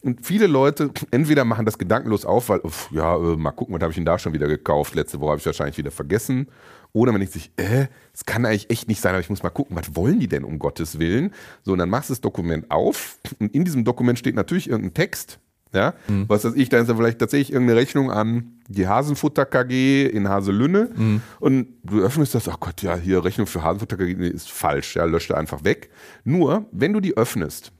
Und 0.00 0.24
viele 0.24 0.46
Leute 0.46 0.90
entweder 1.10 1.44
machen 1.44 1.66
das 1.66 1.76
gedankenlos 1.76 2.24
auf, 2.24 2.48
weil, 2.48 2.60
uff, 2.60 2.88
ja, 2.92 3.16
äh, 3.16 3.36
mal 3.36 3.50
gucken, 3.50 3.74
was 3.74 3.82
habe 3.82 3.90
ich 3.90 3.96
denn 3.96 4.04
da 4.04 4.18
schon 4.18 4.32
wieder 4.32 4.46
gekauft? 4.46 4.94
Letzte 4.94 5.20
Woche 5.20 5.30
habe 5.30 5.40
ich 5.40 5.46
wahrscheinlich 5.46 5.78
wieder 5.78 5.90
vergessen. 5.90 6.48
Oder 6.92 7.12
man 7.12 7.20
denkt 7.20 7.34
sich, 7.34 7.50
äh, 7.56 7.86
das 8.12 8.24
kann 8.24 8.46
eigentlich 8.46 8.70
echt 8.70 8.88
nicht 8.88 9.00
sein, 9.00 9.12
aber 9.12 9.20
ich 9.20 9.28
muss 9.28 9.42
mal 9.42 9.50
gucken, 9.50 9.76
was 9.76 9.94
wollen 9.94 10.20
die 10.20 10.28
denn 10.28 10.44
um 10.44 10.58
Gottes 10.58 10.98
Willen? 10.98 11.32
So, 11.62 11.72
und 11.72 11.78
dann 11.78 11.90
machst 11.90 12.10
du 12.10 12.12
das 12.12 12.20
Dokument 12.20 12.70
auf 12.70 13.18
und 13.38 13.54
in 13.54 13.64
diesem 13.64 13.84
Dokument 13.84 14.18
steht 14.18 14.34
natürlich 14.34 14.70
irgendein 14.70 14.94
Text. 14.94 15.38
Ja, 15.74 15.92
mhm. 16.08 16.24
was 16.28 16.46
weiß 16.46 16.54
ich, 16.54 16.70
da 16.70 16.78
ist 16.78 16.88
ja 16.88 16.94
vielleicht 16.94 17.18
tatsächlich 17.18 17.52
irgendeine 17.52 17.78
Rechnung 17.78 18.10
an 18.10 18.54
die 18.68 18.88
Hasenfutter 18.88 19.44
KG 19.44 20.06
in 20.06 20.26
Haselünne 20.26 20.88
mhm. 20.96 21.20
und 21.40 21.66
du 21.82 22.00
öffnest 22.00 22.34
das, 22.34 22.48
ach 22.48 22.58
Gott, 22.58 22.80
ja, 22.80 22.96
hier 22.96 23.22
Rechnung 23.22 23.46
für 23.46 23.62
Hasenfutter 23.62 23.98
KG 23.98 24.14
nee, 24.14 24.28
ist 24.28 24.50
falsch, 24.50 24.96
ja, 24.96 25.04
löscht 25.04 25.30
einfach 25.30 25.64
weg. 25.64 25.90
Nur, 26.24 26.64
wenn 26.72 26.94
du 26.94 27.00
die 27.00 27.18
öffnest, 27.18 27.72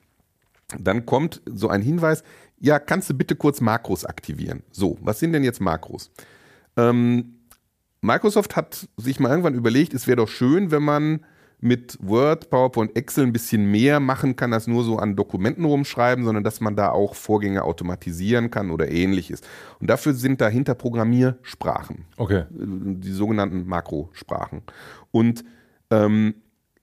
dann 0.77 1.07
kommt 1.07 1.41
so 1.47 1.69
ein 1.69 1.83
Hinweis, 1.83 2.23
ja, 2.59 2.79
kannst 2.79 3.09
du 3.11 3.15
bitte 3.15 3.37
kurz 3.37 3.61
Makros 3.61 4.05
aktivieren. 4.05 4.63
So, 4.71 4.99
was 5.01 5.21
sind 5.21 5.33
denn 5.33 5.45
jetzt 5.45 5.61
Makros? 5.61 6.11
Ähm, 6.77 7.39
Microsoft 8.01 8.57
hat 8.57 8.89
sich 8.97 9.21
mal 9.21 9.31
irgendwann 9.31 9.55
überlegt, 9.55 9.95
es 9.95 10.07
wäre 10.07 10.17
doch 10.17 10.29
schön, 10.29 10.71
wenn 10.71 10.83
man 10.83 11.25
mit 11.61 11.99
Word, 12.01 12.51
PowerPoint, 12.51 12.95
Excel 12.97 13.25
ein 13.25 13.33
bisschen 13.33 13.69
mehr 13.71 13.99
machen 13.99 14.37
kann, 14.37 14.53
als 14.53 14.69
nur 14.69 14.85
so 14.85 14.97
an 14.99 15.17
Dokumenten 15.17 15.65
rumschreiben, 15.65 16.25
sondern 16.25 16.45
dass 16.45 16.61
man 16.61 16.77
da 16.77 16.91
auch 16.91 17.15
Vorgänge 17.17 17.65
automatisieren 17.65 18.51
kann 18.51 18.71
oder 18.71 18.89
ähnliches. 18.89 19.41
Und 19.81 19.91
dafür 19.91 20.15
sind 20.15 20.41
dahinter 20.41 20.75
Programmiersprachen. 20.75 22.05
Okay. 22.17 22.45
Die 22.51 23.11
sogenannten 23.11 23.67
Makrosprachen. 23.67 24.63
Und 25.11 25.45
ähm, 25.91 26.35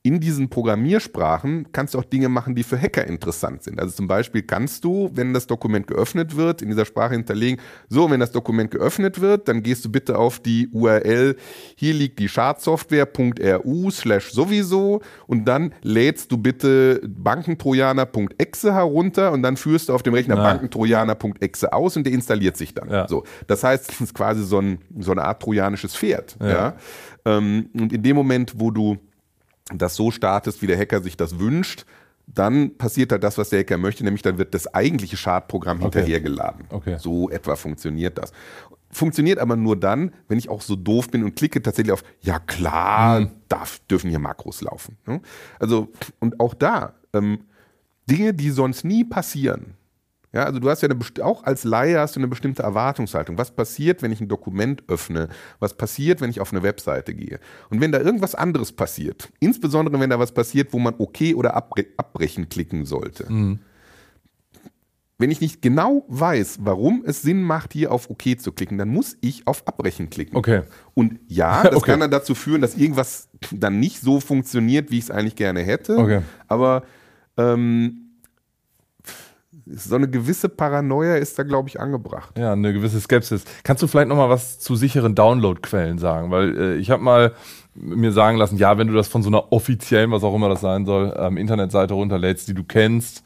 in 0.06 0.20
diesen 0.20 0.50
Programmiersprachen 0.50 1.72
kannst 1.72 1.96
du 1.96 1.98
auch 1.98 2.04
Dinge 2.04 2.30
machen, 2.30 2.54
die 2.54 2.62
für 2.62 2.80
Hacker 2.80 3.08
interessant 3.08 3.64
sind. 3.64 3.80
Also 3.80 3.96
zum 3.96 4.08
Beispiel 4.08 4.44
kannst 4.44 4.84
du, 4.84 5.10
wenn 5.16 5.34
das 5.34 5.48
Dokument 5.48 5.88
geöffnet 5.88 6.36
wird, 6.38 6.62
in 6.62 6.70
dieser 6.70 6.86
Sprache 6.86 7.16
hinterlegen, 7.16 7.60
so, 7.90 8.12
wenn 8.12 8.20
das 8.20 8.32
Dokument 8.32 8.70
geöffnet 8.70 9.20
wird, 9.20 9.48
dann 9.48 9.64
gehst 9.64 9.84
du 9.84 9.92
bitte 9.92 10.20
auf 10.20 10.40
die 10.40 10.70
URL, 10.72 11.36
hier 11.76 11.94
liegt 11.96 12.20
die 12.20 12.30
Schadsoftware.ru 12.30 13.90
slash 13.90 14.32
sowieso 14.32 15.02
und 15.26 15.46
dann 15.46 15.74
lädst 15.82 16.32
du 16.32 16.38
bitte 16.38 17.02
bankentrojaner.exe 17.04 18.76
herunter 18.76 19.32
und 19.32 19.42
dann 19.42 19.58
führst 19.58 19.90
du 19.90 19.94
auf 19.94 20.04
dem 20.04 20.14
Rechner 20.14 20.36
bankentrojaner.exe 20.36 21.74
aus 21.74 21.98
und 21.98 22.04
der 22.04 22.14
installiert 22.14 22.58
sich 22.58 22.76
dann. 22.76 22.92
Ja. 22.92 23.08
So, 23.08 23.24
das 23.48 23.64
heißt, 23.64 23.92
es 23.92 24.02
ist 24.02 24.14
quasi 24.14 24.44
so, 24.44 24.60
ein, 24.60 24.78
so 25.00 25.14
eine 25.14 25.24
Art 25.24 25.42
trojanisches 25.42 25.96
Pferd. 25.96 26.38
Ja. 26.40 26.48
ja? 26.48 26.76
Ähm, 27.26 27.70
und 27.74 27.92
in 27.92 28.04
dem 28.04 28.16
Moment, 28.16 28.60
wo 28.60 28.70
du 28.70 29.00
das 29.74 29.96
so 29.96 30.12
startest, 30.12 30.62
wie 30.62 30.68
der 30.68 30.78
Hacker 30.78 31.02
sich 31.02 31.18
das 31.18 31.40
wünscht, 31.40 31.86
dann 32.28 32.78
passiert 32.78 33.12
halt 33.12 33.24
das, 33.24 33.38
was 33.38 33.50
der 33.50 33.60
Hacker 33.60 33.78
möchte, 33.78 34.04
nämlich 34.04 34.22
dann 34.22 34.38
wird 34.38 34.54
das 34.54 34.74
eigentliche 34.74 35.18
Schadprogramm 35.18 35.78
okay. 35.78 36.00
hinterhergeladen. 36.00 36.66
Okay. 36.70 36.98
So 37.00 37.30
etwa 37.30 37.56
funktioniert 37.56 38.18
das. 38.18 38.32
Funktioniert 38.92 39.40
aber 39.40 39.56
nur 39.56 39.76
dann, 39.76 40.14
wenn 40.28 40.38
ich 40.38 40.50
auch 40.50 40.62
so 40.62 40.76
doof 40.76 41.10
bin 41.10 41.24
und 41.24 41.36
klicke 41.36 41.62
tatsächlich 41.62 41.92
auf, 41.92 42.04
ja 42.22 42.40
klar, 42.40 43.22
mhm. 43.22 43.32
darf, 43.50 43.80
dürfen 43.90 44.10
hier 44.10 44.20
Makros 44.20 44.62
laufen. 44.62 44.98
Ne? 45.06 45.22
Also, 45.60 45.90
und 46.20 46.40
auch 46.40 46.54
da, 46.54 46.94
ähm, 47.14 47.40
Dinge, 48.10 48.34
die 48.34 48.52
sonst 48.52 48.86
nie 48.86 49.04
passieren, 49.04 49.76
ja, 50.36 50.44
also 50.44 50.60
du 50.60 50.70
hast 50.70 50.82
ja 50.82 50.90
eine, 50.90 51.00
auch 51.24 51.46
als 51.46 51.64
Laie 51.64 51.98
hast 51.98 52.18
du 52.18 52.20
eine 52.20 52.28
bestimmte 52.28 52.62
Erwartungshaltung. 52.62 53.38
Was 53.38 53.52
passiert, 53.56 54.02
wenn 54.02 54.12
ich 54.12 54.20
ein 54.20 54.28
Dokument 54.28 54.84
öffne? 54.90 55.30
Was 55.60 55.78
passiert, 55.78 56.20
wenn 56.20 56.30
ich 56.30 56.42
auf 56.42 56.52
eine 56.52 56.62
Webseite 56.62 57.14
gehe? 57.14 57.40
Und 57.70 57.80
wenn 57.80 57.94
da 57.94 58.02
irgendwas 58.02 58.36
anderes 58.36 58.74
passiert, 58.74 59.30
insbesondere 59.40 59.98
wenn 59.98 60.10
da 60.10 60.20
was 60.20 60.34
passiert, 60.34 60.74
wo 60.74 60.80
man 60.80 60.96
okay 60.98 61.36
oder 61.36 61.56
abbre 61.56 61.86
abbrechen 61.96 62.50
klicken 62.50 62.86
sollte. 62.86 63.32
Mhm. 63.32 63.60
Wenn 65.18 65.32
ich 65.32 65.40
nicht 65.40 65.62
genau 65.62 66.04
weiß, 66.10 66.60
warum 66.64 67.06
es 67.06 67.22
Sinn 67.22 67.42
macht, 67.42 67.72
hier 67.72 67.94
auf 67.94 68.10
OK 68.10 68.38
zu 68.38 68.52
klicken, 68.52 68.78
dann 68.78 68.90
muss 68.90 69.16
ich 69.22 69.48
auf 69.48 69.66
Abbrechen 69.66 70.10
klicken. 70.10 70.36
Okay. 70.36 70.64
Und 70.94 71.18
ja, 71.30 71.64
das 71.64 71.76
okay. 71.76 71.92
kann 71.92 72.02
dann 72.02 72.12
dazu 72.12 72.36
führen, 72.36 72.60
dass 72.60 72.76
irgendwas 72.76 73.30
dann 73.54 73.80
nicht 73.80 74.02
so 74.02 74.20
funktioniert, 74.20 74.92
wie 74.92 74.98
ich 74.98 75.06
es 75.06 75.12
eigentlich 75.12 75.38
gerne 75.38 75.62
hätte. 75.62 75.98
Okay. 75.98 76.22
Aber 76.50 76.84
ähm, 77.38 78.05
so 79.66 79.96
eine 79.96 80.08
gewisse 80.08 80.48
Paranoia 80.48 81.16
ist 81.16 81.40
da, 81.40 81.44
glaube 81.44 81.70
ich, 81.70 81.80
angebracht. 81.80 82.38
Ja, 82.38 82.54
eine 82.54 82.74
gewisse 82.74 83.00
Skepsis. 83.02 83.46
Kannst 83.64 83.82
du 83.82 83.88
vielleicht 83.88 84.10
noch 84.10 84.16
mal 84.16 84.30
was 84.30 84.60
zu 84.60 84.76
sicheren 84.76 85.16
Download-Quellen 85.16 85.98
sagen? 85.98 86.30
Weil 86.30 86.58
äh, 86.58 86.76
ich 86.76 86.92
habe 86.92 87.02
mal 87.04 87.34
mir 87.74 88.12
sagen 88.12 88.38
lassen, 88.38 88.58
ja, 88.58 88.78
wenn 88.78 88.88
du 88.88 88.94
das 88.94 89.08
von 89.08 89.24
so 89.24 89.30
einer 89.30 89.52
offiziellen, 89.52 90.12
was 90.12 90.24
auch 90.24 90.36
immer 90.36 90.50
das 90.50 90.62
sein 90.62 90.86
soll, 90.86 91.14
ähm, 91.18 91.38
Internetseite 91.38 91.94
runterlädst, 91.94 92.48
die 92.48 92.54
du 92.54 92.64
kennst, 92.64 93.24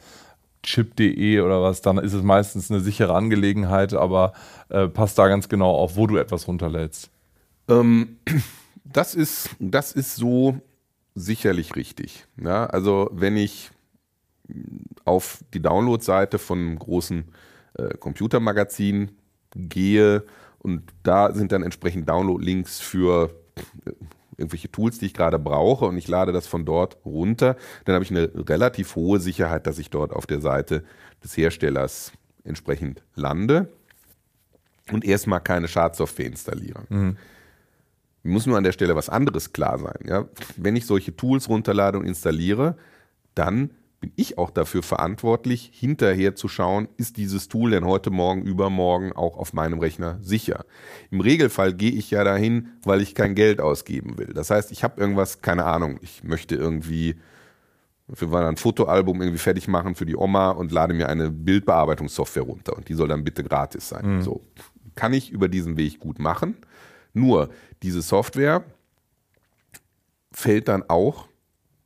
chip.de 0.64 1.42
oder 1.42 1.62
was, 1.62 1.82
dann 1.82 1.98
ist 1.98 2.14
es 2.14 2.24
meistens 2.24 2.72
eine 2.72 2.80
sichere 2.80 3.14
Angelegenheit, 3.14 3.94
aber 3.94 4.34
äh, 4.70 4.88
passt 4.88 5.18
da 5.18 5.28
ganz 5.28 5.50
genau 5.50 5.76
auf, 5.76 5.98
wo 5.98 6.08
du 6.08 6.18
etwas 6.18 6.48
runterlädst. 6.48 7.10
Ähm, 7.68 8.18
das, 8.86 9.14
ist, 9.14 9.50
das 9.60 9.92
ist 9.92 10.16
so 10.16 10.60
sicherlich 11.16 11.76
richtig. 11.76 12.26
Ja, 12.42 12.66
also 12.66 13.10
wenn 13.14 13.38
ich 13.38 13.72
auf 15.06 15.43
die 15.54 15.62
Download-Seite 15.62 16.38
von 16.38 16.60
einem 16.60 16.80
großen 16.80 17.26
äh, 17.74 17.97
Computermagazin 17.97 19.12
gehe 19.56 20.24
und 20.60 20.84
da 21.04 21.34
sind 21.34 21.52
dann 21.52 21.64
entsprechend 21.64 22.08
Download-Links 22.10 22.80
für 22.80 23.32
äh, 23.56 23.91
irgendwelche 24.38 24.72
Tools, 24.72 25.00
die 25.00 25.08
ich 25.08 25.14
gerade 25.14 25.38
brauche 25.38 25.86
und 25.86 25.97
ich 25.97 26.08
lade 26.08 26.32
das 26.32 26.47
von 26.47 26.66
dort 26.66 26.97
runter, 27.06 27.58
dann 27.86 27.95
habe 27.95 28.04
ich 28.04 28.12
eine 28.12 28.32
relativ 28.47 28.95
hohe 28.95 29.20
Sicherheit, 29.20 29.68
dass 29.68 29.80
ich 29.80 29.89
dort 29.89 30.14
auf 30.14 30.26
der 30.26 30.41
Seite 30.41 30.84
des 31.24 31.36
Herstellers 31.36 32.14
entsprechend 32.43 33.04
lande 33.16 33.70
und 34.91 35.04
erstmal 35.04 35.41
keine 35.41 35.68
Schadsoftware 35.68 36.28
installiere. 36.28 36.84
Mhm. 36.89 37.18
Muss 38.24 38.45
nur 38.45 38.58
an 38.58 38.64
der 38.64 38.72
Stelle 38.72 38.95
was 38.95 39.10
anderes 39.10 39.54
klar 39.54 39.78
sein. 39.78 40.00
Ja? 40.06 40.26
Wenn 40.58 40.76
ich 40.76 40.86
solche 40.86 41.16
Tools 41.16 41.50
runterlade 41.50 41.97
und 41.97 42.06
installiere, 42.06 42.78
dann 43.36 43.72
bin 44.00 44.12
ich 44.16 44.38
auch 44.38 44.50
dafür 44.50 44.82
verantwortlich, 44.82 45.72
hinterher 45.74 46.36
zu 46.36 46.47
schauen, 46.47 46.88
ist 46.97 47.18
dieses 47.18 47.47
Tool 47.50 47.72
denn 47.72 47.86
heute 47.86 48.12
Morgen, 48.12 48.43
übermorgen 48.43 49.12
auch 49.12 49.38
auf 49.38 49.54
meinem 49.54 49.80
Rechner 49.80 50.18
sicher. 50.22 50.66
Im 51.12 51.20
Regelfall 51.20 51.74
gehe 51.74 51.91
ich 51.91 52.10
ja 52.12 52.24
dahin, 52.24 52.70
weil 52.84 53.02
ich 53.02 53.14
kein 53.14 53.36
Geld 53.36 53.60
ausgeben 53.60 54.18
will. 54.18 54.34
Das 54.34 54.50
heißt, 54.50 54.72
ich 54.72 54.84
habe 54.84 55.00
irgendwas, 55.02 55.41
keine 55.41 55.66
Ahnung, 55.66 56.00
ich 56.02 56.24
möchte 56.24 56.56
irgendwie 56.56 57.16
für 58.14 58.36
ein 58.36 58.58
Fotoalbum 58.58 59.22
irgendwie 59.22 59.38
fertig 59.38 59.68
machen 59.68 59.95
für 59.95 60.06
die 60.06 60.16
Oma 60.16 60.52
und 60.52 60.72
lade 60.72 60.93
mir 60.93 61.10
eine 61.10 61.30
Bildbearbeitungssoftware 61.30 62.43
runter 62.43 62.76
und 62.76 62.89
die 62.89 62.93
soll 62.93 63.08
dann 63.08 63.24
bitte 63.24 63.43
gratis 63.43 63.89
sein. 63.89 64.18
Mhm. 64.18 64.22
So 64.24 64.41
kann 64.95 65.14
ich 65.14 65.32
über 65.32 65.47
diesen 65.47 65.78
Weg 65.78 66.00
gut 66.00 66.20
machen. 66.20 66.58
Nur 67.14 67.50
diese 67.84 68.02
Software 68.02 68.64
fällt 70.32 70.68
dann 70.68 70.84
auch 70.88 71.28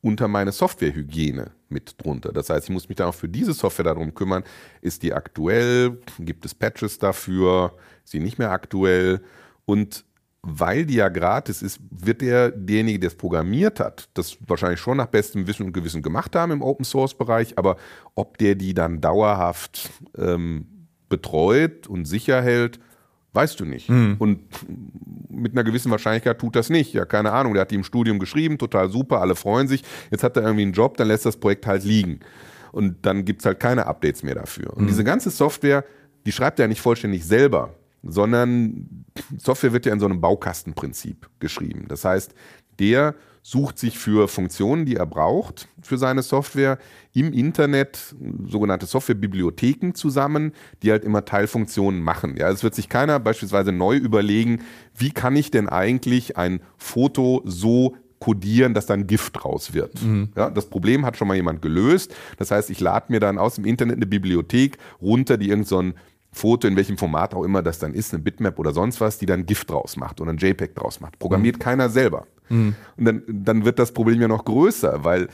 unter 0.03 0.27
meine 0.27 0.51
Softwarehygiene 0.51 1.51
mit 1.69 1.95
drunter. 1.97 2.33
Das 2.33 2.49
heißt, 2.49 2.65
ich 2.65 2.73
muss 2.73 2.89
mich 2.89 2.97
dann 2.97 3.07
auch 3.07 3.15
für 3.15 3.29
diese 3.29 3.53
Software 3.53 3.85
darum 3.85 4.13
kümmern, 4.13 4.43
ist 4.81 5.01
die 5.01 5.13
aktuell, 5.13 5.97
gibt 6.19 6.45
es 6.45 6.53
Patches 6.53 6.99
dafür, 6.99 7.73
ist 8.03 8.11
sie 8.11 8.19
nicht 8.19 8.37
mehr 8.37 8.51
aktuell? 8.51 9.21
Und 9.63 10.03
weil 10.41 10.85
die 10.85 10.95
ja 10.95 11.07
gratis 11.07 11.61
ist, 11.61 11.79
wird 11.89 12.19
der, 12.21 12.51
derjenige, 12.51 12.99
der 12.99 13.07
es 13.07 13.15
programmiert 13.15 13.79
hat, 13.79 14.09
das 14.13 14.37
wahrscheinlich 14.45 14.81
schon 14.81 14.97
nach 14.97 15.07
bestem 15.07 15.47
Wissen 15.47 15.65
und 15.65 15.71
Gewissen 15.73 16.01
gemacht 16.01 16.35
haben 16.35 16.51
im 16.51 16.61
Open 16.61 16.83
Source 16.83 17.17
Bereich, 17.17 17.57
aber 17.57 17.77
ob 18.13 18.37
der 18.37 18.55
die 18.55 18.73
dann 18.73 18.99
dauerhaft 18.99 19.89
ähm, 20.17 20.87
betreut 21.07 21.87
und 21.87 22.03
sicher 22.05 22.41
hält, 22.41 22.81
Weißt 23.33 23.59
du 23.59 23.65
nicht. 23.65 23.89
Mhm. 23.89 24.15
Und 24.19 24.39
mit 25.29 25.53
einer 25.53 25.63
gewissen 25.63 25.91
Wahrscheinlichkeit 25.91 26.39
tut 26.39 26.55
das 26.55 26.69
nicht. 26.69 26.93
Ja, 26.93 27.05
keine 27.05 27.31
Ahnung. 27.31 27.53
Der 27.53 27.61
hat 27.61 27.71
die 27.71 27.75
im 27.75 27.83
Studium 27.83 28.19
geschrieben, 28.19 28.57
total 28.57 28.89
super, 28.89 29.21
alle 29.21 29.35
freuen 29.35 29.67
sich. 29.67 29.83
Jetzt 30.11 30.23
hat 30.23 30.37
er 30.37 30.43
irgendwie 30.43 30.63
einen 30.63 30.73
Job, 30.73 30.97
dann 30.97 31.07
lässt 31.07 31.25
das 31.25 31.37
Projekt 31.37 31.65
halt 31.65 31.83
liegen. 31.83 32.19
Und 32.71 33.05
dann 33.05 33.25
gibt 33.25 33.41
es 33.41 33.45
halt 33.45 33.59
keine 33.59 33.87
Updates 33.87 34.23
mehr 34.23 34.35
dafür. 34.35 34.73
Und 34.75 34.83
mhm. 34.83 34.87
diese 34.87 35.03
ganze 35.03 35.31
Software, 35.31 35.83
die 36.25 36.31
schreibt 36.31 36.59
er 36.59 36.65
ja 36.65 36.67
nicht 36.67 36.81
vollständig 36.81 37.25
selber, 37.25 37.73
sondern 38.03 39.05
Software 39.37 39.73
wird 39.73 39.85
ja 39.85 39.93
in 39.93 39.99
so 39.99 40.05
einem 40.05 40.21
Baukastenprinzip 40.21 41.29
geschrieben. 41.39 41.85
Das 41.87 42.05
heißt, 42.05 42.33
der 42.79 43.15
sucht 43.43 43.77
sich 43.77 43.99
für 43.99 44.27
Funktionen, 44.29 44.85
die 44.85 44.95
er 44.95 45.05
braucht 45.05 45.67
für 45.81 45.97
seine 45.97 46.23
Software, 46.23 46.79
im 47.13 47.33
Internet 47.33 48.15
sogenannte 48.47 48.85
Softwarebibliotheken 48.85 49.93
zusammen, 49.93 50.53
die 50.81 50.91
halt 50.91 51.03
immer 51.03 51.25
Teilfunktionen 51.25 52.01
machen. 52.01 52.37
Ja, 52.37 52.49
es 52.49 52.63
wird 52.63 52.73
sich 52.73 52.87
keiner 52.87 53.19
beispielsweise 53.19 53.73
neu 53.73 53.97
überlegen, 53.97 54.61
wie 54.97 55.11
kann 55.11 55.35
ich 55.35 55.51
denn 55.51 55.67
eigentlich 55.67 56.37
ein 56.37 56.61
Foto 56.77 57.41
so 57.45 57.97
kodieren, 58.19 58.73
dass 58.73 58.85
dann 58.85 59.05
Gift 59.05 59.43
raus 59.43 59.73
wird. 59.73 60.01
Mhm. 60.01 60.29
Ja, 60.37 60.49
das 60.49 60.67
Problem 60.69 61.05
hat 61.05 61.17
schon 61.17 61.27
mal 61.27 61.35
jemand 61.35 61.61
gelöst. 61.61 62.15
Das 62.37 62.51
heißt, 62.51 62.69
ich 62.69 62.79
lade 62.79 63.11
mir 63.11 63.19
dann 63.19 63.37
aus 63.37 63.55
dem 63.55 63.65
Internet 63.65 63.97
eine 63.97 64.05
Bibliothek 64.05 64.77
runter, 65.01 65.37
die 65.37 65.49
irgendein 65.49 65.91
so 65.91 65.93
Foto, 66.31 66.67
in 66.67 66.77
welchem 66.77 66.97
Format 66.97 67.35
auch 67.35 67.43
immer 67.43 67.61
das 67.61 67.79
dann 67.79 67.93
ist, 67.93 68.13
eine 68.13 68.23
Bitmap 68.23 68.57
oder 68.57 68.73
sonst 68.73 69.01
was, 69.01 69.17
die 69.17 69.25
dann 69.25 69.45
Gift 69.45 69.69
draus 69.69 69.97
macht 69.97 70.21
oder 70.21 70.31
ein 70.31 70.37
JPEG 70.37 70.73
draus 70.73 71.01
macht. 71.01 71.19
Programmiert 71.19 71.57
mhm. 71.57 71.59
keiner 71.59 71.89
selber. 71.89 72.25
Mhm. 72.49 72.75
Und 72.97 73.05
dann, 73.05 73.23
dann 73.27 73.65
wird 73.65 73.79
das 73.79 73.91
Problem 73.91 74.21
ja 74.21 74.27
noch 74.27 74.45
größer, 74.45 75.03
weil 75.03 75.27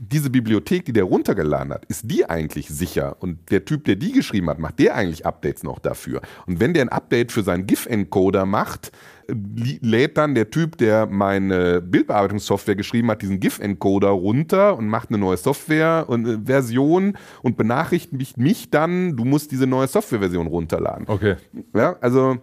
diese 0.00 0.30
Bibliothek, 0.30 0.84
die 0.84 0.92
der 0.92 1.04
runtergeladen 1.04 1.72
hat, 1.72 1.84
ist 1.86 2.10
die 2.10 2.28
eigentlich 2.28 2.68
sicher? 2.68 3.16
Und 3.20 3.50
der 3.50 3.64
Typ, 3.64 3.84
der 3.84 3.96
die 3.96 4.12
geschrieben 4.12 4.48
hat, 4.50 4.58
macht 4.58 4.78
der 4.78 4.94
eigentlich 4.94 5.26
Updates 5.26 5.62
noch 5.62 5.78
dafür? 5.78 6.22
Und 6.46 6.60
wenn 6.60 6.74
der 6.74 6.82
ein 6.82 6.88
Update 6.88 7.32
für 7.32 7.42
seinen 7.42 7.66
GIF-Encoder 7.66 8.46
macht, 8.46 8.92
lädt 9.28 10.18
dann 10.18 10.34
der 10.34 10.50
Typ, 10.50 10.76
der 10.78 11.06
meine 11.06 11.80
Bildbearbeitungssoftware 11.80 12.76
geschrieben 12.76 13.10
hat, 13.10 13.22
diesen 13.22 13.40
GIF-Encoder 13.40 14.08
runter 14.08 14.76
und 14.76 14.88
macht 14.88 15.10
eine 15.10 15.18
neue 15.18 15.36
Software-Version 15.36 17.04
und, 17.06 17.18
und 17.42 17.56
benachrichtigt 17.56 18.36
mich 18.36 18.70
dann, 18.70 19.16
du 19.16 19.24
musst 19.24 19.52
diese 19.52 19.66
neue 19.66 19.86
Software-Version 19.86 20.46
runterladen. 20.46 21.06
Okay. 21.08 21.36
Ja, 21.74 21.96
also 22.00 22.38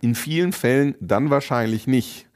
in 0.00 0.14
vielen 0.14 0.52
Fällen 0.52 0.94
dann 1.00 1.30
wahrscheinlich 1.30 1.86
nicht. 1.86 2.26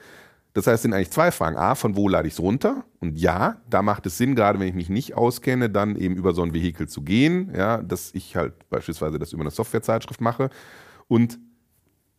Das 0.53 0.67
heißt, 0.67 0.77
es 0.77 0.83
sind 0.83 0.93
eigentlich 0.93 1.11
zwei 1.11 1.31
Fragen. 1.31 1.57
A, 1.57 1.75
von 1.75 1.97
wo 1.97 2.09
lade 2.09 2.27
ich 2.27 2.35
es 2.35 2.41
runter? 2.41 2.85
Und 2.99 3.19
ja, 3.19 3.61
da 3.69 3.83
macht 3.83 4.07
es 4.07 4.19
Sinn, 4.19 4.35
gerade 4.35 4.59
wenn 4.59 4.69
ich 4.69 4.75
mich 4.75 4.89
nicht 4.89 5.15
auskenne, 5.15 5.71
dann 5.71 5.97
eben 5.97 6.17
über 6.17 6.35
so 6.35 6.43
ein 6.43 6.53
Vehikel 6.53 6.89
zu 6.89 7.03
gehen, 7.03 7.53
ja, 7.55 7.83
dass 7.83 8.11
ich 8.15 8.37
halt 8.37 8.69
beispielsweise 8.69 9.19
das 9.19 9.33
über 9.33 9.43
eine 9.43 9.51
Softwarezeitschrift 9.51 10.21
mache. 10.21 10.51
Und 11.07 11.39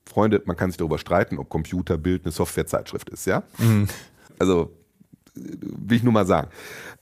Freunde, 0.07 0.41
man 0.45 0.55
kann 0.55 0.71
sich 0.71 0.77
darüber 0.77 0.97
streiten, 0.97 1.37
ob 1.37 1.49
Computerbild 1.49 2.23
eine 2.25 2.31
Softwarezeitschrift 2.31 3.09
ist, 3.09 3.25
ja? 3.25 3.43
Mhm. 3.57 3.87
Also 4.39 4.71
will 5.35 5.97
ich 5.97 6.03
nur 6.03 6.13
mal 6.13 6.25
sagen. 6.25 6.49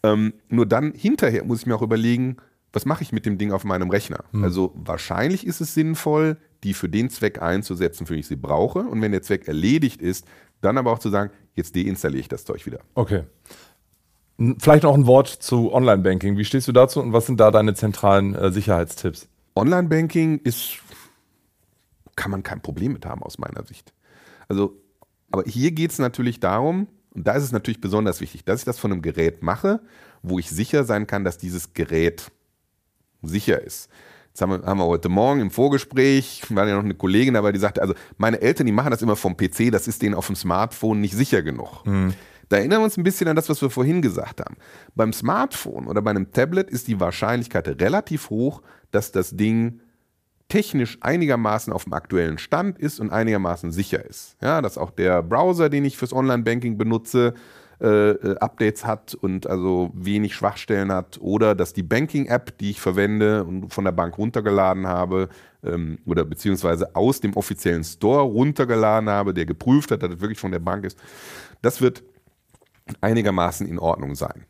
Ähm, 0.03 0.33
nur 0.49 0.65
dann 0.65 0.93
hinterher 0.93 1.43
muss 1.43 1.61
ich 1.61 1.65
mir 1.65 1.75
auch 1.75 1.81
überlegen, 1.81 2.37
was 2.71 2.85
mache 2.85 3.03
ich 3.03 3.11
mit 3.11 3.25
dem 3.25 3.37
Ding 3.37 3.51
auf 3.51 3.63
meinem 3.63 3.89
Rechner? 3.89 4.23
Mhm. 4.31 4.43
Also 4.43 4.73
wahrscheinlich 4.75 5.45
ist 5.45 5.61
es 5.61 5.73
sinnvoll, 5.73 6.37
die 6.63 6.73
für 6.73 6.89
den 6.89 7.09
Zweck 7.09 7.41
einzusetzen, 7.41 8.05
für 8.05 8.13
den 8.13 8.19
ich 8.19 8.27
sie 8.27 8.35
brauche. 8.35 8.79
Und 8.79 9.01
wenn 9.01 9.11
der 9.11 9.21
Zweck 9.21 9.47
erledigt 9.47 10.01
ist, 10.01 10.25
dann 10.61 10.77
aber 10.77 10.91
auch 10.91 10.99
zu 10.99 11.09
sagen, 11.09 11.31
jetzt 11.55 11.75
deinstalliere 11.75 12.21
ich 12.21 12.27
das 12.27 12.45
Zeug 12.45 12.65
wieder. 12.65 12.79
Okay. 12.95 13.23
Vielleicht 14.59 14.83
noch 14.83 14.93
ein 14.93 15.05
Wort 15.05 15.27
zu 15.27 15.73
Online-Banking. 15.73 16.37
Wie 16.37 16.45
stehst 16.45 16.67
du 16.67 16.71
dazu 16.71 17.01
und 17.01 17.11
was 17.11 17.25
sind 17.25 17.39
da 17.39 17.51
deine 17.51 17.73
zentralen 17.73 18.35
äh, 18.35 18.51
Sicherheitstipps? 18.51 19.27
Online-Banking 19.55 20.39
ist, 20.39 20.77
kann 22.15 22.31
man 22.31 22.43
kein 22.43 22.61
Problem 22.61 22.93
mit 22.93 23.05
haben 23.05 23.21
aus 23.21 23.37
meiner 23.37 23.65
Sicht. 23.65 23.93
Also, 24.47 24.77
aber 25.31 25.43
hier 25.43 25.71
geht 25.71 25.91
es 25.91 25.99
natürlich 25.99 26.39
darum, 26.39 26.87
und 27.11 27.27
da 27.27 27.33
ist 27.33 27.43
es 27.43 27.51
natürlich 27.51 27.81
besonders 27.81 28.21
wichtig, 28.21 28.45
dass 28.45 28.61
ich 28.61 28.65
das 28.65 28.79
von 28.79 28.91
einem 28.91 29.01
Gerät 29.01 29.43
mache, 29.43 29.81
wo 30.21 30.39
ich 30.39 30.49
sicher 30.49 30.85
sein 30.85 31.07
kann, 31.07 31.23
dass 31.25 31.37
dieses 31.37 31.73
Gerät 31.73 32.31
sicher 33.21 33.61
ist. 33.61 33.89
Jetzt 34.39 34.43
haben 34.43 34.61
wir, 34.61 34.65
haben 34.65 34.77
wir 34.77 34.85
heute 34.85 35.09
Morgen 35.09 35.41
im 35.41 35.51
Vorgespräch, 35.51 36.43
war 36.47 36.65
ja 36.65 36.75
noch 36.75 36.85
eine 36.85 36.93
Kollegin 36.93 37.33
dabei, 37.33 37.51
die 37.51 37.59
sagte, 37.59 37.81
also 37.81 37.93
meine 38.17 38.39
Eltern, 38.41 38.67
die 38.67 38.71
machen 38.71 38.89
das 38.89 39.01
immer 39.01 39.17
vom 39.17 39.35
PC, 39.35 39.69
das 39.69 39.85
ist 39.85 40.01
denen 40.01 40.15
auf 40.15 40.27
dem 40.27 40.37
Smartphone 40.37 41.01
nicht 41.01 41.13
sicher 41.13 41.41
genug. 41.41 41.85
Mhm. 41.85 42.13
Da 42.47 42.55
erinnern 42.55 42.79
wir 42.79 42.85
uns 42.85 42.95
ein 42.95 43.03
bisschen 43.03 43.27
an 43.27 43.35
das, 43.35 43.49
was 43.49 43.61
wir 43.61 43.69
vorhin 43.69 44.01
gesagt 44.01 44.39
haben. 44.39 44.55
Beim 44.95 45.11
Smartphone 45.11 45.87
oder 45.87 46.01
bei 46.01 46.11
einem 46.11 46.31
Tablet 46.31 46.69
ist 46.69 46.87
die 46.87 47.01
Wahrscheinlichkeit 47.01 47.67
relativ 47.81 48.29
hoch, 48.29 48.61
dass 48.91 49.11
das 49.11 49.31
Ding 49.31 49.81
technisch 50.47 50.97
einigermaßen 51.01 51.73
auf 51.73 51.83
dem 51.83 51.91
aktuellen 51.91 52.37
Stand 52.37 52.79
ist 52.79 53.01
und 53.01 53.11
einigermaßen 53.11 53.73
sicher 53.73 54.05
ist. 54.05 54.37
Ja, 54.41 54.61
dass 54.61 54.77
auch 54.77 54.91
der 54.91 55.21
Browser, 55.21 55.69
den 55.69 55.83
ich 55.83 55.97
fürs 55.97 56.13
Online-Banking 56.13 56.77
benutze, 56.77 57.33
äh, 57.81 58.11
äh, 58.11 58.37
Updates 58.39 58.85
hat 58.85 59.15
und 59.15 59.47
also 59.47 59.91
wenig 59.93 60.35
Schwachstellen 60.35 60.91
hat 60.91 61.17
oder 61.21 61.55
dass 61.55 61.71
die 61.71 61.83
Banking-App, 61.83 62.57
die 62.57 62.71
ich 62.71 62.81
verwende 62.81 63.45
und 63.45 63.73
von 63.73 63.85
der 63.85 63.93
Bank 63.93 64.17
runtergeladen 64.17 64.85
habe 64.85 65.29
ähm, 65.63 65.97
oder 66.05 66.25
beziehungsweise 66.25 66.93
aus 66.95 67.21
dem 67.21 67.37
offiziellen 67.37 67.85
Store 67.85 68.23
runtergeladen 68.23 69.09
habe, 69.09 69.33
der 69.33 69.45
geprüft 69.45 69.91
hat, 69.91 70.03
dass 70.03 70.09
das 70.11 70.19
wirklich 70.19 70.39
von 70.39 70.51
der 70.51 70.59
Bank 70.59 70.83
ist, 70.83 70.99
das 71.61 71.79
wird 71.79 72.03
einigermaßen 72.99 73.65
in 73.65 73.79
Ordnung 73.79 74.15
sein. 74.15 74.45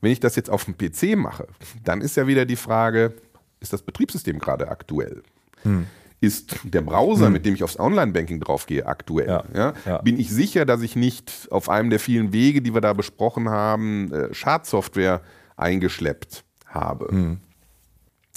Wenn 0.00 0.12
ich 0.12 0.20
das 0.20 0.34
jetzt 0.36 0.48
auf 0.48 0.64
dem 0.64 0.78
PC 0.78 1.18
mache, 1.18 1.48
dann 1.84 2.00
ist 2.00 2.16
ja 2.16 2.26
wieder 2.26 2.46
die 2.46 2.56
Frage, 2.56 3.12
ist 3.60 3.74
das 3.74 3.82
Betriebssystem 3.82 4.38
gerade 4.38 4.68
aktuell? 4.68 5.22
Hm 5.64 5.86
ist 6.20 6.56
der 6.64 6.82
Browser, 6.82 7.26
hm. 7.26 7.32
mit 7.32 7.46
dem 7.46 7.54
ich 7.54 7.64
aufs 7.64 7.78
Online-Banking 7.78 8.40
draufgehe, 8.40 8.86
aktuell. 8.86 9.28
Ja, 9.28 9.44
ja? 9.54 9.72
Ja. 9.86 9.98
Bin 9.98 10.18
ich 10.18 10.30
sicher, 10.30 10.66
dass 10.66 10.82
ich 10.82 10.96
nicht 10.96 11.48
auf 11.50 11.68
einem 11.68 11.90
der 11.90 11.98
vielen 11.98 12.32
Wege, 12.32 12.60
die 12.60 12.74
wir 12.74 12.80
da 12.80 12.92
besprochen 12.92 13.48
haben, 13.48 14.12
äh, 14.12 14.34
Schadsoftware 14.34 15.22
eingeschleppt 15.56 16.44
habe? 16.66 17.08
Hm. 17.08 17.40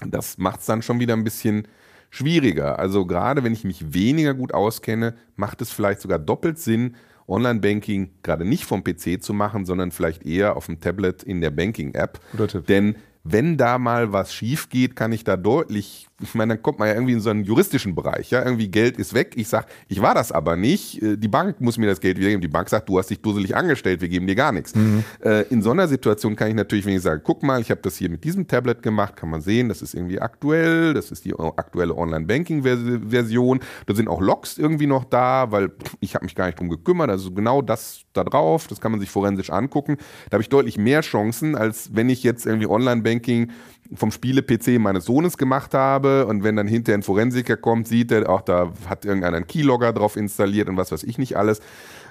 Das 0.07 0.37
macht 0.37 0.61
es 0.61 0.65
dann 0.65 0.81
schon 0.81 0.99
wieder 0.99 1.13
ein 1.13 1.23
bisschen 1.23 1.67
schwieriger. 2.09 2.79
Also 2.79 3.05
gerade 3.05 3.43
wenn 3.43 3.53
ich 3.53 3.63
mich 3.63 3.93
weniger 3.93 4.33
gut 4.33 4.53
auskenne, 4.53 5.15
macht 5.35 5.61
es 5.61 5.71
vielleicht 5.71 5.99
sogar 6.01 6.19
doppelt 6.19 6.59
Sinn, 6.59 6.95
Online-Banking 7.27 8.11
gerade 8.21 8.45
nicht 8.45 8.65
vom 8.65 8.83
PC 8.83 9.21
zu 9.21 9.33
machen, 9.33 9.65
sondern 9.65 9.91
vielleicht 9.91 10.25
eher 10.25 10.55
auf 10.55 10.67
dem 10.67 10.79
Tablet 10.79 11.23
in 11.23 11.41
der 11.41 11.51
Banking-App. 11.51 12.19
Denn 12.67 12.95
wenn 13.23 13.57
da 13.57 13.77
mal 13.77 14.11
was 14.11 14.33
schief 14.33 14.69
geht, 14.69 14.95
kann 14.95 15.13
ich 15.13 15.23
da 15.23 15.37
deutlich, 15.37 16.07
ich 16.23 16.35
meine, 16.35 16.55
dann 16.55 16.63
kommt 16.63 16.79
man 16.79 16.87
ja 16.87 16.93
irgendwie 16.95 17.13
in 17.13 17.19
so 17.19 17.29
einen 17.29 17.43
juristischen 17.43 17.95
Bereich, 17.95 18.31
ja, 18.31 18.43
irgendwie 18.43 18.69
Geld 18.69 18.97
ist 18.97 19.13
weg. 19.13 19.33
Ich 19.35 19.47
sage, 19.47 19.67
ich 19.87 20.01
war 20.01 20.15
das 20.15 20.31
aber 20.31 20.55
nicht. 20.55 21.01
Äh, 21.01 21.17
die 21.17 21.27
Bank 21.27 21.61
muss 21.61 21.77
mir 21.77 21.87
das 21.87 21.99
Geld 21.99 22.17
wiedergeben. 22.17 22.41
Die 22.41 22.47
Bank 22.47 22.69
sagt, 22.69 22.89
du 22.89 22.97
hast 22.97 23.09
dich 23.09 23.21
dusselig 23.21 23.55
angestellt, 23.55 24.01
wir 24.01 24.09
geben 24.09 24.27
dir 24.27 24.35
gar 24.35 24.51
nichts. 24.51 24.73
Mhm. 24.75 25.03
Äh, 25.21 25.43
in 25.43 25.61
so 25.61 25.71
einer 25.71 25.87
Situation 25.87 26.35
kann 26.35 26.49
ich 26.49 26.55
natürlich, 26.55 26.85
wenn 26.85 26.95
ich 26.95 27.01
sage, 27.01 27.21
guck 27.23 27.43
mal, 27.43 27.61
ich 27.61 27.69
habe 27.69 27.81
das 27.81 27.97
hier 27.97 28.09
mit 28.09 28.23
diesem 28.23 28.47
Tablet 28.47 28.81
gemacht, 28.81 29.15
kann 29.15 29.29
man 29.29 29.41
sehen, 29.41 29.69
das 29.69 29.81
ist 29.81 29.93
irgendwie 29.93 30.19
aktuell, 30.19 30.93
das 30.93 31.11
ist 31.11 31.25
die 31.25 31.33
aktuelle 31.33 31.95
Online-Banking-Version. 31.95 33.59
Da 33.85 33.95
sind 33.95 34.07
auch 34.07 34.21
Logs 34.21 34.57
irgendwie 34.57 34.87
noch 34.87 35.03
da, 35.03 35.51
weil 35.51 35.71
ich 35.99 36.15
habe 36.15 36.25
mich 36.25 36.35
gar 36.35 36.45
nicht 36.45 36.59
drum 36.59 36.69
gekümmert. 36.69 37.09
Also 37.09 37.31
genau 37.31 37.61
das 37.61 38.01
da 38.13 38.23
drauf, 38.23 38.67
das 38.67 38.79
kann 38.79 38.91
man 38.91 38.99
sich 38.99 39.09
forensisch 39.09 39.49
angucken. 39.49 39.97
Da 40.29 40.35
habe 40.35 40.43
ich 40.43 40.49
deutlich 40.49 40.77
mehr 40.77 41.01
Chancen, 41.01 41.55
als 41.55 41.89
wenn 41.93 42.09
ich 42.09 42.23
jetzt 42.23 42.45
irgendwie 42.45 42.67
Online-Banking 42.67 43.51
vom 43.93 44.11
Spiele-PC 44.11 44.79
meines 44.79 45.05
Sohnes 45.05 45.37
gemacht 45.37 45.73
habe 45.73 46.25
und 46.25 46.43
wenn 46.43 46.55
dann 46.55 46.67
hinterher 46.67 46.97
ein 46.97 47.03
Forensiker 47.03 47.57
kommt, 47.57 47.87
sieht 47.87 48.11
er, 48.11 48.29
auch 48.29 48.41
da 48.41 48.71
hat 48.87 49.05
irgendeiner 49.05 49.37
einen 49.37 49.47
Keylogger 49.47 49.93
drauf 49.93 50.15
installiert 50.15 50.69
und 50.69 50.77
was 50.77 50.91
weiß 50.91 51.03
ich 51.03 51.17
nicht 51.17 51.37
alles. 51.37 51.59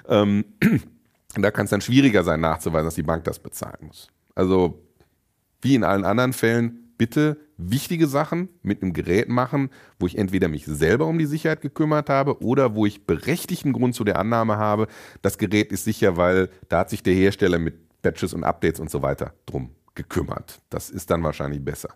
Ähm, 0.07 0.45
da 1.35 1.51
kann 1.51 1.65
es 1.65 1.71
dann 1.71 1.81
schwieriger 1.81 2.23
sein, 2.23 2.41
nachzuweisen, 2.41 2.85
dass 2.85 2.95
die 2.95 3.03
Bank 3.03 3.23
das 3.23 3.39
bezahlen 3.39 3.87
muss. 3.87 4.07
Also 4.35 4.81
wie 5.61 5.75
in 5.75 5.83
allen 5.83 6.05
anderen 6.05 6.33
Fällen, 6.33 6.93
bitte 6.97 7.37
wichtige 7.57 8.07
Sachen 8.07 8.49
mit 8.61 8.81
einem 8.81 8.93
Gerät 8.93 9.29
machen, 9.29 9.69
wo 9.99 10.07
ich 10.07 10.17
entweder 10.17 10.47
mich 10.47 10.65
selber 10.65 11.07
um 11.07 11.17
die 11.17 11.25
Sicherheit 11.25 11.61
gekümmert 11.61 12.09
habe 12.09 12.41
oder 12.43 12.75
wo 12.75 12.85
ich 12.85 13.05
berechtigten 13.05 13.73
Grund 13.73 13.95
zu 13.95 14.03
der 14.03 14.19
Annahme 14.19 14.57
habe, 14.57 14.87
das 15.21 15.37
Gerät 15.37 15.71
ist 15.71 15.85
sicher, 15.85 16.17
weil 16.17 16.49
da 16.69 16.79
hat 16.79 16.89
sich 16.89 17.03
der 17.03 17.13
Hersteller 17.13 17.59
mit 17.59 18.01
Patches 18.01 18.33
und 18.33 18.43
Updates 18.43 18.79
und 18.79 18.89
so 18.89 19.01
weiter 19.01 19.33
drum 19.45 19.69
gekümmert. 19.95 20.61
Das 20.69 20.89
ist 20.89 21.09
dann 21.09 21.23
wahrscheinlich 21.23 21.63
besser. 21.63 21.89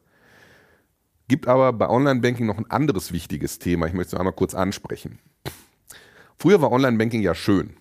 Gibt 1.28 1.48
aber 1.48 1.74
bei 1.74 1.90
Online-Banking 1.90 2.46
noch 2.46 2.58
ein 2.58 2.70
anderes 2.72 3.12
wichtiges 3.12 3.60
Thema. 3.60 3.88
Ich 3.88 3.94
möchte 3.94 4.08
es 4.08 4.14
noch 4.14 4.20
einmal 4.20 4.34
kurz 4.34 4.54
ansprechen. 4.54 5.20
Früher 6.38 6.62
war 6.62 6.72
Online-Banking 6.72 7.22
ja 7.22 7.36
schön. 7.36 7.78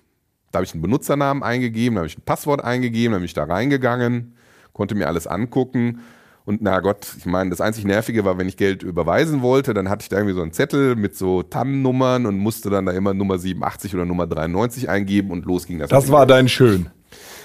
Da 0.51 0.59
habe 0.59 0.65
ich 0.65 0.73
einen 0.73 0.83
Benutzernamen 0.83 1.43
eingegeben, 1.43 1.97
da 1.97 2.01
habe 2.01 2.09
ich 2.09 2.19
ein 2.19 2.25
Passwort 2.25 2.65
eingegeben, 2.65 3.13
da 3.13 3.19
bin 3.19 3.27
ich 3.27 3.35
da 3.35 3.45
reingegangen, 3.45 4.37
konnte 4.73 4.95
mir 4.95 5.07
alles 5.07 5.27
angucken 5.27 6.01
und 6.47 6.63
na 6.63 6.79
Gott, 6.79 7.09
ich 7.19 7.27
meine, 7.27 7.51
das 7.51 7.61
einzig 7.61 7.85
Nervige 7.85 8.25
war, 8.25 8.39
wenn 8.39 8.49
ich 8.49 8.57
Geld 8.57 8.85
überweisen 8.85 9.43
wollte, 9.43 9.75
dann 9.75 9.91
hatte 9.91 10.05
ich 10.05 10.09
da 10.09 10.17
irgendwie 10.17 10.37
so 10.37 10.43
einen 10.43 10.53
Zettel 10.53 10.95
mit 10.95 11.17
so 11.17 11.43
TAN-Nummern 11.43 12.25
und 12.25 12.39
musste 12.39 12.71
dann 12.71 12.87
da 12.87 12.93
immer 12.93 13.15
Nummer 13.15 13.37
87 13.37 13.93
oder 13.97 14.05
Nummer 14.05 14.29
93 14.29 14.89
eingeben 14.89 15.33
und 15.33 15.45
los 15.45 15.67
ging 15.67 15.81
das. 15.81 15.91
Das 15.91 16.11
war 16.13 16.25
dein 16.25 16.49
Schön. 16.49 16.91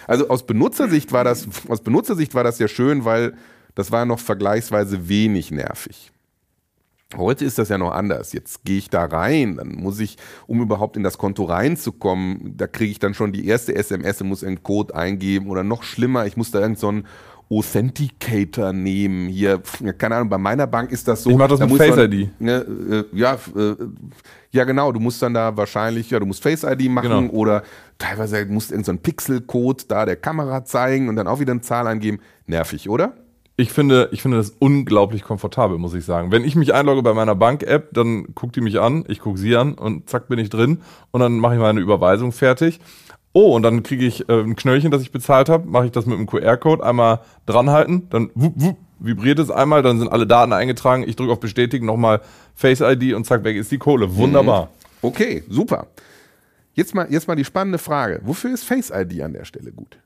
Also 0.08 0.30
aus 0.30 0.46
Benutzersicht 0.46 1.12
war 1.12 1.24
das, 1.24 1.48
aus 1.68 1.82
Benutzersicht 1.82 2.34
war 2.36 2.44
das 2.44 2.60
ja 2.60 2.68
schön, 2.68 3.06
weil 3.06 3.34
das 3.76 3.92
war 3.92 4.06
noch 4.06 4.20
vergleichsweise 4.20 5.08
wenig 5.08 5.52
nervig. 5.52 6.12
Heute 7.18 7.44
ist 7.44 7.58
das 7.58 7.68
ja 7.68 7.78
noch 7.78 7.92
anders. 7.92 8.32
Jetzt 8.32 8.64
gehe 8.64 8.78
ich 8.78 8.90
da 8.90 9.04
rein, 9.04 9.58
dann 9.58 9.76
muss 9.76 10.00
ich, 10.00 10.16
um 10.48 10.62
überhaupt 10.62 10.96
in 10.96 11.04
das 11.04 11.18
Konto 11.18 11.44
reinzukommen, 11.44 12.56
da 12.56 12.68
kriege 12.68 12.92
ich 12.92 13.00
dann 13.00 13.14
schon 13.14 13.34
die 13.34 13.46
erste 13.48 13.76
SMS 13.76 14.22
und 14.22 14.30
muss 14.30 14.46
einen 14.46 14.64
Code 14.64 14.96
eingeben 14.96 15.50
oder 15.50 15.64
noch 15.64 15.84
schlimmer, 15.84 16.26
ich 16.26 16.38
muss 16.38 16.52
da 16.52 16.60
irgendeinen 16.60 17.04
so 17.04 17.10
Authenticator 17.52 18.72
nehmen. 18.72 19.28
Hier, 19.28 19.62
keine 19.98 20.16
Ahnung, 20.16 20.30
bei 20.30 20.38
meiner 20.38 20.68
Bank 20.68 20.92
ist 20.92 21.08
das 21.08 21.24
so. 21.24 21.30
Ich 21.30 21.36
mach 21.36 21.50
das 21.50 21.60
da 21.60 21.68
mit 21.68 21.78
Face 21.78 21.98
ID. 21.98 22.30
Ne, 22.40 22.66
äh, 22.90 23.04
ja, 23.18 23.34
äh, 23.34 23.76
ja, 24.52 24.64
genau, 24.64 24.92
du 24.92 25.00
musst 25.00 25.22
dann 25.22 25.34
da 25.34 25.56
wahrscheinlich, 25.56 26.10
ja, 26.10 26.20
du 26.20 26.26
musst 26.26 26.42
Face 26.42 26.64
ID 26.64 26.90
machen 26.90 27.10
genau. 27.10 27.34
oder 27.34 27.64
teilweise 27.98 28.46
musst 28.46 28.70
du 28.70 28.76
irgendeinen 28.76 28.98
so 28.98 29.04
Pixelcode 29.04 29.92
da 29.92 30.06
der 30.06 30.16
Kamera 30.16 30.64
zeigen 30.64 31.10
und 31.10 31.18
dann 31.18 31.28
auch 31.28 31.40
wieder 31.40 31.52
eine 31.52 31.62
Zahl 31.62 31.88
eingeben. 31.88 32.20
Nervig, 32.48 32.90
oder? 32.90 33.14
Ich 33.58 33.72
finde, 33.74 34.10
ich 34.12 34.22
finde 34.22 34.38
das 34.38 34.56
unglaublich 34.58 35.24
komfortabel, 35.24 35.78
muss 35.78 35.94
ich 35.94 36.06
sagen. 36.06 36.32
Wenn 36.32 36.44
ich 36.44 36.56
mich 36.56 36.74
einlogge 36.74 37.04
bei 37.04 37.14
meiner 37.14 37.36
Bank-App, 37.36 37.94
dann 37.94 38.34
guckt 38.34 38.56
die 38.56 38.62
mich 38.62 38.80
an, 38.80 39.04
ich 39.08 39.20
gucke 39.20 39.38
sie 39.38 39.56
an 39.56 39.74
und 39.74 40.10
zack 40.10 40.30
bin 40.30 40.40
ich 40.40 40.50
drin 40.50 40.80
und 41.12 41.20
dann 41.20 41.38
mache 41.38 41.56
ich 41.56 41.60
meine 41.60 41.82
Überweisung 41.82 42.32
fertig. 42.32 42.80
Oh, 43.34 43.56
und 43.56 43.64
dann 43.64 43.84
kriege 43.84 44.06
ich 44.06 44.28
äh, 44.28 44.42
ein 44.42 44.56
Knöllchen, 44.56 44.92
das 44.92 45.02
ich 45.02 45.12
bezahlt 45.12 45.48
habe, 45.48 45.68
mache 45.68 45.86
ich 45.86 45.92
das 45.92 46.06
mit 46.06 46.18
einem 46.18 46.28
QR-Code, 46.28 46.84
einmal 46.84 47.22
dranhalten, 47.46 48.10
dann 48.10 48.30
wupp, 48.36 48.54
wupp, 48.58 48.78
vibriert 49.00 49.40
es 49.40 49.50
einmal, 49.50 49.82
dann 49.84 50.00
sind 50.00 50.10
alle 50.10 50.28
Daten 50.28 50.52
eingetragen, 50.52 51.04
ich 51.08 51.16
drücke 51.16 51.32
auf 51.32 51.40
Bestätigen, 51.40 51.86
nochmal 51.86 52.22
Face 52.56 52.82
ID 52.82 53.14
und 53.14 53.26
zack, 53.26 53.44
weg 53.44 53.56
ist 53.56 53.72
die 53.72 53.78
Kohle. 53.78 54.16
Wunderbar. 54.16 54.66
Mhm. 54.66 54.70
Okay, 55.02 55.44
super. 55.50 55.88
Jetzt 56.74 56.94
mal, 56.94 57.08
jetzt 57.10 57.28
mal 57.28 57.36
die 57.36 57.46
spannende 57.46 57.78
Frage. 57.78 58.22
Wofür 58.24 58.54
ist 58.54 58.64
Face 58.64 58.92
ID 58.94 59.22
an 59.22 59.34
der 59.34 59.46
Stelle 59.46 59.72
gut? 59.72 59.98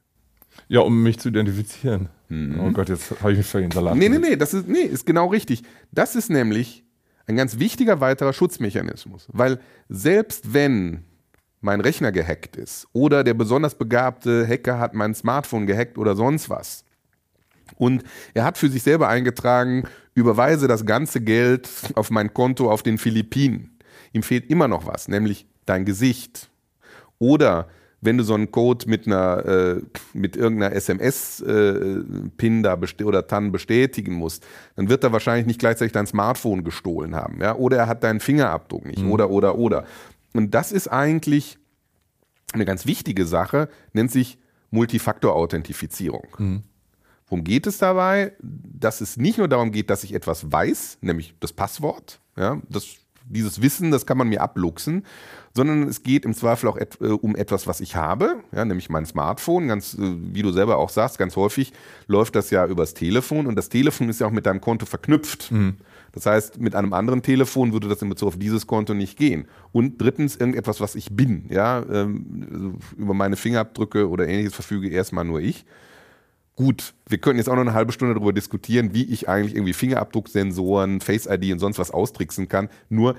Ja, 0.67 0.81
um 0.81 1.03
mich 1.03 1.19
zu 1.19 1.29
identifizieren. 1.29 2.09
Mhm. 2.29 2.59
Oh 2.59 2.71
Gott, 2.71 2.89
jetzt 2.89 3.21
habe 3.21 3.31
ich 3.31 3.39
mich 3.39 3.47
völlig 3.47 3.73
Salat. 3.73 3.95
Nee, 3.95 4.09
nee, 4.09 4.19
nee, 4.19 4.35
das 4.35 4.53
ist, 4.53 4.67
nee, 4.67 4.79
ist 4.79 5.05
genau 5.05 5.27
richtig. 5.27 5.63
Das 5.91 6.15
ist 6.15 6.29
nämlich 6.29 6.83
ein 7.27 7.35
ganz 7.35 7.59
wichtiger 7.59 8.01
weiterer 8.01 8.33
Schutzmechanismus. 8.33 9.27
Weil 9.31 9.59
selbst 9.89 10.53
wenn 10.53 11.03
mein 11.65 11.81
Rechner 11.81 12.11
gehackt 12.11 12.55
ist 12.55 12.87
oder 12.93 13.23
der 13.23 13.33
besonders 13.33 13.75
begabte 13.75 14.47
Hacker 14.47 14.79
hat 14.79 14.93
mein 14.93 15.13
Smartphone 15.13 15.65
gehackt 15.65 15.97
oder 15.97 16.15
sonst 16.15 16.49
was. 16.49 16.85
Und 17.77 18.03
er 18.33 18.45
hat 18.45 18.57
für 18.57 18.69
sich 18.69 18.83
selber 18.83 19.09
eingetragen, 19.09 19.83
überweise 20.13 20.67
das 20.67 20.85
ganze 20.85 21.19
Geld 21.19 21.67
auf 21.95 22.11
mein 22.11 22.33
Konto 22.33 22.71
auf 22.71 22.83
den 22.83 22.97
Philippinen. 22.97 23.77
Ihm 24.13 24.23
fehlt 24.23 24.49
immer 24.49 24.67
noch 24.67 24.85
was, 24.85 25.07
nämlich 25.07 25.47
dein 25.65 25.83
Gesicht. 25.83 26.49
Oder 27.19 27.67
wenn 28.01 28.17
du 28.17 28.23
so 28.23 28.35
einen 28.35 28.51
Code 28.51 28.87
mit 28.87 29.07
einer 29.07 29.45
äh, 29.45 29.81
mit 30.13 30.37
irgendeiner 30.37 30.75
SMS-Pin 30.75 32.59
äh, 32.59 32.61
da 32.61 32.77
oder 33.03 33.27
TAN 33.27 33.51
bestätigen 33.51 34.13
musst, 34.13 34.45
dann 34.75 34.89
wird 34.89 35.03
er 35.03 35.11
wahrscheinlich 35.11 35.47
nicht 35.47 35.59
gleichzeitig 35.59 35.93
dein 35.93 36.05
Smartphone 36.05 36.63
gestohlen 36.63 37.15
haben, 37.15 37.41
ja? 37.41 37.55
Oder 37.55 37.77
er 37.77 37.87
hat 37.87 38.03
deinen 38.03 38.19
Fingerabdruck 38.19 38.85
nicht, 38.85 39.01
mhm. 39.01 39.11
oder 39.11 39.29
oder 39.31 39.57
oder. 39.57 39.85
Und 40.35 40.51
das 40.51 40.73
ist 40.73 40.89
eigentlich 40.89 41.57
eine 42.51 42.65
ganz 42.65 42.85
wichtige 42.85 43.25
Sache, 43.25 43.69
nennt 43.93 44.11
sich 44.11 44.37
Multifaktor-Authentifizierung. 44.71 46.27
Mhm. 46.37 46.63
Worum 47.27 47.43
geht 47.45 47.67
es 47.67 47.77
dabei? 47.77 48.33
Dass 48.41 48.99
es 48.99 49.15
nicht 49.15 49.37
nur 49.37 49.47
darum 49.47 49.71
geht, 49.71 49.89
dass 49.89 50.03
ich 50.03 50.13
etwas 50.13 50.51
weiß, 50.51 50.97
nämlich 51.01 51.35
das 51.39 51.53
Passwort. 51.53 52.19
Ja, 52.35 52.61
das, 52.69 52.85
dieses 53.27 53.61
Wissen, 53.61 53.91
das 53.91 54.05
kann 54.05 54.17
man 54.17 54.27
mir 54.27 54.41
abluchsen, 54.41 55.05
sondern 55.55 55.83
es 55.83 56.03
geht 56.03 56.25
im 56.25 56.33
Zweifel 56.33 56.67
auch 56.67 56.77
et, 56.77 56.99
äh, 56.99 57.05
um 57.05 57.37
etwas, 57.37 57.65
was 57.65 57.79
ich 57.79 57.95
habe, 57.95 58.43
ja, 58.53 58.65
nämlich 58.65 58.89
mein 58.89 59.05
Smartphone. 59.05 59.69
Ganz, 59.69 59.93
äh, 59.93 59.99
wie 60.01 60.41
du 60.41 60.51
selber 60.51 60.77
auch 60.77 60.89
sagst, 60.89 61.17
ganz 61.17 61.37
häufig 61.37 61.71
läuft 62.07 62.35
das 62.35 62.49
ja 62.49 62.67
übers 62.67 62.93
Telefon 62.93 63.47
und 63.47 63.55
das 63.55 63.69
Telefon 63.69 64.09
ist 64.09 64.19
ja 64.19 64.27
auch 64.27 64.31
mit 64.31 64.45
deinem 64.45 64.59
Konto 64.59 64.85
verknüpft. 64.85 65.49
Mhm. 65.51 65.77
Das 66.15 66.25
heißt, 66.25 66.59
mit 66.59 66.75
einem 66.75 66.93
anderen 66.93 67.21
Telefon 67.21 67.73
würde 67.73 67.89
das 67.89 68.01
in 68.01 68.09
Bezug 68.09 68.29
auf 68.29 68.39
dieses 68.39 68.65
Konto 68.65 68.93
nicht 68.93 69.17
gehen. 69.17 69.47
Und 69.73 70.01
drittens, 70.01 70.37
irgendetwas, 70.37 70.79
was 70.79 70.95
ich 70.95 71.11
bin. 71.11 71.45
Ja, 71.49 71.83
ähm, 71.91 72.79
über 72.97 73.13
meine 73.13 73.35
Fingerabdrücke 73.35 74.09
oder 74.09 74.27
ähnliches 74.27 74.55
verfüge 74.55 74.89
erstmal 74.89 75.25
nur 75.25 75.41
ich. 75.41 75.65
Gut, 76.55 76.93
wir 77.09 77.17
könnten 77.17 77.37
jetzt 77.37 77.49
auch 77.49 77.55
noch 77.55 77.61
eine 77.61 77.73
halbe 77.73 77.91
Stunde 77.91 78.13
darüber 78.13 78.31
diskutieren, 78.31 78.93
wie 78.93 79.03
ich 79.03 79.27
eigentlich 79.27 79.55
irgendwie 79.55 79.73
Fingerabdrucksensoren, 79.73 81.01
Face 81.01 81.27
ID 81.29 81.51
und 81.51 81.59
sonst 81.59 81.79
was 81.79 81.91
austricksen 81.91 82.47
kann. 82.47 82.69
Nur 82.87 83.17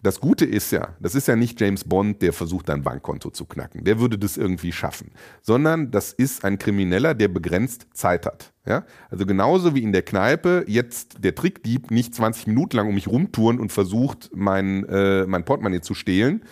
das 0.00 0.20
Gute 0.20 0.44
ist 0.44 0.70
ja, 0.70 0.94
das 1.00 1.14
ist 1.14 1.26
ja 1.26 1.34
nicht 1.34 1.60
James 1.60 1.84
Bond, 1.84 2.22
der 2.22 2.32
versucht, 2.32 2.68
dein 2.68 2.82
Bankkonto 2.82 3.30
zu 3.30 3.46
knacken. 3.46 3.82
Der 3.82 3.98
würde 3.98 4.16
das 4.16 4.36
irgendwie 4.36 4.70
schaffen. 4.70 5.10
Sondern 5.42 5.90
das 5.90 6.12
ist 6.12 6.44
ein 6.44 6.58
Krimineller, 6.58 7.14
der 7.14 7.28
begrenzt 7.28 7.88
Zeit 7.94 8.24
hat. 8.24 8.52
Ja? 8.64 8.84
Also 9.10 9.26
genauso 9.26 9.74
wie 9.74 9.82
in 9.82 9.92
der 9.92 10.02
Kneipe 10.02 10.64
jetzt 10.68 11.24
der 11.24 11.34
Trickdieb 11.34 11.90
nicht 11.90 12.14
20 12.14 12.46
Minuten 12.46 12.76
lang 12.76 12.88
um 12.88 12.94
mich 12.94 13.08
rumtouren 13.08 13.58
und 13.58 13.72
versucht, 13.72 14.30
mein, 14.32 14.84
äh, 14.84 15.26
mein 15.26 15.44
Portemonnaie 15.44 15.80
zu 15.80 15.94
stehlen. 15.94 16.44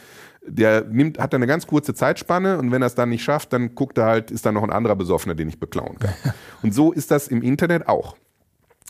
Der 0.48 0.84
nimmt, 0.84 1.18
hat 1.18 1.34
eine 1.34 1.46
ganz 1.46 1.66
kurze 1.66 1.94
Zeitspanne 1.94 2.58
und 2.58 2.72
wenn 2.72 2.82
er 2.82 2.86
es 2.86 2.94
dann 2.94 3.10
nicht 3.10 3.22
schafft, 3.22 3.52
dann 3.52 3.74
guckt 3.74 3.98
er 3.98 4.06
halt, 4.06 4.30
ist 4.30 4.46
da 4.46 4.52
noch 4.52 4.62
ein 4.62 4.70
anderer 4.70 4.96
Besoffener, 4.96 5.34
den 5.34 5.48
ich 5.48 5.58
beklauen 5.58 5.98
kann. 5.98 6.14
Und 6.62 6.72
so 6.72 6.92
ist 6.92 7.10
das 7.10 7.26
im 7.26 7.42
Internet 7.42 7.88
auch. 7.88 8.16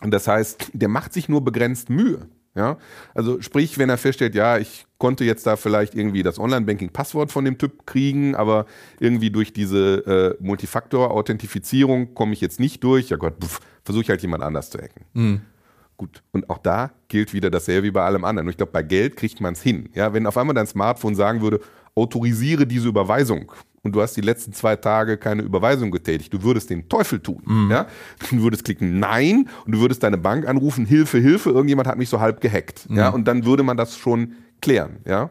Und 0.03 0.11
das 0.11 0.27
heißt, 0.27 0.69
der 0.73 0.87
macht 0.87 1.13
sich 1.13 1.29
nur 1.29 1.43
begrenzt 1.43 1.89
Mühe. 1.89 2.27
Ja? 2.57 2.77
Also 3.13 3.41
sprich, 3.41 3.77
wenn 3.77 3.89
er 3.89 3.97
feststellt, 3.97 4.35
ja, 4.35 4.57
ich 4.57 4.85
konnte 4.97 5.23
jetzt 5.23 5.45
da 5.45 5.55
vielleicht 5.55 5.93
irgendwie 5.95 6.23
das 6.23 6.39
Online-Banking-Passwort 6.39 7.31
von 7.31 7.45
dem 7.45 7.57
Typ 7.57 7.85
kriegen, 7.85 8.35
aber 8.35 8.65
irgendwie 8.99 9.29
durch 9.29 9.53
diese 9.53 10.35
äh, 10.39 10.43
Multifaktor-Authentifizierung 10.43 12.15
komme 12.15 12.33
ich 12.33 12.41
jetzt 12.41 12.59
nicht 12.59 12.83
durch. 12.83 13.09
Ja 13.09 13.17
Gott, 13.17 13.35
versuche 13.83 14.03
ich 14.03 14.09
halt 14.09 14.21
jemand 14.23 14.43
anders 14.43 14.71
zu 14.71 14.79
hacken. 14.79 15.05
Mhm. 15.13 15.41
Gut, 15.97 16.21
und 16.31 16.49
auch 16.49 16.59
da 16.59 16.91
gilt 17.07 17.33
wieder 17.33 17.49
dasselbe 17.49 17.87
wie 17.87 17.91
bei 17.91 18.03
allem 18.03 18.23
anderen. 18.23 18.47
Und 18.47 18.51
ich 18.51 18.57
glaube, 18.57 18.71
bei 18.71 18.83
Geld 18.83 19.17
kriegt 19.17 19.41
man 19.41 19.53
es 19.53 19.61
hin. 19.61 19.89
Ja, 19.93 20.13
wenn 20.13 20.27
auf 20.27 20.37
einmal 20.37 20.53
dein 20.53 20.67
Smartphone 20.67 21.15
sagen 21.15 21.41
würde, 21.41 21.59
autorisiere 21.95 22.67
diese 22.67 22.87
Überweisung 22.87 23.51
und 23.87 23.93
du 23.93 24.01
hast 24.01 24.17
die 24.17 24.21
letzten 24.21 24.51
zwei 24.51 24.75
Tage 24.75 25.17
keine 25.17 25.41
Überweisung 25.43 25.91
getätigt, 25.91 26.33
du 26.33 26.43
würdest 26.43 26.69
den 26.69 26.89
Teufel 26.89 27.21
tun. 27.21 27.41
Mhm. 27.45 27.71
Ja? 27.71 27.87
Du 28.29 28.41
würdest 28.43 28.65
klicken 28.65 28.99
Nein 28.99 29.47
und 29.65 29.71
du 29.71 29.79
würdest 29.79 30.03
deine 30.03 30.17
Bank 30.17 30.45
anrufen, 30.45 30.85
Hilfe, 30.85 31.19
Hilfe, 31.19 31.51
irgendjemand 31.51 31.87
hat 31.87 31.97
mich 31.97 32.09
so 32.09 32.19
halb 32.19 32.41
gehackt. 32.41 32.89
Mhm. 32.89 32.97
Ja? 32.97 33.09
Und 33.09 33.29
dann 33.29 33.45
würde 33.45 33.63
man 33.63 33.77
das 33.77 33.97
schon 33.97 34.33
klären. 34.61 34.97
Ja? 35.05 35.29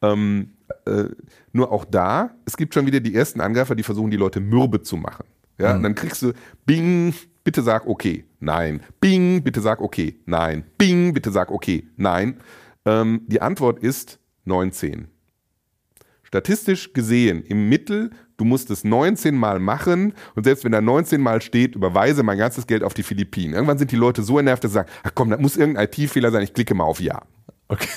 Ähm, 0.00 0.52
äh, 0.86 1.06
nur 1.52 1.72
auch 1.72 1.84
da, 1.84 2.30
es 2.44 2.56
gibt 2.56 2.72
schon 2.72 2.86
wieder 2.86 3.00
die 3.00 3.16
ersten 3.16 3.40
Angreifer, 3.40 3.74
die 3.74 3.82
versuchen, 3.82 4.12
die 4.12 4.16
Leute 4.16 4.38
mürbe 4.38 4.80
zu 4.82 4.96
machen. 4.96 5.24
Ja? 5.58 5.70
Mhm. 5.70 5.76
Und 5.76 5.82
dann 5.82 5.94
kriegst 5.96 6.22
du 6.22 6.32
Bing, 6.64 7.12
bitte 7.42 7.62
sag 7.62 7.84
okay, 7.88 8.24
nein. 8.38 8.80
Bing, 9.00 9.42
bitte 9.42 9.60
sag 9.60 9.80
okay, 9.80 10.20
nein. 10.24 10.62
Bing, 10.78 11.14
bitte 11.14 11.32
sag 11.32 11.50
okay, 11.50 11.88
nein. 11.96 12.36
Ähm, 12.84 13.22
die 13.26 13.42
Antwort 13.42 13.80
ist 13.80 14.20
19. 14.44 15.08
Statistisch 16.28 16.92
gesehen, 16.92 17.42
im 17.42 17.70
Mittel, 17.70 18.10
du 18.36 18.44
musst 18.44 18.70
es 18.70 18.84
19 18.84 19.34
Mal 19.34 19.60
machen 19.60 20.12
und 20.34 20.44
selbst 20.44 20.62
wenn 20.62 20.72
da 20.72 20.82
19 20.82 21.22
Mal 21.22 21.40
steht, 21.40 21.74
überweise 21.74 22.22
mein 22.22 22.36
ganzes 22.36 22.66
Geld 22.66 22.82
auf 22.82 22.92
die 22.92 23.02
Philippinen. 23.02 23.54
Irgendwann 23.54 23.78
sind 23.78 23.92
die 23.92 23.96
Leute 23.96 24.22
so 24.22 24.38
entnervt, 24.38 24.62
dass 24.62 24.72
sie 24.72 24.74
sagen, 24.74 24.90
ach 25.02 25.12
komm, 25.14 25.30
da 25.30 25.38
muss 25.38 25.56
irgendein 25.56 25.86
IT-Fehler 25.86 26.30
sein, 26.30 26.42
ich 26.42 26.52
klicke 26.52 26.74
mal 26.74 26.84
auf 26.84 27.00
Ja. 27.00 27.22
Okay. 27.68 27.88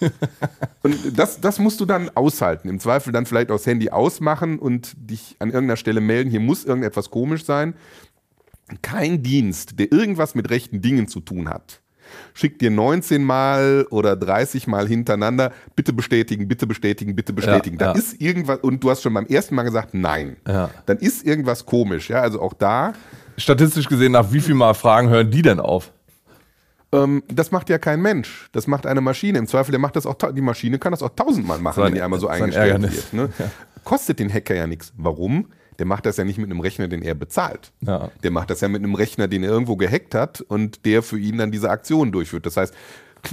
und 0.82 1.18
das, 1.18 1.40
das 1.40 1.58
musst 1.58 1.80
du 1.80 1.84
dann 1.84 2.10
aushalten. 2.14 2.68
Im 2.68 2.78
Zweifel 2.78 3.12
dann 3.12 3.26
vielleicht 3.26 3.50
aufs 3.50 3.66
Handy 3.66 3.90
ausmachen 3.90 4.60
und 4.60 4.94
dich 4.96 5.34
an 5.40 5.48
irgendeiner 5.48 5.76
Stelle 5.76 6.00
melden, 6.00 6.30
hier 6.30 6.40
muss 6.40 6.64
irgendetwas 6.64 7.10
komisch 7.10 7.44
sein. 7.44 7.74
Kein 8.82 9.24
Dienst, 9.24 9.80
der 9.80 9.90
irgendwas 9.90 10.36
mit 10.36 10.48
rechten 10.48 10.80
Dingen 10.80 11.08
zu 11.08 11.18
tun 11.18 11.48
hat, 11.48 11.82
schickt 12.34 12.60
dir 12.60 12.70
19 12.70 13.22
Mal 13.22 13.86
oder 13.90 14.16
30 14.16 14.66
Mal 14.66 14.88
hintereinander, 14.88 15.52
bitte 15.76 15.92
bestätigen, 15.92 16.48
bitte 16.48 16.66
bestätigen, 16.66 17.14
bitte 17.14 17.32
bestätigen. 17.32 17.78
Ja, 17.78 17.86
da 17.86 17.92
ja. 17.92 17.98
ist 17.98 18.20
irgendwas, 18.20 18.58
und 18.60 18.82
du 18.82 18.90
hast 18.90 19.02
schon 19.02 19.14
beim 19.14 19.26
ersten 19.26 19.54
Mal 19.54 19.62
gesagt, 19.62 19.94
nein. 19.94 20.36
Ja. 20.46 20.70
Dann 20.86 20.98
ist 20.98 21.24
irgendwas 21.24 21.66
komisch, 21.66 22.10
ja. 22.10 22.20
Also 22.20 22.40
auch 22.40 22.54
da. 22.54 22.92
Statistisch 23.36 23.88
gesehen, 23.88 24.12
nach 24.12 24.32
wie 24.32 24.40
viel 24.40 24.54
Mal 24.54 24.74
Fragen 24.74 25.08
hören 25.08 25.30
die 25.30 25.42
denn 25.42 25.60
auf? 25.60 25.92
Ähm, 26.92 27.22
das 27.28 27.50
macht 27.50 27.68
ja 27.68 27.78
kein 27.78 28.00
Mensch. 28.02 28.48
Das 28.52 28.66
macht 28.66 28.86
eine 28.86 29.00
Maschine. 29.00 29.38
Im 29.38 29.46
Zweifel, 29.46 29.70
der 29.70 29.80
macht 29.80 29.96
das 29.96 30.06
auch, 30.06 30.14
die 30.14 30.40
Maschine 30.40 30.78
kann 30.78 30.92
das 30.92 31.02
auch 31.02 31.10
tausendmal 31.14 31.58
machen, 31.58 31.76
sein, 31.76 31.86
wenn 31.86 31.94
die 31.94 32.02
einmal 32.02 32.20
so 32.20 32.28
eingestellt 32.28 32.82
wird. 32.82 33.12
Ne? 33.12 33.28
Kostet 33.84 34.18
den 34.18 34.32
Hacker 34.32 34.54
ja 34.54 34.66
nichts. 34.66 34.92
Warum? 34.96 35.46
Der 35.80 35.86
macht 35.86 36.04
das 36.04 36.18
ja 36.18 36.24
nicht 36.24 36.36
mit 36.36 36.50
einem 36.50 36.60
Rechner, 36.60 36.88
den 36.88 37.00
er 37.00 37.14
bezahlt. 37.14 37.72
Ja. 37.80 38.10
Der 38.22 38.30
macht 38.30 38.50
das 38.50 38.60
ja 38.60 38.68
mit 38.68 38.82
einem 38.82 38.94
Rechner, 38.94 39.28
den 39.28 39.42
er 39.42 39.48
irgendwo 39.48 39.76
gehackt 39.76 40.14
hat 40.14 40.42
und 40.42 40.84
der 40.84 41.02
für 41.02 41.18
ihn 41.18 41.38
dann 41.38 41.50
diese 41.50 41.70
Aktion 41.70 42.12
durchführt. 42.12 42.44
Das 42.44 42.58
heißt, 42.58 42.74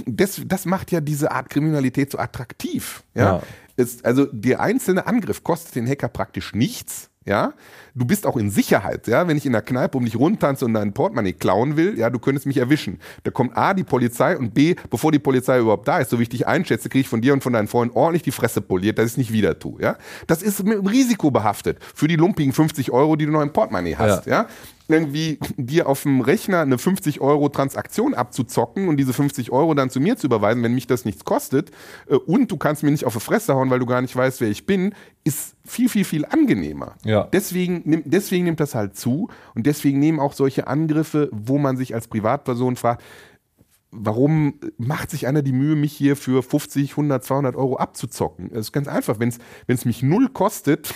das, 0.06 0.40
das 0.46 0.64
macht 0.64 0.90
ja 0.90 1.02
diese 1.02 1.30
Art 1.30 1.50
Kriminalität 1.50 2.10
so 2.10 2.18
attraktiv. 2.18 3.04
Ja? 3.14 3.22
ja. 3.22 3.42
Es, 3.76 4.02
also 4.02 4.24
der 4.32 4.60
einzelne 4.60 5.06
Angriff 5.06 5.44
kostet 5.44 5.74
den 5.74 5.86
Hacker 5.86 6.08
praktisch 6.08 6.54
nichts 6.54 7.10
ja. 7.28 7.52
Du 7.94 8.04
bist 8.04 8.26
auch 8.26 8.36
in 8.36 8.50
Sicherheit, 8.50 9.06
ja. 9.08 9.26
Wenn 9.26 9.36
ich 9.36 9.46
in 9.46 9.52
der 9.52 9.62
Kneipe 9.62 9.98
um 9.98 10.04
dich 10.04 10.16
rundtanze 10.16 10.64
und 10.64 10.74
dein 10.74 10.92
Portemonnaie 10.92 11.32
klauen 11.32 11.76
will, 11.76 11.98
ja, 11.98 12.10
du 12.10 12.18
könntest 12.18 12.46
mich 12.46 12.56
erwischen. 12.56 13.00
Da 13.24 13.30
kommt 13.30 13.56
A, 13.56 13.74
die 13.74 13.84
Polizei 13.84 14.36
und 14.36 14.54
B, 14.54 14.74
bevor 14.90 15.12
die 15.12 15.18
Polizei 15.18 15.58
überhaupt 15.58 15.88
da 15.88 15.98
ist, 15.98 16.10
so 16.10 16.18
wie 16.18 16.24
ich 16.24 16.28
dich 16.28 16.46
einschätze, 16.46 16.88
kriege 16.88 17.02
ich 17.02 17.08
von 17.08 17.20
dir 17.20 17.32
und 17.32 17.42
von 17.42 17.52
deinen 17.52 17.68
Freunden 17.68 17.96
ordentlich 17.96 18.22
die 18.22 18.32
Fresse 18.32 18.60
poliert, 18.60 18.98
dass 18.98 19.06
ich 19.06 19.12
es 19.12 19.18
nicht 19.18 19.32
wieder 19.32 19.58
tue, 19.58 19.80
ja. 19.82 19.96
Das 20.26 20.42
ist 20.42 20.62
mit 20.64 20.78
einem 20.78 20.86
Risiko 20.86 21.30
behaftet 21.30 21.78
für 21.94 22.08
die 22.08 22.16
lumpigen 22.16 22.52
50 22.52 22.90
Euro, 22.92 23.16
die 23.16 23.26
du 23.26 23.32
noch 23.32 23.42
im 23.42 23.52
Portemonnaie 23.52 23.96
hast, 23.96 24.26
ja. 24.26 24.42
ja? 24.42 24.48
Irgendwie 24.88 25.38
dir 25.56 25.86
auf 25.86 26.02
dem 26.02 26.22
Rechner 26.22 26.60
eine 26.62 26.78
50 26.78 27.20
Euro 27.20 27.48
Transaktion 27.50 28.14
abzuzocken 28.14 28.88
und 28.88 28.96
diese 28.96 29.12
50 29.12 29.52
Euro 29.52 29.74
dann 29.74 29.90
zu 29.90 30.00
mir 30.00 30.16
zu 30.16 30.26
überweisen, 30.26 30.62
wenn 30.62 30.74
mich 30.74 30.86
das 30.86 31.04
nichts 31.04 31.24
kostet 31.24 31.70
äh, 32.08 32.14
und 32.14 32.50
du 32.50 32.56
kannst 32.56 32.82
mir 32.82 32.90
nicht 32.90 33.04
auf 33.04 33.12
die 33.12 33.20
Fresse 33.20 33.54
hauen, 33.54 33.70
weil 33.70 33.78
du 33.78 33.86
gar 33.86 34.00
nicht 34.00 34.16
weißt, 34.16 34.40
wer 34.40 34.48
ich 34.48 34.66
bin, 34.66 34.94
ist 35.24 35.56
viel, 35.64 35.88
viel, 35.88 36.04
viel 36.04 36.24
angenehmer. 36.24 36.94
Ja. 37.04 37.24
Deswegen, 37.24 38.02
deswegen 38.06 38.44
nimmt 38.44 38.60
das 38.60 38.74
halt 38.74 38.96
zu 38.96 39.28
und 39.54 39.66
deswegen 39.66 39.98
nehmen 39.98 40.20
auch 40.20 40.32
solche 40.32 40.66
Angriffe, 40.66 41.28
wo 41.32 41.58
man 41.58 41.76
sich 41.76 41.94
als 41.94 42.08
Privatperson 42.08 42.76
fragt, 42.76 43.02
warum 43.90 44.54
macht 44.76 45.10
sich 45.10 45.26
einer 45.26 45.42
die 45.42 45.52
Mühe, 45.52 45.76
mich 45.76 45.92
hier 45.92 46.16
für 46.16 46.42
50, 46.42 46.92
100, 46.92 47.24
200 47.24 47.56
Euro 47.56 47.76
abzuzocken? 47.76 48.50
Das 48.50 48.60
ist 48.60 48.72
ganz 48.72 48.88
einfach. 48.88 49.18
Wenn 49.18 49.32
es 49.66 49.84
mich 49.84 50.02
null 50.02 50.28
kostet, 50.28 50.94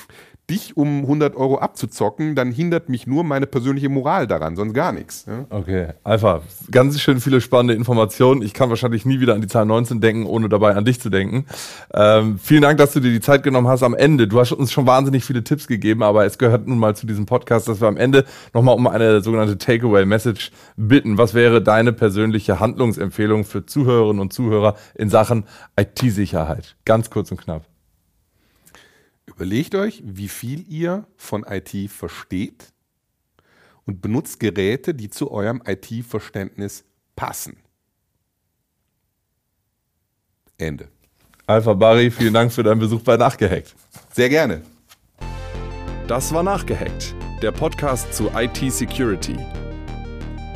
dich 0.52 0.76
um 0.76 1.02
100 1.02 1.34
Euro 1.34 1.58
abzuzocken, 1.58 2.34
dann 2.34 2.52
hindert 2.52 2.88
mich 2.88 3.06
nur 3.06 3.24
meine 3.24 3.46
persönliche 3.46 3.88
Moral 3.88 4.26
daran, 4.26 4.54
sonst 4.54 4.74
gar 4.74 4.92
nichts. 4.92 5.24
Ja? 5.26 5.46
Okay, 5.48 5.88
Alpha, 6.04 6.42
ganz 6.70 7.00
schön 7.00 7.20
viele 7.20 7.40
spannende 7.40 7.74
Informationen. 7.74 8.42
Ich 8.42 8.52
kann 8.52 8.68
wahrscheinlich 8.68 9.06
nie 9.06 9.20
wieder 9.20 9.34
an 9.34 9.40
die 9.40 9.46
Zahl 9.46 9.64
19 9.64 10.00
denken, 10.00 10.26
ohne 10.26 10.48
dabei 10.48 10.74
an 10.74 10.84
dich 10.84 11.00
zu 11.00 11.08
denken. 11.08 11.46
Ähm, 11.94 12.38
vielen 12.38 12.62
Dank, 12.62 12.78
dass 12.78 12.92
du 12.92 13.00
dir 13.00 13.10
die 13.10 13.20
Zeit 13.20 13.42
genommen 13.42 13.68
hast 13.68 13.82
am 13.82 13.94
Ende. 13.94 14.28
Du 14.28 14.38
hast 14.38 14.52
uns 14.52 14.70
schon 14.70 14.86
wahnsinnig 14.86 15.24
viele 15.24 15.42
Tipps 15.42 15.66
gegeben, 15.66 16.02
aber 16.02 16.26
es 16.26 16.36
gehört 16.36 16.68
nun 16.68 16.78
mal 16.78 16.94
zu 16.94 17.06
diesem 17.06 17.24
Podcast, 17.24 17.66
dass 17.68 17.80
wir 17.80 17.88
am 17.88 17.96
Ende 17.96 18.24
nochmal 18.52 18.74
um 18.74 18.86
eine 18.86 19.22
sogenannte 19.22 19.56
Takeaway-Message 19.56 20.52
bitten. 20.76 21.16
Was 21.16 21.32
wäre 21.32 21.62
deine 21.62 21.92
persönliche 21.94 22.60
Handlungsempfehlung 22.60 23.44
für 23.44 23.64
Zuhörerinnen 23.64 24.20
und 24.20 24.32
Zuhörer 24.32 24.76
in 24.94 25.08
Sachen 25.08 25.44
IT-Sicherheit? 25.78 26.76
Ganz 26.84 27.08
kurz 27.08 27.30
und 27.30 27.40
knapp. 27.40 27.71
Überlegt 29.42 29.74
euch, 29.74 30.00
wie 30.06 30.28
viel 30.28 30.64
ihr 30.68 31.04
von 31.16 31.42
IT 31.42 31.90
versteht 31.90 32.72
und 33.84 34.00
benutzt 34.00 34.38
Geräte, 34.38 34.94
die 34.94 35.10
zu 35.10 35.32
eurem 35.32 35.60
IT-Verständnis 35.66 36.84
passen. 37.16 37.56
Ende. 40.58 40.86
Alpha 41.48 41.74
Barry, 41.74 42.12
vielen 42.12 42.34
Dank 42.34 42.52
für 42.52 42.62
deinen 42.62 42.78
Besuch 42.78 43.02
bei 43.02 43.16
Nachgehackt. 43.16 43.74
Sehr 44.12 44.28
gerne. 44.28 44.62
Das 46.06 46.32
war 46.32 46.44
Nachgehackt, 46.44 47.12
der 47.42 47.50
Podcast 47.50 48.14
zu 48.14 48.30
IT-Security. 48.32 49.36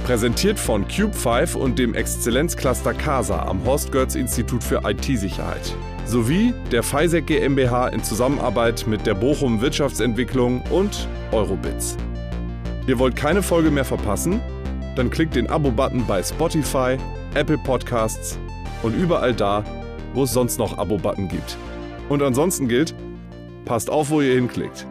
Präsentiert 0.05 0.61
von 0.61 0.87
Cube5 0.87 1.57
und 1.57 1.77
dem 1.81 1.93
Exzellenzcluster 1.95 2.95
CASA 2.95 3.47
am 3.47 3.65
Horst 3.65 3.91
Götz 3.91 4.15
Institut 4.15 4.63
für 4.63 4.83
IT-Sicherheit 4.89 5.75
sowie 6.07 6.55
der 6.71 6.83
FISEC 6.83 7.27
GmbH 7.27 7.89
in 7.89 8.03
Zusammenarbeit 8.03 8.87
mit 8.87 9.07
der 9.07 9.15
Bochum 9.15 9.61
Wirtschaftsentwicklung 9.61 10.63
und 10.71 11.09
Eurobits. 11.33 11.97
Ihr 12.87 12.99
wollt 12.99 13.17
keine 13.17 13.43
Folge 13.43 13.71
mehr 13.71 13.85
verpassen? 13.85 14.41
Dann 14.95 15.11
klickt 15.11 15.35
den 15.35 15.51
Abo-Button 15.51 16.07
bei 16.07 16.23
Spotify, 16.23 16.97
Apple 17.35 17.59
Podcasts 17.59 18.39
und 18.83 18.95
überall 18.95 19.35
da, 19.35 19.65
wo 20.15 20.23
es 20.23 20.33
sonst 20.33 20.59
noch 20.59 20.79
Abo-Button 20.79 21.29
gibt. 21.29 21.59
Und 22.09 22.23
ansonsten 22.23 22.69
gilt, 22.69 22.95
passt 23.65 23.91
auf, 23.91 24.11
wo 24.11 24.21
ihr 24.21 24.35
hinklickt. 24.35 24.87